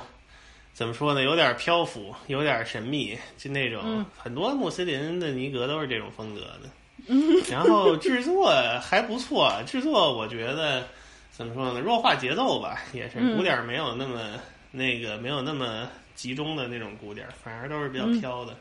[0.74, 1.24] 怎么说呢？
[1.24, 6.70] 有点漂浮，有点神秘，就那种、嗯很多穆斯林的尼格都是这种风格的。
[7.08, 10.88] 嗯然后制作还不错，制作我觉得
[11.36, 11.80] 怎么说呢？
[11.80, 14.40] 弱化节奏吧，也是嗯鼓点儿没有那么、
[14.72, 18.56] 那个没有那么集中的那种鼓点儿，反而都是比较嗯飘的。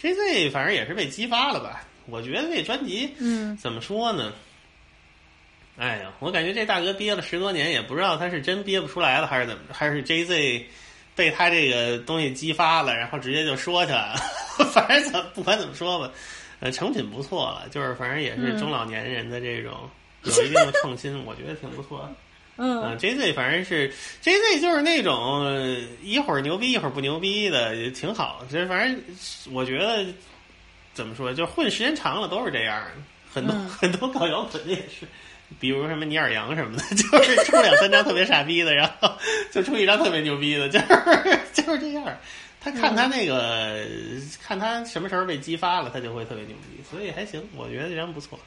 [0.00, 1.82] J Z 反正也是被激发了吧？
[2.06, 4.32] 我觉得这专辑嗯怎么说呢？
[5.78, 10.66] 哎呀，我感觉这大哥憋了十多年，也不知道他是真憋不出来了，还是怎么，还是 J Z
[11.16, 14.20] 被他这个东西激发了，然后直接就说起来了。
[14.72, 16.10] 反正怎么不管怎么说吧，
[16.60, 19.88] 呃，成品不错了，就是反正也是嗯中老年人的这种
[20.24, 22.08] 有一定的创新，我觉得挺不错。
[22.56, 28.44] 嗯嗯，J Z 反正是 J Z 就是那种呃一会儿牛逼一会儿不牛逼的，也挺好。
[28.50, 29.02] 就是反正
[29.52, 30.04] 我觉得
[30.92, 32.82] 怎么说，就混时间长了都是这样，
[33.32, 35.06] 很多、嗯 很多搞摇滚的也是。
[35.60, 39.12] 比如什么尼尔杨什么的， 就是出两三张特别傻逼的，然后
[39.50, 40.86] 就出一张特别牛逼的，就是
[41.52, 42.04] 就是这样。
[42.58, 43.84] 他看他那个，
[44.42, 48.38] 看他什么时候被激发了，他就会特别牛逼，所以还行，我觉得这张不错。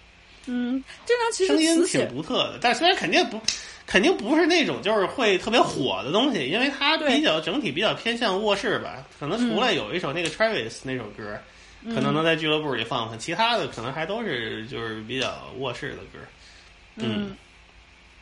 [0.47, 3.41] 嗯，这张其实声音挺独特的，但虽然肯定不，
[3.87, 9.05] 肯定不是那种就是会特别火的东西，因为它比较整体比较偏向卧室吧。
[9.19, 11.39] 可能除了有一首那个 Travis 那首歌，
[11.85, 16.19] 可能能在俱乐部里放放，其他的可能还都是就是比较卧室的歌。
[16.97, 17.35] 嗯，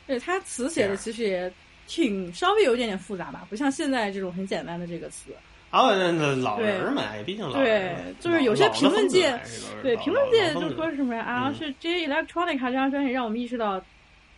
[0.08, 1.52] 对他词写的其实也
[1.88, 5.32] 挺稍微有一点点复杂吧，不像现在这种很简单的这个词。
[5.74, 9.36] 啊，那那老人嘛，哎毕竟老人对就是有些评论界
[9.82, 11.24] 对，评论界就说什么呀？
[11.24, 13.84] 啊，嗯是 J Electronica 这张专辑让我们意识到，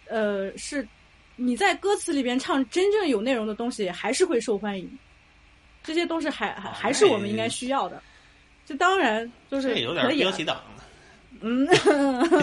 [0.08, 0.88] 呃，是
[1.36, 4.90] 你在歌词里边唱真正有内容的东西，还是会受欢迎。
[5.84, 8.02] 这些都是还还还是我们应该需要的。
[8.66, 10.84] 这当然就是这有点 标题党了，
[11.42, 11.68] 嗯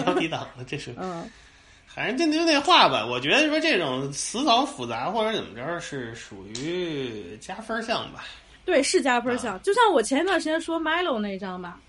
[0.03, 1.27] 标题党了，这是嗯
[1.87, 8.23] 反正就就那话吧，我觉得说这种词藻复杂或者怎么着是属于加分项吧。
[8.65, 9.61] 对，是加分啊项。
[9.61, 11.81] 就像我前一段时间说 Milo 那一张吧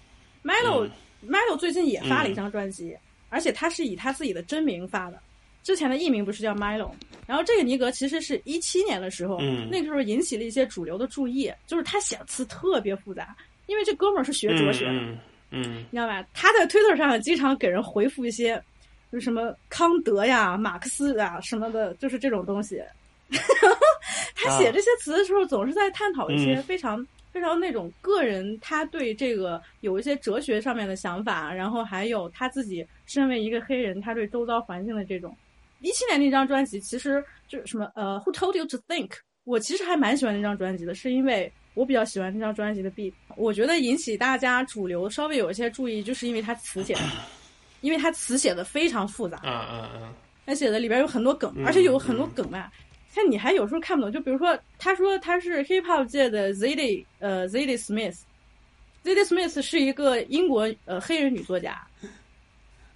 [0.42, 0.88] ，Milo、
[1.26, 2.96] Milo 最近也发了一张专辑，
[3.28, 5.18] 而且他是以他自己的真名发的，
[5.62, 6.90] 之前的艺名不是叫 Milo。
[7.26, 13.34] 然后这个尼格其实是一七年的时候，嗯那个时候引起了一些主流的注意，就是他写的词特别复杂，
[13.66, 15.18] 因为这哥们儿是学哲学的，嗯
[15.51, 16.26] 嗯你知道吧？
[16.34, 18.60] 他在推特上经常给人回复一些，
[19.12, 22.82] 就是什么康德呀、马克思啊什么的，就是这种东西。
[24.34, 35.36] 他写这些词的时候，总是在探讨一些嗯非常、非常那种个人他对这个有一些哲学上面的想法，然后还有他自己身为一个黑人，他对周遭环境的这种。
[35.80, 39.10] 一七年那张专辑其实就是什么呃，Who Told You to Think？
[39.44, 43.12] 我其实还蛮喜欢那张专辑的，是因为我比较喜欢那张专辑的 beat。
[43.36, 47.01] 我觉得引起大家主流稍微有一些注意，就是因为他词写的，
[47.82, 50.14] 因为他词写的非常复杂，嗯嗯嗯
[50.46, 52.72] 他写的里边有很多梗，嗯而且有很多梗啊。
[53.15, 61.81] 像你还有时候看不懂，就比如说，他说他是 hip hop 界的 Zadie，呃，Zadie Smith，Zadie Smith 是一个英国呃黑人女作家，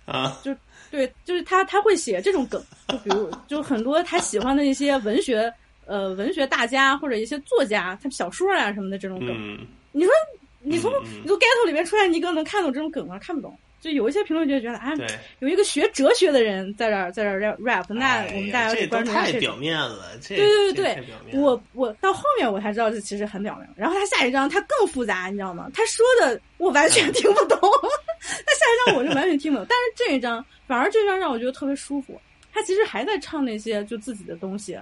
[0.07, 0.37] 啊。
[0.43, 0.53] 就
[0.91, 5.53] 对，就是他他会写这种梗，就比如就很多他喜欢的一些文学
[5.85, 9.67] 呃文学大家或者一些作家，他小说啊什么的这种梗，嗯。
[9.93, 10.11] 你说
[10.61, 13.19] 你从你从 ghetto 里面出来，你更能看懂这种梗吗？
[13.19, 13.59] 看不懂。
[13.81, 14.93] 就有一些评论就觉得，哎，
[15.39, 19.55] 有一个学哲学的人在这儿在这儿 rap，那我们大家关注一下这种太表。
[19.55, 23.69] 面了，这对对对这太表面了我我到后面我才知道这其实很表面。
[23.77, 25.71] 然后他下一章他更复杂，你知道吗？
[25.73, 27.57] 他说的我完全听不懂，
[28.19, 29.65] 他下一章我就完全听不懂。
[29.69, 32.21] 但是这一章反而这一章让我觉得特别舒服。
[32.53, 34.77] 他其实还在唱那些就自己的东西，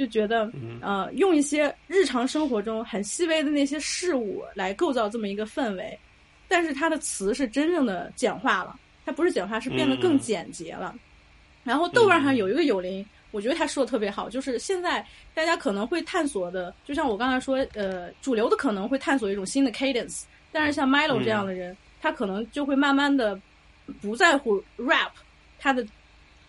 [0.00, 0.78] 就觉得嗯。
[0.80, 5.98] 呃用一些日常生活中很细微的那些事物来构造这么一个氛围，
[6.48, 10.18] 但是他的词是真正的简化了，它不是简化，是变得更嗯。
[10.18, 10.94] 简洁了。
[11.64, 23.38] 然后豆瓣上有一个友邻，我觉得他说的特别好，就是现在大家可能会探索的，就像我刚才说，呃，主流的可能会探索一种新的 cadence，但是像 Milo 这样的人，他可能就会慢慢的
[24.00, 25.12] 不在乎 rap，
[25.58, 25.86] 他的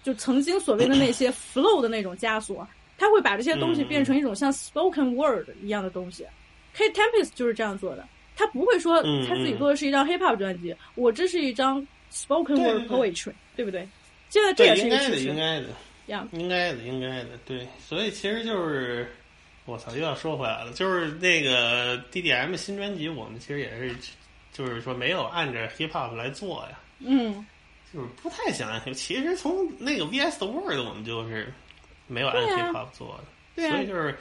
[0.01, 2.65] 就曾经所谓的那些 flow 的那种枷锁，
[3.01, 6.23] 他会把这些东西嗯变成一种像 spoken word 一样的东西。
[6.77, 13.89] Kate Tempest 就是这样做的，他不会说嗯他自己做的是一张 hip hop 专辑，我这是一张 spoken word poetry，对不对？
[14.29, 15.35] 现在这，也是应该的，应。
[15.35, 15.67] 该的，
[16.05, 17.67] 呀应该的，应该的，对。
[17.79, 19.11] 所以其实就是，
[19.65, 23.95] 我操，又要说回来了，就是那个 DDM 新专辑，我们其实也是，
[24.53, 27.45] 就是说没有按着 hip hop 来做呀，嗯，
[27.93, 28.93] 就是不太想按。
[28.93, 31.51] 其实从那个 VS 的 Word，我们就是
[32.11, 33.23] 没有按 hip hop 做的，
[33.55, 34.17] 对啊所以就是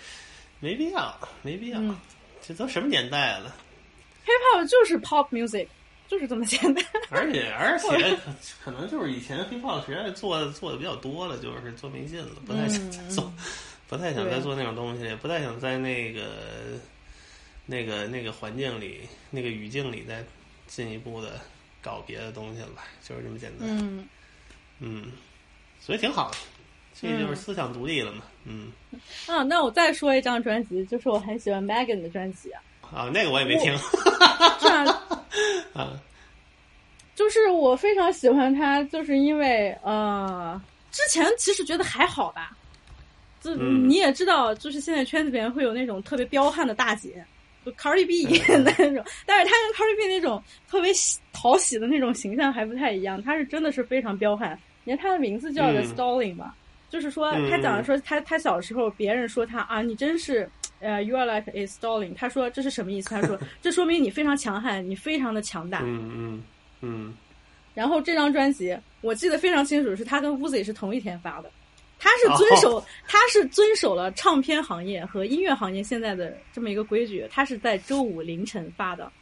[0.60, 1.80] 没必要，没必要。
[1.80, 1.96] 嗯
[2.42, 3.54] 这都什么年代了
[4.24, 5.68] ？hip hop 就是 pop music，
[6.08, 6.82] 就是这么简单。
[7.10, 8.16] 而且而且
[8.64, 13.30] 可能就是以前 hip hop 实在做做的比较多了，就是做没劲了，不太想再做，
[13.88, 16.78] 不太想再做那种东西，也不太想在那个
[17.66, 20.24] 那个那个环境里、那个语境里再
[20.66, 21.38] 进一步的
[21.82, 22.70] 搞别的东西了，
[23.06, 23.68] 就是这么简单。
[23.68, 24.08] 嗯，
[24.78, 25.12] 嗯，
[25.78, 26.38] 所以挺好的，
[27.00, 28.22] 这就是思想独立了嘛。
[28.44, 28.72] 嗯，
[29.26, 32.62] 啊，那我再说一张专辑，就是我很喜欢 Megan 的专辑啊，
[32.94, 34.84] 啊，那个我也没听是啊
[35.74, 35.92] 啊。
[37.14, 40.58] 就是我非常喜欢他，就是因为呃，
[40.90, 42.56] 之前其实觉得还好吧，
[43.42, 47.22] 就、嗯你也知道，就是现在圈子里面会有那种特别彪悍的大姐，
[47.62, 48.24] 就 Cardi B
[48.64, 54.58] 那种，但是她跟 Cardi B 那种特别喜讨喜的那种形象还不太一样，她是真的是非常彪悍。
[54.84, 56.54] 你看她的名字叫 The 嗯 Stalling 嘛，
[56.90, 60.46] 就是说他讲的说他他小时候别人说他啊，你真是。
[60.82, 62.14] 呃、y o u are like is stalling。
[62.14, 63.10] 他说这是什么意思？
[63.10, 65.80] 他说 这说明你非常强悍，你非常的强大。
[65.82, 66.42] 嗯嗯
[66.80, 67.14] 嗯
[67.74, 71.50] 然后这张专辑我记得非常清楚，是他跟 Uzi 是同一天发的。
[71.98, 79.12] 他是遵守，他是遵守了唱片行业和音乐行业现在的这么一个规矩，他是在周五凌晨发的。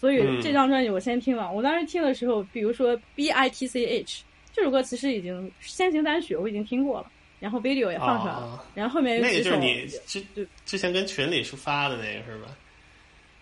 [0.00, 4.22] 所以嗯这张专辑我先听了，我当时听的时候，比如说 B I T C H
[4.56, 7.06] 这首歌其实已经先行单曲我已经听过了，
[7.38, 12.48] 然后 video 也放出来了，哦然后后面那个，就是你之对之前跟群里是发的那个是吧？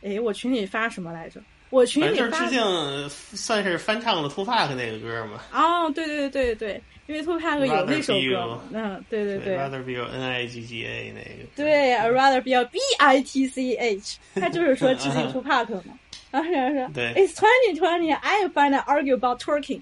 [0.02, 1.40] 哎，我群里发什么来着？
[1.70, 5.40] 我群里发就是致敬，算是翻唱的 Tupac 那个歌嘛。
[5.52, 9.56] 哦，对对对对对，因为 Tupac 有那首歌嗯，对对对。
[9.56, 11.48] ，Rather be your N I G G A 那个。
[11.54, 15.98] 对 rather be a B I T C H，他就是说致敬 Tupac 嘛。
[16.32, 19.80] 然后然后说对，It's twenty twenty, I find argue about twerking。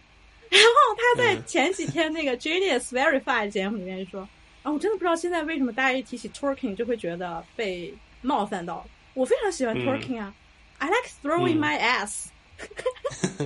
[0.52, 1.42] 然后他在嗯。
[1.46, 4.28] 前几天那个 Genius Verified 节目里面说，
[4.62, 8.86] 啊，我真的不知道现在为什么大家一提起 twerking 就会觉得被冒犯到。
[9.14, 9.80] 我非常喜欢嗯。
[9.84, 10.34] twerking 啊、
[10.78, 11.60] i like throwing 嗯。
[11.60, 12.26] my ass。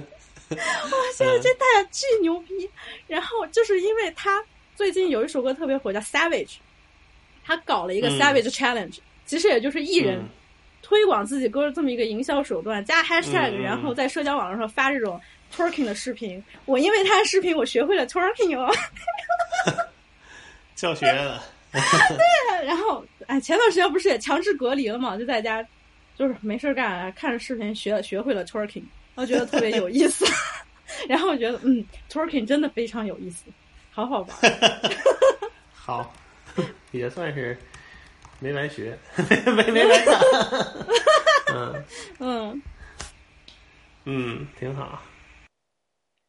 [0.51, 2.69] 哇，现在这大家巨牛逼！
[3.07, 6.47] 然后就是因为他最近有一首歌特别火，叫《Savage》，
[7.45, 8.19] 他搞了一个嗯。
[8.19, 10.29] Savage Challenge，、其实也就是艺人嗯。
[10.83, 15.21] 推广自己歌这么一个营销手段，加 hashtag，、然后在社交网络上发这种
[15.55, 16.43] twerking 的视频。
[16.65, 18.73] 我因为他的视频，我学会了 twerking 哦。
[20.75, 21.07] 教学
[21.73, 25.67] 对，然后，哎，前段时间不是也强制隔离了嘛，就在家
[26.17, 30.25] 就是没事儿干，看着视频学学会了 twerking，我觉得特别有意思。
[31.09, 33.45] 然后我觉得，嗯，twerking 真的非常有意思，
[33.91, 34.31] 好好玩。
[35.73, 36.15] 好，
[36.93, 37.59] 也算是
[38.39, 40.21] 没白学，没没白干。
[41.55, 41.85] 嗯
[42.19, 42.63] 嗯，
[44.05, 45.03] 嗯，挺好。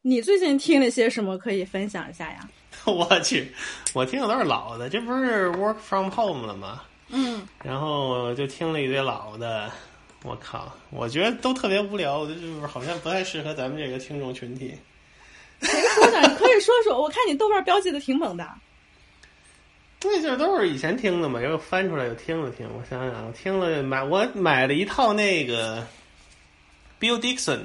[0.08, 2.48] 你最近听了些什么可以分享一下呀？
[2.86, 3.52] 我去，
[3.92, 6.80] 我听的都是老的，这不是 work from home 了吗？
[7.08, 9.70] 嗯，然后就听了一堆老的，
[10.22, 14.74] 我靠，我觉得都特别无聊，就是好像不太适合咱们这个听众群体。
[15.60, 16.98] 说点，你可以说说。
[17.02, 18.48] 我看你豆瓣标记的挺猛的。
[20.00, 22.66] 对，就是都是以前听的嘛，又翻出来又听了听。
[22.66, 25.86] 我想想，我听了买我买了一套那个
[26.98, 27.60] Bill Dixon，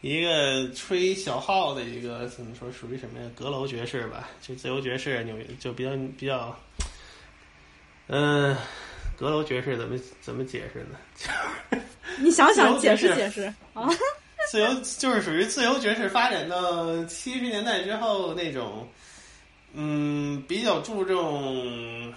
[0.00, 3.28] 一个吹小号的一个怎么说，属于什么呀？
[3.34, 6.56] 阁楼爵士吧，就自由爵士，纽约就比较比较，
[8.06, 8.56] 嗯、
[9.16, 11.80] 阁楼爵士怎么怎么解释呢？
[12.20, 13.88] 你想想，解释解释啊。
[14.50, 18.88] 自由就是属于自由爵士发展到七十年代之后那种，
[19.74, 22.14] 嗯，比较注重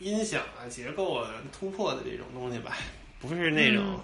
[0.00, 2.76] 音响啊、结构啊突破的这种东西吧，
[3.20, 3.98] 不是那种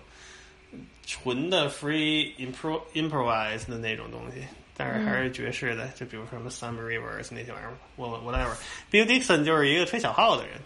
[1.06, 4.46] 纯的 free impro improvise 的那种东西，
[4.76, 8.54] 但是还是爵士的，就比如说什么 Summer Rivers 那些玩意儿，我 whatever。
[8.90, 10.60] Bill Dixon 就是一个吹小号的人，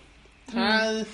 [0.47, 1.07] 他。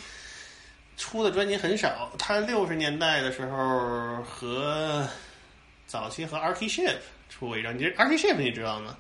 [0.99, 5.09] 出的专辑很少，他六十年代的时候和
[5.87, 6.95] 早期和 Archie Ship
[7.31, 8.97] 出过一张，你这 Archie Ship 你知道吗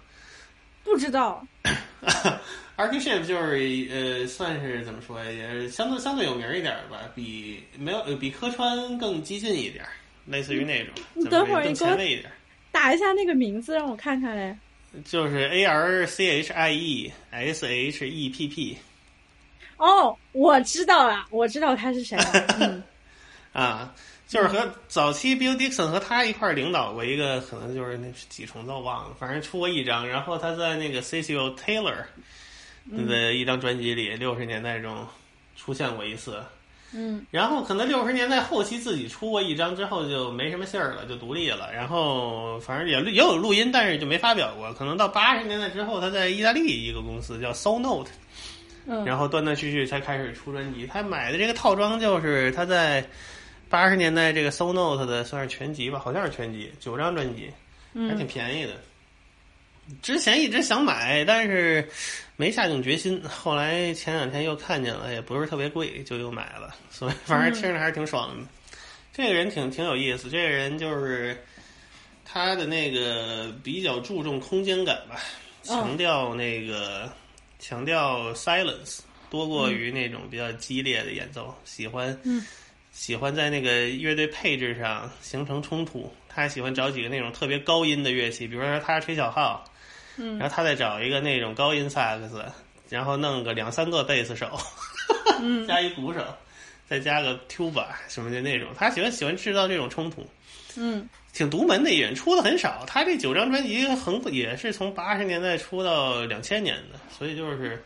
[0.82, 1.46] 不知道。
[2.76, 9.84] Arky Ship 就是呃，算是怎么说呀，也是相对相对有名一点吧，比没有呃比科川更激进一点，
[10.26, 12.32] 类似于那种，你等会儿你给我前卫一点，
[12.72, 14.56] 打一下那个名字，让我看看嘞。
[15.04, 18.78] 就是 A R C H I E S H E P P
[19.76, 22.24] 哦，我知道了，我知道他是谁了。
[22.58, 22.82] 嗯
[23.52, 23.94] 啊。
[24.32, 30.08] 就是和早期 Bill Dixon 和他一块儿领导过一个，可能就是那是几重奏忘了，反正出过一张。
[30.08, 31.96] 然后他在那个 Cecil Taylor
[33.06, 35.06] 的一张专辑里，六十年代中
[35.54, 36.42] 出现过一次。
[36.94, 41.70] 嗯然后可能六十年代后期自己出过一张之后就没什么信儿了，就独立了。
[41.72, 44.72] 然后反正也也有录音，但是就没发表过。
[44.74, 48.10] 可能到八十年代之后，他在意大利一个公司叫 Soul Note，
[48.86, 50.86] 嗯，然后断断续续才开始出专辑。
[50.86, 53.02] 他买的这个套装就是他在
[53.72, 57.50] 八十年代这个 Soul Note 的算是全集吧，好像是全集，九张专辑，
[57.94, 58.74] 还挺嗯便宜的。
[60.02, 61.88] 之前一直想买，但是
[62.36, 63.22] 没下定决心。
[63.26, 66.76] 后来前两天又看见了，也不是特别贵，就又买了。
[66.90, 68.46] 所以反正听着还是挺爽的。
[69.10, 71.42] 这个人挺挺有意思，这个人就是
[72.26, 75.18] 他的那个比较注重空间感吧，
[75.62, 77.10] 强调那个、
[77.58, 78.98] 强调 silence
[79.30, 82.44] 多过于那种比较激烈的演奏，喜欢嗯
[82.92, 86.12] 喜欢在那个乐队配置上形成冲突。
[86.28, 89.64] 他喜欢找几个那种特别高音的乐器，比如说他吹小号，
[90.16, 92.44] 嗯然后他再找一个那种高音萨克斯，
[92.88, 94.58] 然后弄个两三个贝斯手，
[95.40, 96.24] 嗯 加一鼓手，
[96.88, 98.68] 再加个 tuba 什么的那种。
[98.74, 100.26] 他喜欢喜欢制造这种冲突，
[100.76, 102.84] 嗯挺独门的一人，出的很少。
[102.86, 107.82] 他这九张专辑横也是从八十年代出到两千年的，所以就是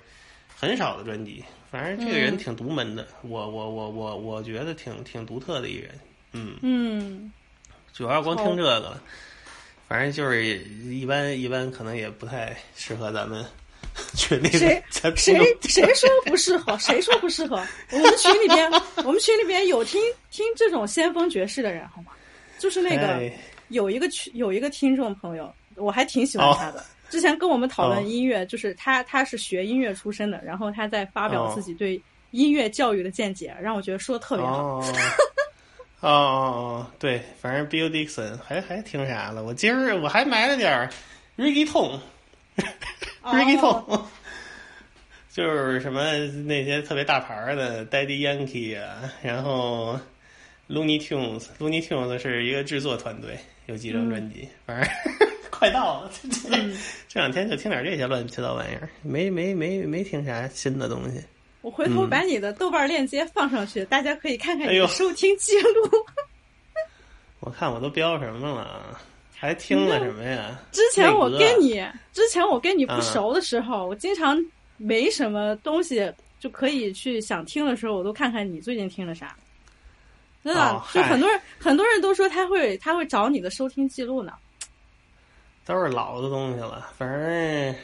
[0.54, 1.44] 很少的专辑。
[1.70, 5.90] 反正这个人嗯挺独门的，我我我我我觉得挺挺独特的一人。
[6.32, 7.32] 嗯，嗯，
[7.92, 9.00] 主要光听这个了，
[9.88, 10.44] 反正就是
[10.84, 13.44] 一般一般，可能也不太适合咱们
[14.14, 16.76] 群里谁谁谁说不适合？
[16.78, 17.62] 谁说不适合？
[17.92, 18.70] 我们群里边，
[19.04, 22.12] 我们群里边有听 听这种先锋爵士的人，好吗？
[22.58, 23.32] 就是那个哎
[23.68, 26.84] 有一个群有一个听众朋友，我还挺喜欢他的。
[27.08, 32.00] 之前跟我们讨哦论音乐，就是他他是学音乐出身的，然后他在发表哦自己对
[32.32, 34.78] 音乐教育的见解，让我觉得说的特别好。
[34.78, 34.84] 哦。
[36.00, 39.42] 哦哦哦，对，反正 Bill Dixon 还还听啥了？
[39.42, 40.90] 我今儿我还买了点儿
[41.38, 44.02] Reggae Tone，Reggae 哦 Tone，
[45.32, 49.98] 就是什么那些特别大牌儿的 Daddy Yankee 啊，然后
[50.68, 54.88] Looney Tunes，Looney Tunes 是一个制作团队，有几张专辑，反正
[55.58, 56.76] 快到了，这 这嗯
[57.08, 61.20] 这两天就听点这些乱七八糟玩意儿，没没没没听啥新的东西。
[61.62, 65.90] 我回头把你的豆瓣链接放上去，大家可以看看你的收听记录。
[67.40, 69.00] 我看我都标什么了啊？
[69.38, 70.58] 还听了什么呀？
[70.72, 74.38] 之前我跟你，之前我跟你不嗯熟的时候，我经常
[74.76, 79.36] 没什么东西就可以去想听的时候，我都看看你最近听了啥。
[80.44, 84.32] 真的，哦就很多人很多人都说他会他会找你的收听记录呢。
[85.66, 87.74] 都是老的东西了，反正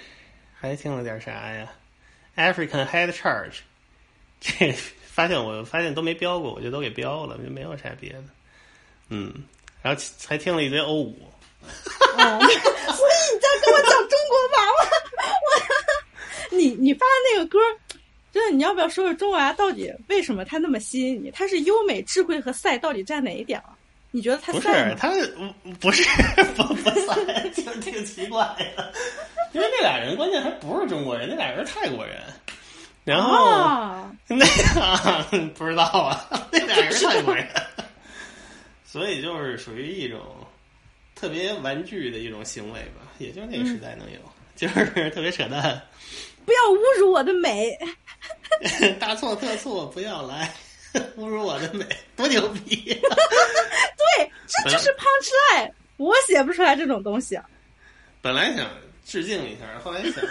[0.54, 1.68] 还听了点啥呀
[2.36, 3.58] ？African Head Charge，
[4.40, 8.24] 这发现我发现都没标过，我就都给标了，就没有啥别的。
[9.08, 9.34] 嗯，
[9.82, 11.18] 然后还听了一堆欧舞，
[11.60, 14.78] 嗯， 所以你在跟我讲中国娃娃，
[16.50, 17.58] 我你你发的那个歌，
[18.32, 21.32] 真的你要不要说说中国娃到底为什么它那么吸引你？
[21.32, 23.76] 它是优美、智慧和赛到底占哪一点了？
[24.12, 24.68] 你觉得他不是？
[24.98, 25.08] 他
[25.80, 26.04] 不是
[26.54, 28.44] 不不算，挺挺奇怪
[28.76, 28.92] 的，
[29.52, 32.22] 因为那俩人关键还不是中国人，那俩人是泰国人。
[33.04, 37.44] 然后、啊，那个 不知道啊，那俩人是泰国人，
[38.84, 40.20] 所以就是属于一种
[41.16, 44.18] 特别玩具的一种行为吧，也就那个时代能有，
[44.54, 45.82] 就是特别扯淡，
[46.44, 47.76] 不要侮辱我的美！
[49.00, 50.52] 大错特错，不要来
[51.16, 51.86] 侮辱我的美，
[52.16, 57.38] 多牛逼、 对，这就是 punch line，我写不出来这种东西。
[58.20, 58.68] 本来想
[59.04, 60.24] 致敬一下，后来想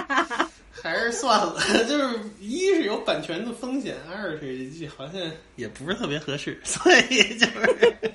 [0.70, 5.20] 还是算了，就是一是有版权的风险，二是好像
[5.56, 8.14] 也不是特别合适，所以就是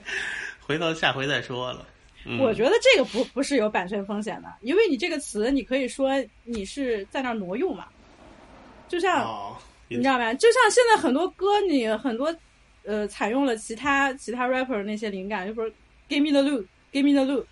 [0.59, 1.87] 回头下回再说了。
[2.25, 6.11] 嗯、我觉得这个不不是有版权风险的，因为你这个词，你可以说
[6.45, 7.87] 你是在那儿挪用嘛，
[8.87, 9.57] 就像、哦，
[9.87, 10.33] 你知道吧？
[10.33, 12.35] 就像现在很多歌，你很多
[12.83, 15.67] 呃采用了其他其他 rapper 那些灵感，就比如
[16.09, 17.45] “Give me the loot, give me the loot”，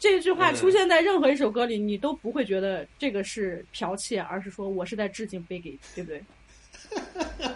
[0.00, 6.24] 这句话嗯出现在任何一首歌里，你都不会觉得这个是剽窃，而是说我是在致敬 Biggie，对不对？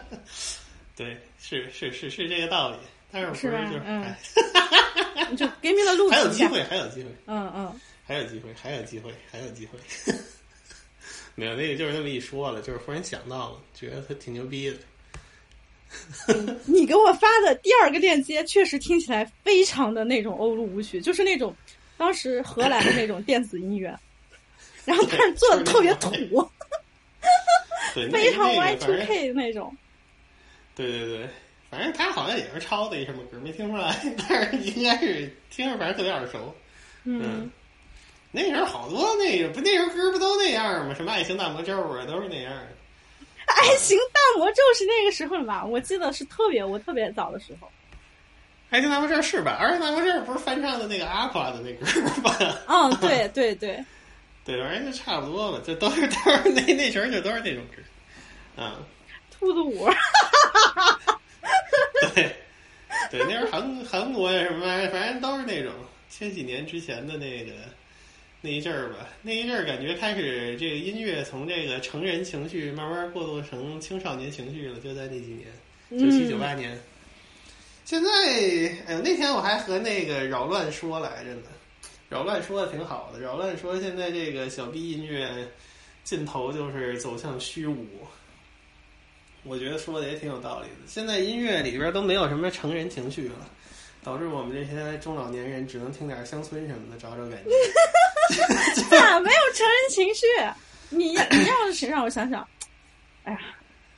[0.97, 2.77] 对，是是是是这个道理，
[3.11, 4.15] 但是不是吧就是嗯
[5.37, 7.81] 就 “Give me the loot”，还有机会，还有机会，嗯嗯。
[8.07, 9.79] 还有机会，还有机会，还有机会。
[11.41, 14.77] 没有那个，就是那么一说了，就是忽然想到了，觉得他挺牛逼的。
[16.67, 21.57] 你给我发的第二个链接，确实听起来非常的那种欧陆舞曲，就是那种
[21.97, 23.89] 当时荷兰的那种电子音乐，
[24.85, 26.11] 然后但是做的特别土，
[28.13, 29.75] 非常 Y two K 的那种。
[30.77, 31.29] 对对对，
[31.71, 33.99] 反正他好像也是抄的一什么歌，没听出来，
[34.29, 36.55] 但是应该是听着反正特别耳熟。
[37.05, 37.51] 嗯，
[38.33, 40.95] 那时候好多那个不那时候歌不都那样吗？
[40.95, 42.69] 什么爱情大魔咒啊，都是那样的。
[43.51, 45.65] 爱情大魔咒是那个时候的吧？
[45.65, 47.69] 我记得是特别我特别早的时候。
[48.71, 49.57] 爱情大魔咒是吧？
[49.61, 52.57] 爱情大魔咒不是翻唱的那个阿垮的那歌吧？
[52.69, 53.85] 嗯， 对对对，
[54.47, 58.63] 对，反正就差不多吧，就都是都是那那时候就都是那种歌。
[58.63, 58.77] 啊，
[59.37, 59.89] 兔子舞。
[62.15, 62.37] 对，
[63.11, 65.73] 对，那时候韩韩国呀什么玩意儿，反正都是那种
[66.09, 67.53] 千几年之前的那个
[68.41, 69.09] 那一阵儿吧。
[69.23, 75.49] 那一阵儿感觉开始这个音乐从这个成人情绪慢慢过渡成青少年情绪了，就在那几年，
[75.91, 76.79] 九七九八年。
[77.85, 78.11] 现在，
[78.87, 81.43] 哎呦，那天我还和那个扰乱说来着呢，
[82.09, 83.21] 扰乱说的挺好的。
[83.21, 85.29] 扰乱说现在这个小 B 音乐
[86.05, 87.85] 尽头就是走向虚无。
[89.43, 90.87] 我觉得说的也挺有道理的。
[90.87, 93.51] 现在音乐里边都没有什么成人情绪了，
[94.05, 97.51] 导致我们这些中老年人只能听点乡村什么的找找感觉。
[98.91, 100.27] 咋没有成人情绪？
[100.91, 102.47] 你你要是让我想想，
[103.25, 103.39] 哎呀，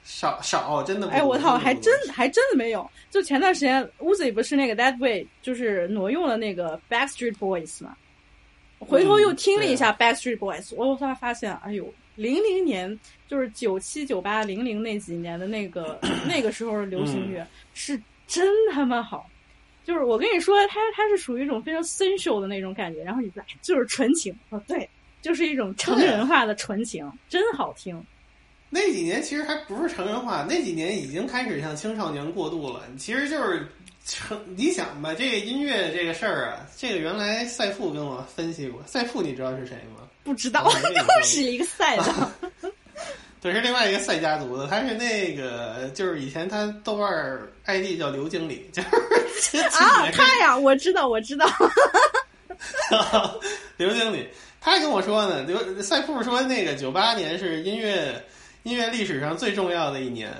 [0.05, 1.13] 少少真的不。
[1.15, 2.89] 哎，我操，还真还真的没有。
[3.11, 7.97] 就前段时间屋子里不是那个 That Way，就是挪用了那个 Backstreet Boys 嘛。
[8.79, 12.99] 回头又听了一下 Backstreet Boys，、我发发现，哎呦，零零年
[13.29, 15.99] 就是九七九八零零那几年的那个
[16.29, 19.27] 那个时候的流行乐、是真他妈好。
[19.85, 24.89] 就是我跟你说，它它是属于一种非常 sensual 的那种感觉，然后你来就是纯情，哦对，
[25.21, 28.03] 就是一种成人化的纯情，真好听。
[28.71, 32.83] 那几年其实还不是成人化，那几年已经开始向青少年过渡了。
[32.97, 33.67] 其实就是
[34.07, 38.83] 成，你想吧，这个音乐这个事儿啊，这个原来赛富跟我分析过。
[38.87, 40.09] 赛富你知道是谁吗？
[40.25, 40.65] 不知道，
[41.19, 42.33] 又是一个赛的。
[43.43, 47.11] 对，是另外一个赛家族的，他是那个就是以前他豆瓣
[47.65, 51.45] ID 叫刘经理，就是 啊，他呀，我知道，我知道。
[53.77, 54.29] 刘经理，
[54.61, 58.25] 他跟我说呢，刘赛富说那个九八年是音乐
[58.63, 60.33] 音乐历史上最重要的一年，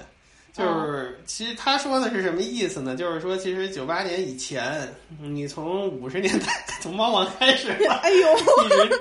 [0.53, 2.95] 就是其实他说的是什么意思呢？
[2.95, 4.89] 就是说，其实九八年以前，
[5.19, 8.99] 你从五十年代 从猫王开始吧，哎呦，一直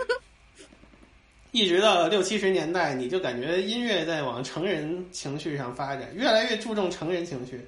[1.51, 7.59] 一直到六七十年代，你就感觉音乐在往成人情绪上发展，越来越注重成人情绪。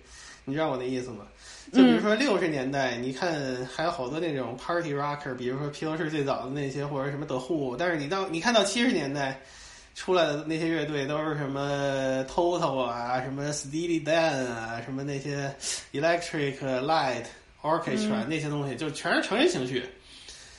[0.45, 1.25] 你知道我那意思吗？
[1.71, 9.41] 就比如说六十年代，你看还有好多那种 party rocker，比如说披头士最早的那些，或者什么 The Who，但是你到你看到七十年代
[9.95, 15.53] 出来的那些乐队，都是什么 Toto 啊，什么 Steely Dan 啊，什么那些
[15.93, 17.23] Electric Light
[17.61, 19.85] Orchestra、那些东西，就全是成人情绪。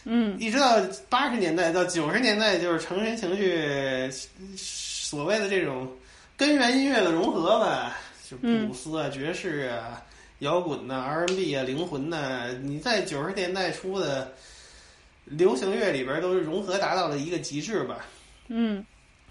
[0.04, 0.78] 嗯一直到
[1.08, 4.10] 八十年代到九十年代，就是成人情绪
[4.56, 5.90] 所谓的这种
[6.36, 7.96] 根源音乐的融合吧，
[8.28, 10.02] 就布鲁斯啊、爵士啊、
[10.40, 14.32] 摇滚呐、R&B 啊、灵魂呐、你在九十年代初的
[15.24, 18.04] 流行乐里边都是融合达到了一个极致吧。
[18.48, 18.84] 嗯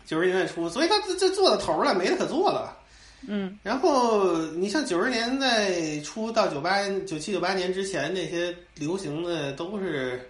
[0.05, 2.77] 九十年代初，所以他这这做到头了，没得可做了。
[3.25, 10.29] 嗯然后你像九十年代初到九八九七九八年之前那些流行的都是，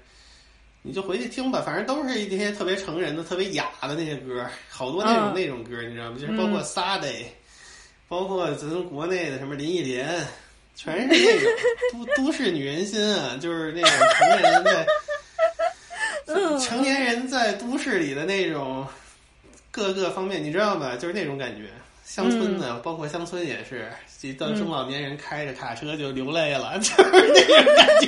[0.86, 6.18] 你就回去听吧，反正都是一些特别成人的、特别雅的那些歌，好多那种、嗯那种歌，你知道吗？
[6.20, 7.26] 就是包括 Sade，、
[8.08, 10.06] 包括咱们国内的什么林忆莲，
[10.76, 14.86] 全是那种都 都市女人心啊，就是那种成年人在
[16.28, 18.86] 嗯成年人在都市里的那种
[19.72, 20.96] 各个方面，你知道吗？
[20.98, 21.64] 就是那种感觉。
[22.06, 23.90] 乡村的，包括乡村也是，
[24.22, 28.08] 一到中老年人开着卡车就流泪了， 就是那种感觉。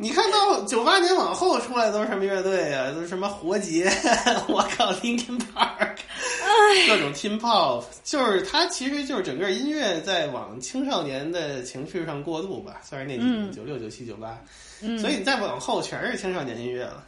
[0.00, 2.92] 你看到九八年往后出来都是什么乐队啊？
[2.92, 3.90] 都是什么活结，
[4.48, 5.96] 我靠，Linkin Park，
[6.86, 14.38] 各种 Teen Pop，就是它其实就是整个音乐在往青少年的情绪上过渡吧，虽然那几年，嗯九六、九七、九八，
[14.82, 17.04] 嗯，所以你再往后全是青少年音乐了。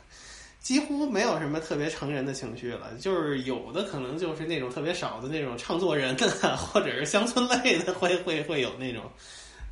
[0.61, 9.05] 几乎没有什么特别成人的情绪了，就是有的可能就是那种特别少的那种唱作人的，或者是乡村类的会会会有那种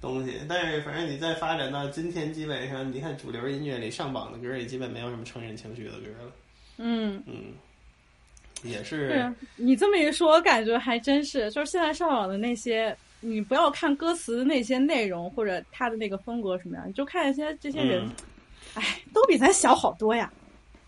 [0.00, 0.40] 东西。
[0.48, 6.32] 但是反正你再发展到今天，基本上你看主流音乐里上榜的歌也基本没有什么成人情绪的歌了。
[6.78, 7.22] 嗯。
[7.26, 7.52] 嗯，
[8.62, 18.10] 也是对啊，你这么一说，我感觉还真是，就是现在上网的那些，你不要看歌词的那些内容或者他的那个风格什么样，你就看一些这些人，嗯
[18.74, 20.32] 哎，都比咱小好多呀。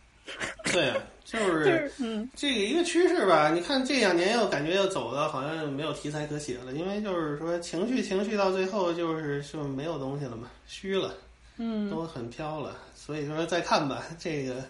[0.73, 0.97] 对啊，
[1.31, 11.15] 就就是是嗯这个一个趋势吧，你看这两年又感觉又走的好像没有题材可写了，因为就是说情绪情绪到最后就是就没有东西了嘛，虚了，
[11.59, 14.65] 嗯都很飘了，所以说再看吧，这个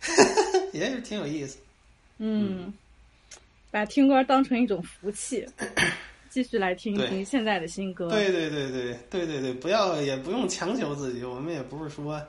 [0.72, 1.58] 也是挺有意思。
[2.18, 2.72] 嗯，
[3.70, 5.46] 把听歌当成一种福气，
[6.30, 8.08] 继续来听一听现在的新歌。
[8.08, 12.22] 对对对对对对对，不要也不用强求自己，我们也不是说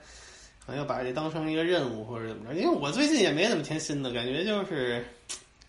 [0.67, 5.01] 好像要把这当成一个任务或者怎么着，因为我最近也没怎么听新的，感觉就是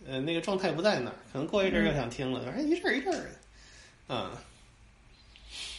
[0.05, 3.31] 呃那个状态不在那儿，可能过一阵儿又想听了，反正一阵儿一阵儿的，
[4.09, 4.31] 嗯。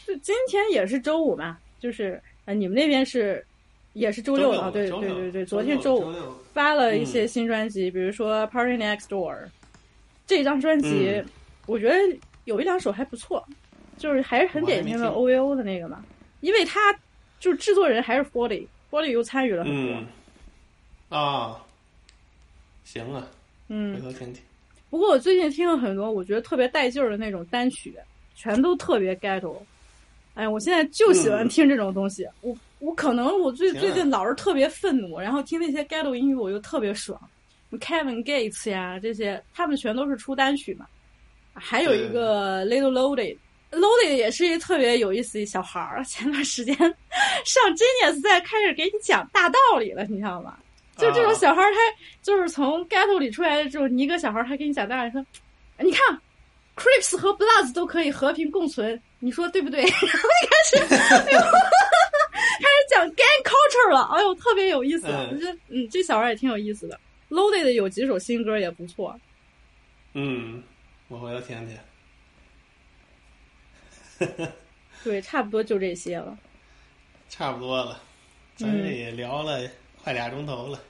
[0.08, 3.46] 就今天也是周五嘛，就是呃，你们那边是
[3.94, 4.72] 也是周六啊？
[4.72, 6.14] 对对对对，昨天周五
[6.54, 9.36] 发了一些新专辑，比如说《Party Next Door》
[10.26, 11.26] 这张专辑，嗯
[11.68, 11.96] 我觉得
[12.46, 13.46] 有一两首还不错，
[13.98, 16.04] 就是还是很典型的 O V O 的那个嘛，
[16.40, 16.92] 因为他
[17.40, 18.24] 就是制作人还是
[18.90, 20.08] Forty，Forty 又参与了很多，嗯
[21.10, 21.62] 啊，
[22.84, 23.28] 行啊，回
[23.70, 24.02] 嗯。
[24.02, 24.42] 头听听。
[24.90, 27.94] 不过我最近听了很多，我觉得特别带劲儿的那种单曲，
[28.36, 29.58] 全都特别 ghetto。
[30.34, 32.28] 哎，我现在就喜欢听这种东西。
[32.42, 37.20] 我我可能我最啊最近老是特别愤怒，然后听那些 ghetto 音乐我就特别爽。
[37.74, 40.88] Kevin Gates 呀，这些他们全都是出单曲嘛。
[41.54, 43.38] 还有一个 Little Loaded。
[43.72, 50.58] Loaded 也是一特别有意思的小孩儿， 前段时间上 Genius 在开始给你讲大道理了，你知道吗？
[50.98, 51.78] 就这种啊小孩儿，他
[52.22, 55.26] 就是从 ghetto 里出来的这种尼哥小孩儿，他给你讲道理说，
[55.80, 56.20] 你看
[56.76, 59.82] ，Crips 和 Bloods 都可以和平共存，你说对不对？
[59.88, 65.08] 然后一开始， 开始讲 gang culture 了，哎呦，特别有意思。
[65.08, 67.00] 嗯我觉得，嗯，这小孩儿也挺有意思的。
[67.30, 69.18] Loaded 有几首新歌也不错，
[70.14, 70.62] 嗯，
[71.08, 71.78] 我回头听听。
[75.04, 76.38] 对，差不多就这些了。
[77.30, 78.02] 差不多了，
[78.56, 79.62] 咱这也聊了
[80.04, 80.82] 快俩钟头了。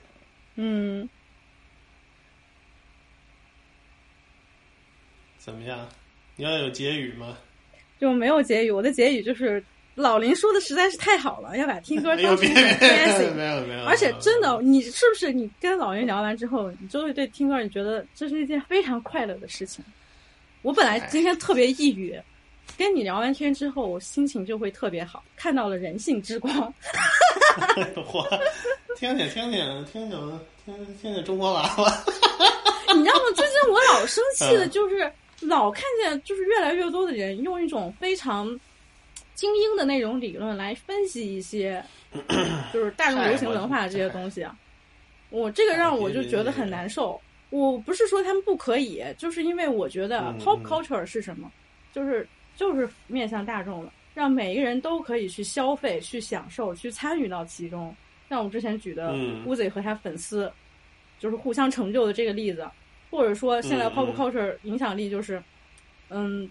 [0.56, 1.08] 嗯，
[5.38, 5.88] 怎么样？
[6.36, 7.36] 你要有结语吗？
[8.00, 8.70] 就没有结语。
[8.70, 9.62] 我的结语就是，
[9.94, 12.48] 老林说的实在是太好了，要把听歌当成
[13.36, 13.84] 没有没有。
[13.84, 19.84] 而且真的，你是不是你跟老林聊完之后，你就会对听歌，你觉得这是一件非常快乐的事情。
[20.62, 22.18] 我本来今天特别抑郁，
[22.76, 26.52] 跟你聊完天之后，我心情就会特别好，看到了人性之光。
[28.12, 28.26] 我
[28.96, 32.04] 听听听听听听听听听中国娃娃。
[32.94, 33.24] 你知道吗？
[33.34, 38.46] 最近我老生气的嗯就是老看见，就是越来越多的人用一种非常
[39.34, 41.82] 精英的那种理论来分析一些，
[42.72, 44.56] 就是大众流行文化这些东西啊。
[45.30, 47.20] 我这个让我就觉得很难受。
[47.50, 51.50] 我不是说他们不可以，就是因为我觉得嗯 pop 嗯 culture 是什么，
[51.92, 52.28] 就是
[52.60, 57.96] 就是面向大众的，让每一个人都可以去消费、去享受、去参与到其中。
[58.28, 60.52] 像我们之前举的嗯 Uzi 和他粉丝，
[61.18, 62.68] 就是互相成就的这个例子，
[63.10, 65.42] 或者说现在嗯 pop 嗯 culture 影响力就是，
[66.10, 66.50] 嗯，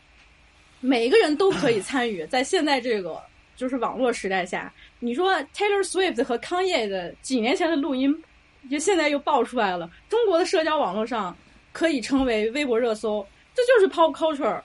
[0.79, 3.21] 每一个人都可以参与，在现在这个
[3.55, 8.19] 就是网络时代下，你说 Taylor Swift 和 Kanye 的几年前的录音，
[8.67, 11.37] 就现在又爆出来了，中国的社交网络上
[11.71, 13.23] 可以称为微博热搜，
[13.53, 14.59] 这就是 pop culture。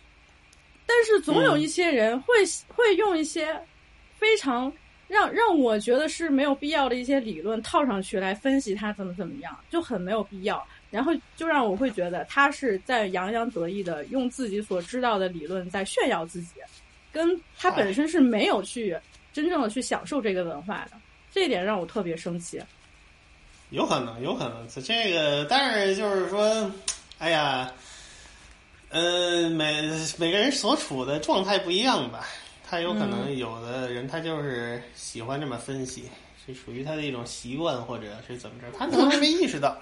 [0.86, 2.34] 但是总有一些人会、
[2.68, 3.54] 会用一些
[4.18, 4.72] 非常
[5.08, 10.64] 让让我觉得是没有必要的一些理论套上去来分析他怎么怎么样，就很没有必要。
[10.90, 16.54] 然后就让我会觉得他是在洋洋得意的用自己所知道的理论在炫耀自己，
[17.12, 18.96] 跟他本身是没有去
[19.32, 20.92] 真正的去享受这个文化的，
[21.32, 22.62] 这一点让我特别生气。
[23.70, 26.70] 有可能，有可能，这个，但是就是说，
[27.18, 27.72] 哎呀，
[28.94, 29.82] 呃，每
[30.18, 32.24] 每个人所处的状态不一样吧，
[32.64, 36.08] 他有可能有的人他就是喜欢这么分析，
[36.46, 39.76] 是属于他的一种习惯，或者是怎么着，他可能还没意识到。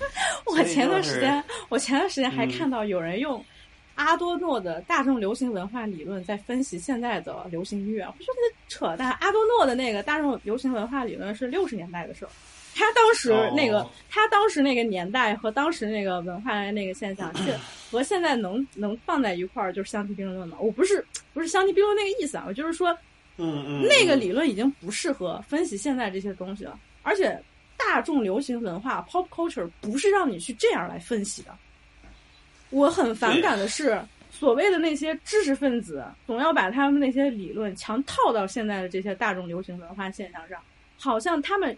[0.44, 3.42] 我前段时间，我前段时间还嗯看到有人用
[3.94, 9.12] 阿多诺的大众流行文化理论在分析现在的流行音乐，我觉得扯淡。
[9.12, 12.30] 阿多诺的那个大众流行文化理论是六十年代的事儿，
[12.78, 17.54] 他当时那个、哦他当时那个年代和当时那个文化的那个现象，是
[17.90, 20.56] 和现在能能放在一块儿就是相提并论吗？
[20.58, 22.90] 我不是不是相提并论那个意思啊，我就是说
[23.36, 27.38] 嗯嗯，那个理论已经不适合分析现在这些东西了，而且
[27.76, 31.54] 大众流行文化 （pop culture） 不是让你去这样来分析的。
[32.70, 34.00] 我很反感的是，
[34.32, 40.58] 所谓的那些知识分子总要把他们那些理论强套到现在的这些大众流行文化现象上，
[40.96, 41.76] 好像他们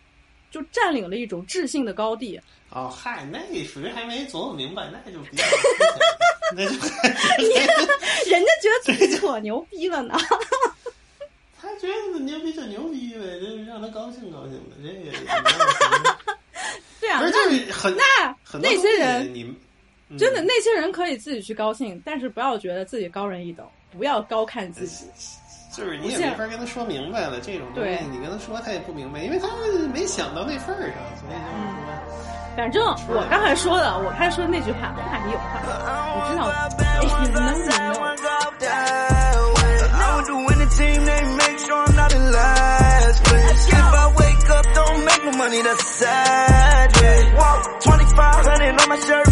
[0.51, 2.41] 就占领了一种智性的高地。
[2.71, 5.45] 哦，嗨，那属于还没琢磨明白，那就比较，
[6.55, 6.73] 那就
[8.31, 10.17] 人家觉得自己可牛逼了呢。
[11.61, 15.13] 他觉得牛逼就牛逼呗，就是让他高兴高兴呗，这个也
[17.01, 19.43] 对啊，不是就是很那那很多东西些人你
[20.09, 23.67] 嗯真的，那些人可以自己去高兴，但是不要觉得自己高人一等，
[23.97, 25.05] 不要高看自己。
[25.73, 29.47] 就是你也没法跟他说明白了，这种东西你跟他说他也不明白，因为他
[29.93, 31.79] 没想到那份儿上，所以就是说，
[32.57, 35.61] 反正我刚才说的，我刚才说的那句话，话里有话。
[36.17, 36.51] 你知道，
[37.01, 37.37] if you know, you
[49.13, 49.30] know。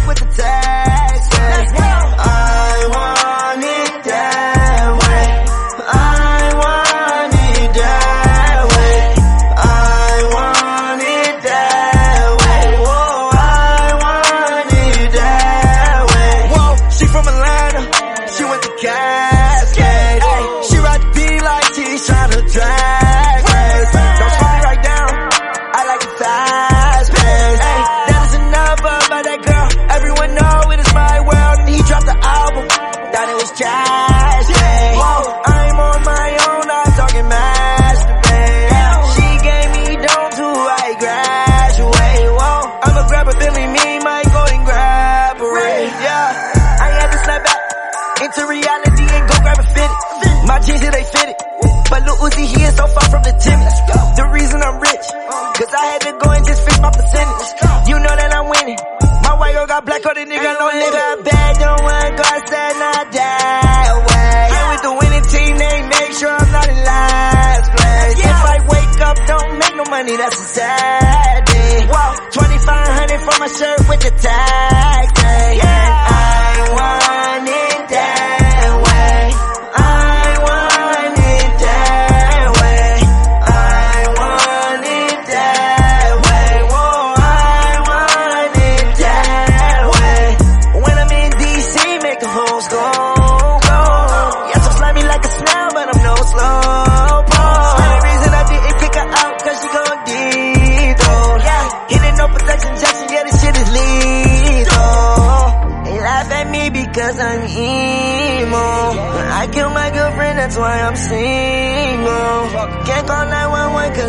[69.98, 71.86] Money, that's a sad day.
[71.90, 75.18] Wow, 2500 for my shirt with the tag.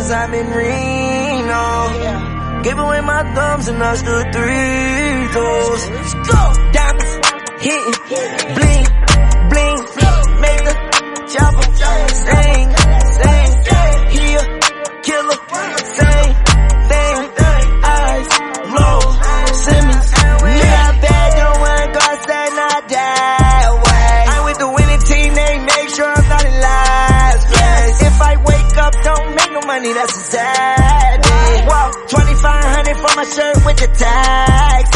[0.00, 1.92] cause I'm in Reno.
[2.62, 5.88] Give away my thumbs and I stood three toes.
[6.28, 6.52] Go!
[6.72, 7.14] Diamonds,
[7.60, 7.99] hitting,
[33.82, 34.89] attack